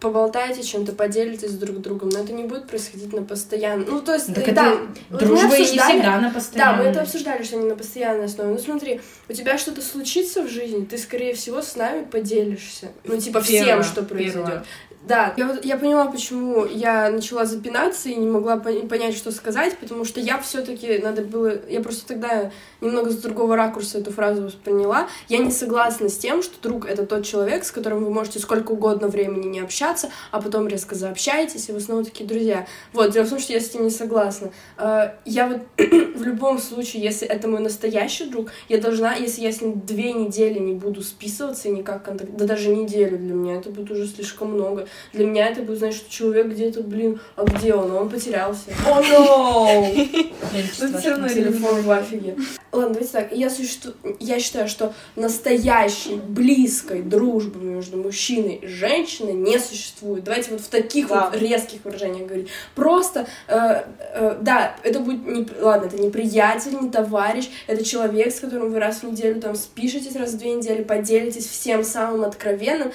поболтаете 0.00 0.62
чем-то, 0.62 0.92
поделитесь 0.92 1.52
друг 1.52 1.76
с 1.76 1.80
другом, 1.80 2.08
но 2.08 2.20
это 2.20 2.32
не 2.32 2.44
будет 2.44 2.66
происходить 2.68 3.12
на 3.12 3.22
постоянно. 3.22 3.84
Ну, 3.86 4.00
то 4.00 4.14
есть, 4.14 4.26
Так 4.34 4.44
это 4.44 4.54
да, 4.54 4.76
вот 5.10 5.20
Дружба 5.20 5.58
не 5.58 5.64
всегда 5.64 6.18
на 6.20 6.28
Да, 6.28 6.30
постоянной. 6.34 6.84
мы 6.84 6.90
это 6.90 7.02
обсуждали, 7.02 7.42
что 7.42 7.56
не 7.56 7.66
на 7.68 7.76
постоянной 7.76 8.24
основе. 8.24 8.50
Ну 8.52 8.58
смотри, 8.58 9.00
у 9.28 9.32
тебя 9.32 9.58
что-то 9.58 9.82
случится 9.82 10.42
в 10.42 10.48
жизни, 10.48 10.84
ты, 10.84 10.98
скорее 10.98 11.34
всего, 11.34 11.62
с 11.62 11.76
нами 11.76 12.04
поделишься. 12.04 12.88
Ну, 13.04 13.18
типа, 13.18 13.40
всем, 13.40 13.64
Первое, 13.66 13.84
что 13.84 14.02
произойдет. 14.02 14.44
первое. 14.44 14.64
Да, 15.02 15.32
я, 15.38 15.58
я 15.64 15.78
поняла, 15.78 16.06
почему 16.10 16.66
я 16.66 17.10
начала 17.10 17.46
запинаться 17.46 18.10
и 18.10 18.14
не 18.16 18.26
могла 18.28 18.56
пон- 18.56 18.86
понять, 18.86 19.16
что 19.16 19.32
сказать, 19.32 19.78
потому 19.78 20.04
что 20.04 20.20
я 20.20 20.38
все-таки 20.38 20.98
надо 20.98 21.22
было, 21.22 21.54
я 21.70 21.80
просто 21.80 22.06
тогда 22.06 22.50
немного 22.82 23.08
с 23.08 23.16
другого 23.16 23.56
ракурса 23.56 23.96
эту 23.98 24.12
фразу 24.12 24.42
восприняла. 24.42 25.08
Я 25.28 25.38
не 25.38 25.50
согласна 25.52 26.10
с 26.10 26.18
тем, 26.18 26.42
что 26.42 26.60
друг 26.60 26.84
это 26.84 27.06
тот 27.06 27.24
человек, 27.24 27.64
с 27.64 27.70
которым 27.72 28.04
вы 28.04 28.10
можете 28.10 28.40
сколько 28.40 28.72
угодно 28.72 29.08
времени 29.08 29.46
не 29.46 29.60
общаться, 29.60 30.10
а 30.32 30.42
потом 30.42 30.68
резко 30.68 30.94
заобщаетесь, 30.94 31.70
и 31.70 31.72
вы 31.72 31.80
снова 31.80 32.04
такие 32.04 32.28
друзья. 32.28 32.66
Вот, 32.92 33.10
дело 33.10 33.24
в 33.24 33.30
том, 33.30 33.38
что 33.38 33.54
я 33.54 33.60
с 33.60 33.70
этим 33.70 33.84
не 33.84 33.90
согласна. 33.90 34.50
Э, 34.76 35.12
Я 35.24 35.46
вот 35.48 35.62
в 36.14 36.22
любом 36.22 36.58
случае, 36.58 37.02
если 37.02 37.26
это 37.26 37.48
мой 37.48 37.60
настоящий 37.60 38.26
друг, 38.26 38.50
я 38.68 38.76
должна, 38.78 39.14
если 39.14 39.40
я 39.40 39.50
с 39.50 39.62
ним 39.62 39.80
две 39.80 40.12
недели 40.12 40.58
не 40.58 40.74
буду 40.74 41.00
списываться 41.02 41.68
и 41.68 41.72
никак 41.72 42.02
контакт, 42.04 42.32
да 42.36 42.44
даже 42.44 42.68
неделю 42.68 43.16
для 43.16 43.32
меня, 43.32 43.54
это 43.56 43.70
будет 43.70 43.90
уже 43.90 44.06
слишком 44.06 44.52
много. 44.52 44.88
Для 45.12 45.26
меня 45.26 45.48
это 45.48 45.62
будет, 45.62 45.78
значит, 45.78 46.02
что 46.02 46.10
человек 46.10 46.46
где-то, 46.48 46.82
блин, 46.82 47.20
а 47.36 47.44
где 47.44 47.74
он? 47.74 47.90
Он 47.92 48.08
потерялся. 48.08 48.70
О, 48.86 49.02
чувствую, 49.02 50.92
Ну, 50.92 50.98
всё 50.98 51.10
равно 51.10 51.28
Телефон 51.28 51.82
в 51.82 51.90
афиге. 51.90 52.36
Ладно, 52.72 52.90
давайте 52.90 53.12
так. 53.12 53.32
Я, 53.32 53.50
существу... 53.50 53.92
я 54.20 54.38
считаю, 54.38 54.68
что 54.68 54.94
настоящей, 55.16 56.16
близкой 56.16 57.02
дружбы 57.02 57.60
между 57.60 57.96
мужчиной 57.96 58.60
и 58.62 58.66
женщиной 58.68 59.32
не 59.32 59.58
существует. 59.58 60.22
Давайте 60.24 60.52
вот 60.52 60.60
в 60.60 60.68
таких 60.68 61.08
Да. 61.08 61.30
вот 61.30 61.40
резких 61.40 61.84
выражениях 61.84 62.28
говорить. 62.28 62.48
Просто, 62.76 63.26
э, 63.48 63.82
э, 64.14 64.38
да, 64.40 64.76
это 64.84 65.00
будет 65.00 65.26
не... 65.26 65.46
Ладно, 65.60 65.86
это 65.86 65.98
не 65.98 66.10
приятель, 66.10 66.78
не 66.80 66.90
товарищ, 66.90 67.48
это 67.66 67.84
человек, 67.84 68.32
с 68.32 68.40
которым 68.40 68.70
вы 68.70 68.78
раз 68.78 68.98
в 68.98 69.04
неделю 69.04 69.40
там 69.40 69.56
спишетесь, 69.56 70.14
раз 70.14 70.32
в 70.32 70.38
две 70.38 70.54
недели, 70.54 70.82
поделитесь 70.84 71.46
всем 71.46 71.82
самым 71.82 72.24
откровенным, 72.24 72.92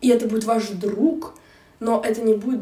и 0.00 0.08
это 0.08 0.26
будет 0.26 0.44
ваш 0.44 0.68
друг, 0.68 1.34
но 1.80 2.02
это 2.04 2.22
не 2.22 2.34
будет 2.34 2.60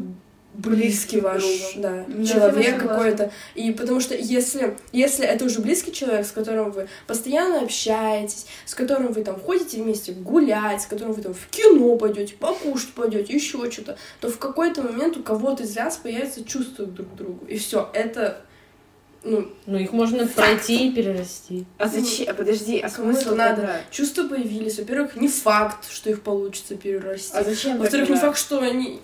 близкий 0.57 1.19
ваш 1.19 1.43
да, 1.75 2.05
Да, 2.07 2.25
человек 2.25 2.81
какой-то. 2.81 3.31
И 3.55 3.71
потому 3.71 3.99
что 3.99 4.15
если, 4.15 4.77
если 4.91 5.25
это 5.25 5.45
уже 5.45 5.59
близкий 5.59 5.91
человек, 5.91 6.25
с 6.25 6.31
которым 6.31 6.71
вы 6.71 6.87
постоянно 7.07 7.61
общаетесь, 7.61 8.45
с 8.65 8.73
которым 8.73 9.11
вы 9.11 9.23
там 9.23 9.39
ходите 9.39 9.81
вместе 9.81 10.13
гулять, 10.13 10.81
с 10.81 10.85
которым 10.85 11.13
вы 11.13 11.21
там 11.21 11.33
в 11.33 11.47
кино 11.47 11.95
пойдете, 11.97 12.35
покушать 12.35 12.93
пойдете, 12.93 13.33
еще 13.33 13.69
что-то, 13.69 13.97
то 14.21 14.29
в 14.29 14.37
какой-то 14.37 14.81
момент 14.81 15.17
у 15.17 15.23
кого-то 15.23 15.63
из 15.63 15.75
вас 15.75 15.97
появится 15.97 16.43
чувство 16.43 16.85
друг 16.85 17.11
к 17.11 17.15
другу. 17.15 17.45
И 17.47 17.57
все, 17.57 17.89
это 17.93 18.41
ну, 19.25 19.47
Ну, 19.65 19.77
их 19.77 19.91
можно 19.91 20.27
пройти 20.27 20.87
и 20.87 20.91
перерасти. 20.91 21.65
А 21.77 21.87
зачем? 21.87 22.27
А 22.29 22.33
подожди, 22.33 22.79
а 22.79 22.89
смысл 22.89 23.35
надо? 23.35 23.55
тогда? 23.55 23.81
чувства 23.89 24.27
появились. 24.27 24.77
Во-первых, 24.77 25.15
не 25.15 25.27
факт, 25.27 25.89
что 25.89 26.11
их 26.11 26.21
получится 26.21 26.75
перерасти. 26.75 27.35
А 27.35 27.43
зачем 27.43 27.79
Во-вторых, 27.79 28.09
не 28.09 28.17
факт, 28.17 28.37
что 28.37 28.59
они... 28.59 29.01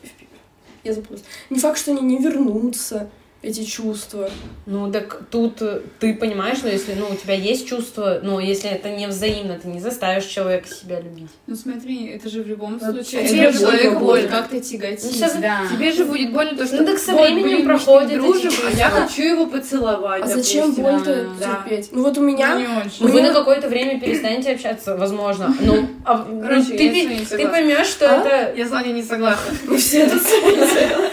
Я 0.83 0.93
запуталась. 0.93 1.23
Не 1.49 1.59
факт, 1.59 1.79
что 1.79 1.91
они 1.91 2.01
не 2.01 2.17
вернутся, 2.17 3.09
эти 3.43 3.63
чувства. 3.63 4.29
Ну, 4.67 4.91
так 4.91 5.21
тут 5.31 5.61
э, 5.63 5.81
ты 5.99 6.13
понимаешь, 6.13 6.59
что 6.59 6.69
если 6.69 6.93
ну, 6.93 7.07
у 7.11 7.15
тебя 7.15 7.33
есть 7.33 7.67
чувство, 7.67 8.19
но 8.21 8.39
если 8.39 8.69
это 8.69 8.89
не 8.89 9.07
взаимно, 9.07 9.57
ты 9.57 9.67
не 9.67 9.79
заставишь 9.79 10.25
человека 10.25 10.67
себя 10.69 10.99
любить. 11.01 11.29
Ну 11.47 11.55
смотри, 11.55 12.07
это 12.09 12.29
же 12.29 12.43
в 12.43 12.47
любом 12.47 12.77
Ну, 12.79 12.91
случае, 12.91 13.27
тебе 13.27 13.43
это 13.45 13.53
же 13.53 13.59
человека 13.59 13.99
больно. 13.99 14.27
как-то 14.27 14.59
тяготить, 14.59 15.03
Ну, 15.05 15.11
сейчас 15.11 15.35
да. 15.37 15.61
Тебе 15.71 15.91
же 15.91 16.05
будет 16.05 16.31
больно 16.31 16.55
то, 16.55 16.67
что 16.67 16.77
Ну, 16.77 16.85
так 16.85 16.99
со 16.99 17.13
временем 17.15 17.47
ним 17.47 17.65
проходит 17.65 18.13
дружим, 18.19 18.51
а 18.63 18.69
я 18.77 18.85
чувства. 18.89 19.01
хочу 19.07 19.21
его 19.23 19.45
поцеловать. 19.47 20.23
А 20.23 20.27
зачем 20.27 20.73
боль-то 20.75 21.27
да. 21.39 21.63
терпеть? 21.65 21.89
Ну 21.91 22.03
вот 22.03 22.17
у 22.19 22.21
меня... 22.21 22.53
Ну, 22.55 22.59
не 22.59 22.67
очень. 22.67 22.97
Ну, 22.99 23.07
вы 23.07 23.21
на 23.23 23.33
какое-то 23.33 23.67
время 23.69 23.99
перестанете 23.99 24.51
общаться, 24.51 24.95
возможно. 24.95 25.51
Ну, 25.59 25.89
а, 26.05 26.25
ну, 26.29 26.41
Короче, 26.43 26.77
ты, 26.77 26.83
я 26.83 26.91
с 26.91 26.93
пи- 26.93 27.05
вами 27.07 27.15
ты 27.17 27.25
согласна. 27.25 27.49
поймешь, 27.51 27.87
что 27.87 28.05
А? 28.07 28.17
это 28.23 28.55
Я 28.59 28.67
с 28.67 28.69
Ваней 28.69 28.93
не 28.93 29.03
согласна. 29.03 29.51
Мы 29.67 29.77
все 29.77 30.01
это 30.03 30.15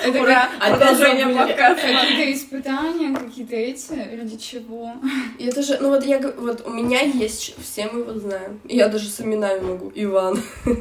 Это 0.05 0.19
Продолжение 0.79 1.29
подкаста. 1.29 1.87
Какие-то 2.19 2.39
испытания, 2.39 3.15
какие-то 3.17 3.55
эти, 3.57 4.17
ради 4.17 4.37
чего? 4.37 4.93
И 5.39 5.47
это 5.47 5.63
же, 5.63 5.79
ну 5.81 5.91
вот 5.91 6.05
я, 6.05 6.19
вот 6.19 6.67
у 6.67 6.71
меня 6.71 7.01
есть, 7.01 7.55
все 7.63 7.89
мы 7.93 8.01
его 8.01 8.19
знаем. 8.19 8.61
И 8.67 8.77
я 8.77 8.89
даже 8.89 9.09
с 9.09 9.21
именами 9.21 9.61
могу. 9.61 9.93
Иван. 9.95 10.43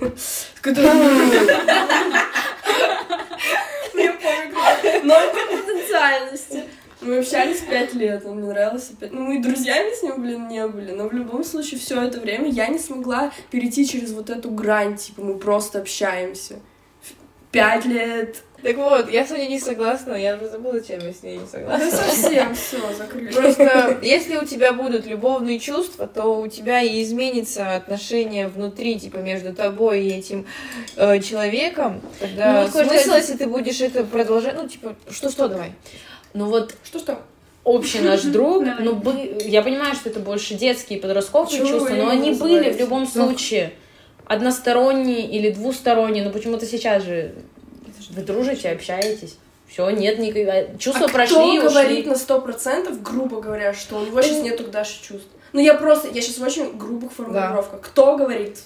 Я 3.94 4.14
как- 4.14 5.04
Ноль 5.04 5.30
потенциальности. 5.30 6.64
Мы 7.02 7.20
общались 7.20 7.60
пять 7.60 7.94
лет, 7.94 8.26
он 8.26 8.38
мне 8.38 8.48
нравился 8.50 8.96
пять... 8.96 9.14
Ну, 9.14 9.22
мы 9.22 9.38
и 9.38 9.42
друзьями 9.42 9.94
с 9.94 10.02
ним, 10.02 10.22
блин, 10.22 10.48
не 10.48 10.68
были, 10.68 10.92
но 10.92 11.08
в 11.08 11.14
любом 11.14 11.44
случае 11.44 11.80
все 11.80 12.02
это 12.02 12.20
время 12.20 12.50
я 12.50 12.68
не 12.68 12.80
смогла 12.80 13.32
перейти 13.52 13.88
через 13.88 14.12
вот 14.14 14.32
эту 14.32 14.50
грань, 14.50 14.98
типа, 14.98 15.22
мы 15.22 15.38
просто 15.38 15.80
общаемся. 15.80 16.60
Пять 17.52 17.86
лет. 17.86 18.44
Так 18.64 18.76
вот, 18.78 19.12
я 19.12 19.26
с 19.26 19.30
ней 19.30 19.48
не 19.48 19.60
согласна, 19.60 20.14
я 20.16 20.36
уже 20.36 20.50
забыла, 20.50 20.82
чем 20.82 21.00
я 21.00 21.14
с 21.14 21.22
ней 21.22 21.38
не 21.38 21.44
Да 21.46 21.48
согласна. 21.48 21.92
совсем 21.92 22.56
все, 22.56 22.78
закрыли. 22.98 23.32
Просто 23.32 24.00
если 24.02 24.38
у 24.38 24.46
тебя 24.46 24.74
будут 24.74 25.06
любовные 25.06 25.60
чувства, 25.60 26.08
то 26.08 26.40
у 26.42 26.48
тебя 26.48 26.82
и 26.82 27.04
изменится 27.04 27.76
отношение 27.76 28.48
внутри, 28.48 29.00
типа 29.00 29.18
между 29.18 29.54
тобой 29.54 30.06
и 30.06 30.10
этим 30.10 30.48
э, 30.96 31.20
человеком. 31.20 32.02
Тогда 32.20 32.64
Ну, 32.74 32.84
смысл, 32.84 33.14
если 33.14 33.38
ты 33.38 33.46
будешь 33.48 33.80
это 33.80 34.04
продолжать, 34.04 34.56
ну 34.56 34.68
типа 34.68 34.96
что-что, 35.12 35.48
давай. 35.48 35.74
Ну 36.34 36.46
вот 36.46 36.74
Что-что? 36.84 37.20
общий 37.64 38.00
наш 38.00 38.22
друг, 38.24 38.64
ну, 38.80 38.94
бы- 38.96 39.38
я 39.46 39.62
понимаю, 39.62 39.94
что 39.94 40.10
это 40.10 40.20
больше 40.20 40.56
детские, 40.56 41.00
подростковые 41.00 41.60
чувства, 41.60 41.90
но 41.94 42.10
они 42.10 42.32
были 42.32 42.72
в 42.72 42.80
любом 42.80 43.06
случае. 43.06 43.74
Односторонние 44.26 45.26
или 45.26 45.52
двусторонние, 45.52 46.24
но 46.24 46.32
почему-то 46.32 46.66
сейчас 46.66 47.04
же 47.04 47.34
вы 48.10 48.22
дружите, 48.22 48.70
общаетесь. 48.70 49.38
Все, 49.68 49.90
нет 49.90 50.18
никаких... 50.20 50.80
Чувства 50.80 51.08
а 51.08 51.10
прошли, 51.10 51.36
кто 51.36 51.68
ушли. 51.68 51.70
говорит 51.70 52.06
на 52.06 52.16
сто 52.16 52.40
процентов, 52.40 53.02
грубо 53.02 53.42
говоря, 53.42 53.74
что 53.74 53.98
у 53.98 54.06
него 54.06 54.22
сейчас 54.22 54.42
нету 54.42 54.64
к 54.64 54.72
Даше 54.72 55.04
чувств? 55.04 55.28
Ну, 55.54 55.60
я 55.60 55.74
просто, 55.74 56.08
я 56.10 56.22
сейчас 56.22 56.38
в 56.38 56.44
очень 56.44 56.78
грубых 56.78 57.12
формулировках. 57.12 57.82
Кто 57.82 58.18
говорит? 58.18 58.60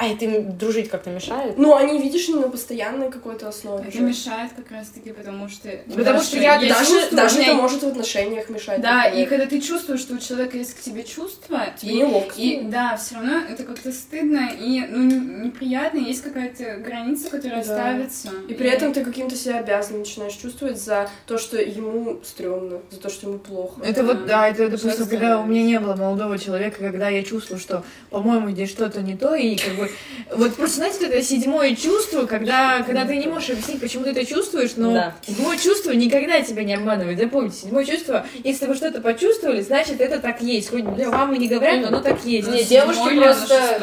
А 0.00 0.06
это 0.06 0.26
им 0.26 0.56
дружить 0.56 0.88
как-то 0.88 1.10
мешает? 1.10 1.58
Ну, 1.58 1.74
они, 1.74 2.00
видишь, 2.00 2.28
не 2.28 2.34
на 2.36 2.48
постоянной 2.48 3.10
какой-то 3.10 3.48
основе. 3.48 3.88
Это 3.88 3.96
же. 3.98 4.04
мешает 4.04 4.52
как 4.56 4.70
раз-таки, 4.70 5.10
потому 5.12 5.48
что... 5.48 5.68
Потому 5.92 6.20
что 6.22 6.38
я 6.38 6.56
Даже, 6.60 6.86
чувства, 6.86 7.16
даже 7.16 7.38
меня- 7.40 7.48
это 7.48 7.56
может 7.56 7.82
в 7.82 7.88
отношениях 7.88 8.48
мешать. 8.48 8.80
Да, 8.80 9.06
и 9.06 9.08
например. 9.08 9.28
когда 9.28 9.46
ты 9.46 9.60
чувствуешь, 9.60 9.98
что 10.00 10.14
у 10.14 10.18
человека 10.18 10.56
есть 10.56 10.74
к 10.74 10.80
тебе 10.82 11.02
чувства, 11.02 11.66
Тебе 11.76 11.90
и, 11.90 11.94
неловко. 11.96 12.32
и 12.36 12.60
да, 12.62 12.96
все 12.96 13.16
равно 13.16 13.40
это 13.50 13.64
как-то 13.64 13.90
стыдно 13.90 14.50
и 14.56 14.82
ну, 14.88 15.02
не- 15.02 15.46
неприятно, 15.46 15.98
есть 15.98 16.22
какая-то 16.22 16.76
граница, 16.76 17.28
которая 17.30 17.64
Да. 17.64 17.74
ставится. 17.74 18.28
И 18.48 18.54
при 18.54 18.70
этом 18.70 18.92
ты 18.92 19.04
каким-то 19.04 19.34
себя 19.34 19.58
обязанным 19.58 20.02
начинаешь 20.02 20.34
чувствовать 20.34 20.80
за 20.80 21.10
то, 21.26 21.38
что 21.38 21.56
ему 21.60 22.20
стрёмно, 22.22 22.78
за 22.92 23.00
то, 23.00 23.10
что 23.10 23.26
ему 23.26 23.40
плохо. 23.40 23.80
Это 23.84 24.04
вот, 24.04 24.26
да, 24.26 24.46
это, 24.48 24.66
допустим, 24.66 24.92
Сейчас 24.92 25.08
когда 25.08 25.28
да. 25.30 25.40
у 25.40 25.46
меня 25.46 25.64
не 25.64 25.80
было 25.80 25.96
молодого 25.96 26.38
человека, 26.38 26.78
когда 26.78 27.08
я 27.08 27.24
чувствую, 27.24 27.58
что, 27.58 27.82
по-моему, 28.10 28.50
здесь 28.50 28.70
что-то 28.70 29.00
не 29.02 29.16
то, 29.16 29.34
и 29.34 29.56
как 29.56 29.74
бы, 29.74 29.87
вот 30.34 30.54
просто, 30.56 30.76
знаете, 30.76 31.06
это 31.06 31.22
седьмое 31.22 31.74
чувство, 31.74 32.26
когда, 32.26 32.82
когда 32.82 33.04
ты 33.04 33.16
не 33.16 33.26
можешь 33.26 33.50
объяснить, 33.50 33.80
почему 33.80 34.04
ты 34.04 34.10
это 34.10 34.24
чувствуешь, 34.24 34.72
но 34.76 34.92
Да. 34.92 35.14
седьмое 35.26 35.56
чувство 35.56 35.92
никогда 35.92 36.40
тебя 36.42 36.64
не 36.64 36.74
обманывает, 36.74 37.18
запомните, 37.18 37.56
седьмое 37.56 37.84
чувство, 37.84 38.26
если 38.44 38.66
вы 38.66 38.74
что-то 38.74 39.00
почувствовали, 39.00 39.60
значит, 39.62 40.00
это 40.00 40.18
так 40.18 40.40
есть, 40.42 40.70
хоть 40.70 40.84
вам 40.84 41.34
и 41.34 41.38
не 41.38 41.48
говорят, 41.48 41.80
но 41.82 41.88
оно 41.88 42.00
так 42.00 42.24
есть. 42.24 42.48
Не, 42.48 42.62
Седьмое 42.62 42.94
девушки 42.94 43.16
просто-? 43.16 43.80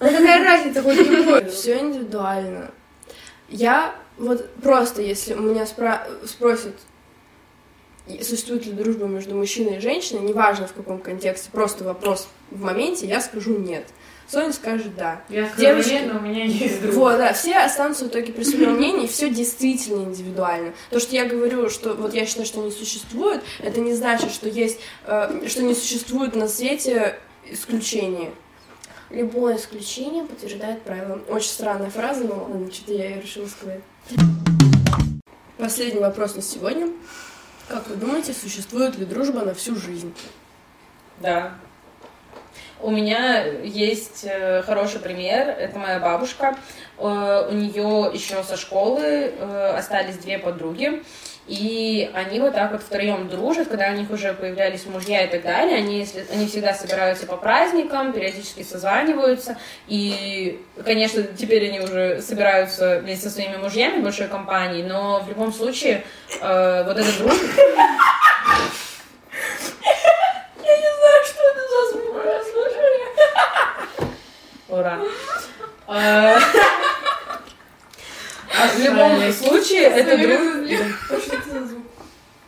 Ну 0.00 0.10
какая 0.10 0.44
разница, 0.44 0.82
хоть 0.82 0.96
любой. 0.96 1.44
Все 1.50 1.78
индивидуально. 1.78 2.70
Я 3.48 3.94
вот 4.18 4.48
просто, 4.56 5.02
если 5.02 5.34
у 5.34 5.40
меня 5.40 5.62
спра- 5.64 6.06
спросят, 6.26 6.74
существует 8.22 8.66
ли 8.66 8.72
дружба 8.72 9.06
между 9.06 9.34
мужчиной 9.34 9.76
и 9.76 9.80
женщиной, 9.80 10.20
неважно 10.22 10.66
в 10.66 10.72
каком 10.72 10.98
контексте, 10.98 11.48
просто 11.50 11.84
вопрос 11.84 12.28
в 12.50 12.62
моменте, 12.62 13.06
я 13.06 13.20
скажу 13.20 13.56
нет. 13.58 13.86
Соня 14.28 14.52
скажет 14.52 14.96
да. 14.96 15.20
Я 15.28 15.48
Девушки- 15.56 16.02
но 16.10 16.18
у 16.18 16.22
меня 16.22 16.44
есть 16.44 16.82
друг. 16.82 16.94
Вот, 16.96 17.18
да, 17.18 17.32
все 17.32 17.56
останутся 17.58 18.04
в 18.06 18.08
итоге 18.08 18.32
при 18.32 18.42
своем 18.42 18.72
мнении, 18.72 19.06
все 19.06 19.30
действительно 19.30 20.02
индивидуально. 20.02 20.72
То, 20.90 20.98
что 20.98 21.14
я 21.14 21.26
говорю, 21.26 21.70
что 21.70 21.94
вот 21.94 22.12
я 22.12 22.26
считаю, 22.26 22.46
что 22.46 22.60
не 22.60 22.70
существует, 22.72 23.42
это 23.60 23.80
не 23.80 23.94
значит, 23.94 24.32
что 24.32 24.48
есть, 24.48 24.80
э, 25.06 25.46
что 25.48 25.62
не 25.62 25.74
существует 25.74 26.34
на 26.34 26.48
свете 26.48 27.18
исключения. 27.48 28.32
Любое 29.10 29.56
исключение 29.56 30.24
подтверждает 30.24 30.82
правило. 30.82 31.20
Очень 31.28 31.50
странная 31.50 31.90
фраза, 31.90 32.24
но 32.24 32.48
ладно, 32.50 32.72
что-то 32.72 32.94
я 32.94 33.10
ее 33.10 33.20
решила 33.20 33.46
сказать. 33.46 33.80
Последний 35.56 36.00
вопрос 36.00 36.34
на 36.34 36.42
сегодня. 36.42 36.88
Как 37.68 37.86
вы 37.88 37.96
думаете, 37.96 38.32
существует 38.32 38.96
ли 38.98 39.04
дружба 39.04 39.40
на 39.42 39.54
всю 39.54 39.76
жизнь? 39.76 40.12
Да. 41.20 41.54
У 42.80 42.90
меня 42.90 43.44
есть 43.64 44.24
э, 44.24 44.62
хороший 44.62 45.00
пример. 45.00 45.48
Это 45.48 45.78
моя 45.78 45.98
бабушка. 45.98 46.56
Э, 46.98 47.48
у 47.50 47.54
нее 47.54 48.10
еще 48.12 48.42
со 48.42 48.56
школы 48.56 49.00
э, 49.02 49.74
остались 49.76 50.16
две 50.18 50.38
подруги. 50.38 51.02
И 51.46 52.10
они 52.12 52.40
вот 52.40 52.54
так 52.54 52.72
вот 52.72 52.82
втроем 52.82 53.28
дружат, 53.28 53.68
когда 53.68 53.90
у 53.90 53.94
них 53.94 54.10
уже 54.10 54.34
появлялись 54.34 54.84
мужья 54.86 55.22
и 55.24 55.28
так 55.28 55.42
далее. 55.42 55.76
Они, 55.76 56.06
они 56.32 56.46
всегда 56.48 56.74
собираются 56.74 57.26
по 57.26 57.36
праздникам, 57.36 58.12
периодически 58.12 58.64
созваниваются. 58.64 59.56
И, 59.86 60.60
конечно, 60.84 61.22
теперь 61.22 61.68
они 61.68 61.80
уже 61.80 62.20
собираются 62.20 62.98
вместе 62.98 63.28
со 63.28 63.34
своими 63.34 63.56
мужьями 63.56 64.02
большой 64.02 64.26
компании, 64.26 64.82
но 64.82 65.20
в 65.20 65.28
любом 65.28 65.52
случае 65.52 66.04
э, 66.40 66.84
вот 66.84 66.98
эта 66.98 67.18
дружба... 67.18 67.46
Что 71.26 71.42
это 71.42 71.60
за 71.60 71.90
звук? 71.92 72.06
Ура. 74.76 75.00
А 75.86 76.36
а 78.58 78.68
в 78.74 78.78
любом 78.78 79.32
случае, 79.32 79.84
это 79.84 80.18
друг... 80.18 80.38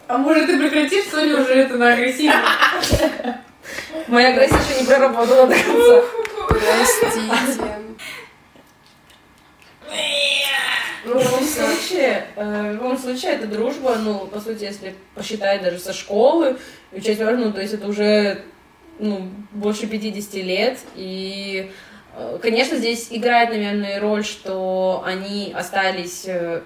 А 0.09 0.19
может 0.19 0.47
ты 0.47 0.59
прекратишь, 0.59 1.07
Соня 1.11 1.41
уже 1.41 1.55
это 1.55 1.77
на 1.77 1.95
агрессивно? 1.95 2.43
Моя 4.09 4.29
агрессия 4.29 4.57
еще 4.57 4.81
не 4.81 4.87
проработала 4.87 5.47
до 5.47 5.55
конца. 5.55 6.03
Простите. 6.49 7.21
В 11.05 11.09
любом 11.09 11.45
случае, 11.45 12.27
э, 12.37 12.71
в 12.71 12.75
любом 12.75 12.99
случае, 12.99 13.33
это 13.33 13.47
дружба, 13.47 13.97
ну, 13.97 14.27
по 14.27 14.41
сути, 14.41 14.65
если 14.65 14.95
посчитать 15.15 15.63
даже 15.63 15.79
со 15.79 15.95
школы, 15.95 16.59
учесть 16.93 17.21
важно, 17.21 17.47
ну, 17.47 17.53
то 17.55 17.63
есть 17.63 17.73
это 17.73 17.89
уже, 17.89 18.43
ну, 18.99 19.31
больше 19.53 19.87
50 19.87 20.35
лет, 20.43 20.79
и, 20.95 21.71
э, 21.71 21.73
конечно, 22.43 22.77
здесь 22.77 23.09
играет, 23.11 23.51
наверное, 23.51 24.01
роль, 24.01 24.25
что 24.25 25.03
они 25.07 25.53
остались 25.57 26.25
э, 26.27 26.63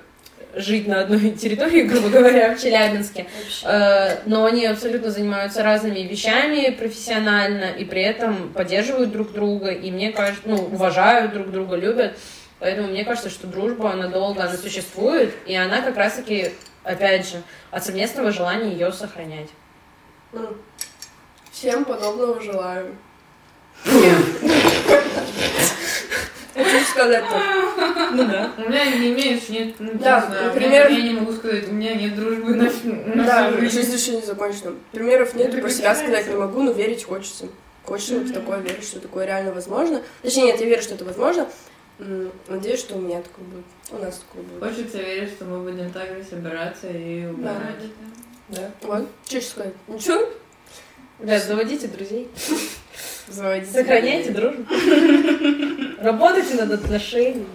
жить 0.55 0.87
на 0.87 1.01
одной 1.01 1.31
территории, 1.43 1.83
грубо 1.83 2.09
говоря, 2.09 2.55
в 2.55 2.61
Челябинске, 2.61 3.27
Э, 3.65 4.19
но 4.27 4.45
они 4.45 4.67
абсолютно 4.67 5.11
занимаются 5.11 5.63
разными 5.63 6.01
вещами 6.01 6.71
профессионально 6.71 7.67
и 7.67 7.85
при 7.85 8.03
этом 8.03 8.53
поддерживают 8.53 9.13
друг 9.13 9.33
друга 9.33 9.71
и 9.71 9.91
мне 9.91 10.13
кажется, 10.13 10.43
ну, 10.47 10.57
уважают 10.57 11.33
друг 11.33 11.51
друга, 11.51 11.77
любят. 11.77 12.19
Поэтому 12.59 12.89
мне 12.89 13.05
кажется, 13.05 13.29
что 13.29 13.49
дружба, 13.49 13.93
она 13.93 14.09
долго, 14.09 14.45
она 14.45 14.57
существует, 14.57 15.35
и 15.47 15.55
она 15.55 15.83
как 15.83 15.97
раз-таки, 15.97 16.53
опять 16.85 17.29
же, 17.29 17.43
от 17.73 17.85
совместного 17.85 18.31
желания 18.31 18.71
ее 18.71 18.93
сохранять. 18.93 19.49
М. 20.33 20.57
Всем 21.51 21.85
подобного 21.85 22.41
желаю. 22.41 22.97
Хочу 26.55 26.85
сказать-то. 26.91 27.41
Ну 28.13 28.27
да. 28.27 28.53
У 28.59 28.69
меня 28.69 28.85
не 28.85 29.13
имеешь, 29.13 29.49
нет, 29.49 29.75
ну, 29.79 29.93
Да, 29.95 30.21
не 30.21 30.27
знаю, 30.27 30.47
например- 30.53 30.91
я, 30.91 30.97
я 30.99 31.03
не 31.03 31.15
могу 31.19 31.33
сказать, 31.33 31.67
у 31.69 31.73
меня 31.73 31.95
нет 31.95 32.15
дружбы 32.15 32.55
на, 32.55 32.71
на 33.15 33.25
Да, 33.25 33.51
жизнь. 33.59 33.93
еще 33.95 34.17
не 34.17 34.23
закончена. 34.23 34.75
Примеров 34.93 35.35
нет, 35.35 35.49
Это 35.49 35.63
про 35.63 35.71
себя 35.71 35.95
сказать 35.95 36.27
не 36.29 36.37
могу, 36.37 36.63
но 36.63 36.73
верить 36.73 37.05
хочется. 37.05 37.47
Хочется 37.85 38.17
в 38.21 38.33
такое 38.33 38.59
верить, 38.59 38.85
что 38.85 39.01
такое 39.01 39.25
реально 39.25 39.53
возможно. 39.53 40.03
Точнее, 40.23 40.45
нет, 40.45 40.61
я 40.61 40.67
верю, 40.67 40.83
что 40.83 40.95
это 40.95 41.05
возможно. 41.07 41.49
Надеюсь, 42.49 42.81
что 42.81 42.97
у 42.97 43.01
меня 43.01 43.23
такое 43.23 43.45
будет. 43.47 43.65
У 43.91 43.97
нас 44.05 44.21
такое 44.29 44.43
будет. 44.45 44.63
Хочется 44.77 44.99
верить, 44.99 45.31
что 45.31 45.45
мы 45.47 45.61
будем 45.61 45.91
так 45.91 46.09
же 46.09 46.23
собираться 46.29 46.89
и 46.89 47.25
убирать. 47.27 47.57
Да. 48.49 48.71
Вот. 48.83 49.09
Что 49.27 49.37
еще 49.39 49.47
сказать? 49.49 49.75
Ничего? 49.89 50.29
Да, 51.19 51.39
заводите 51.39 51.87
друзей. 51.89 52.29
Заводите. 53.29 53.73
Сохраняйте 53.73 54.31
дружбу. 54.31 54.65
Работайте 56.03 56.55
над 56.55 56.73
отношениями. 56.73 57.47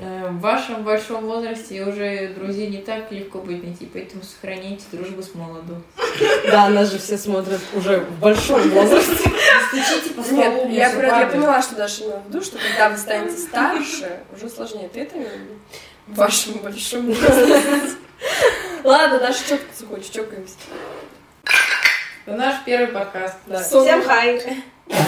Э, 0.00 0.28
В 0.30 0.40
вашем 0.40 0.84
большом 0.84 1.24
возрасте 1.24 1.82
уже 1.82 2.28
друзей 2.36 2.68
не 2.68 2.78
так 2.78 3.10
легко 3.10 3.38
будет 3.40 3.64
найти, 3.64 3.88
поэтому 3.92 4.22
сохраняйте 4.22 4.84
дружбу 4.92 5.22
с 5.22 5.34
молоду. 5.34 5.76
Да, 6.50 6.68
нас 6.68 6.92
же 6.92 6.98
все 6.98 7.16
смотрят 7.18 7.60
уже 7.74 8.00
в 8.00 8.18
большом 8.20 8.60
возрасте. 8.70 9.30
Стучите 9.68 10.10
по 10.14 10.20
Нет, 10.32 10.70
я, 10.70 10.90
я 11.20 11.26
поняла, 11.26 11.62
что 11.62 11.76
Даша 11.76 12.04
имела 12.04 12.20
в 12.20 12.28
виду, 12.28 12.42
что 12.44 12.58
когда 12.58 12.90
вы 12.90 12.98
станете 12.98 13.36
старше, 13.38 14.20
уже 14.36 14.48
сложнее. 14.48 14.88
Ты 14.92 15.00
это 15.00 15.16
имела 15.16 15.30
в 15.30 15.32
виду? 15.32 15.54
вашему 16.08 16.58
большому. 16.60 17.14
Ладно, 18.84 19.18
Даша, 19.18 19.58
ты 19.78 19.86
хочешь, 19.86 20.08
чокаемся. 20.10 20.54
Это 22.28 22.36
наш 22.36 22.56
первый 22.66 22.88
подкаст. 22.88 23.36
Да. 23.46 23.62
Всем 23.62 24.02
хай! 24.02 24.38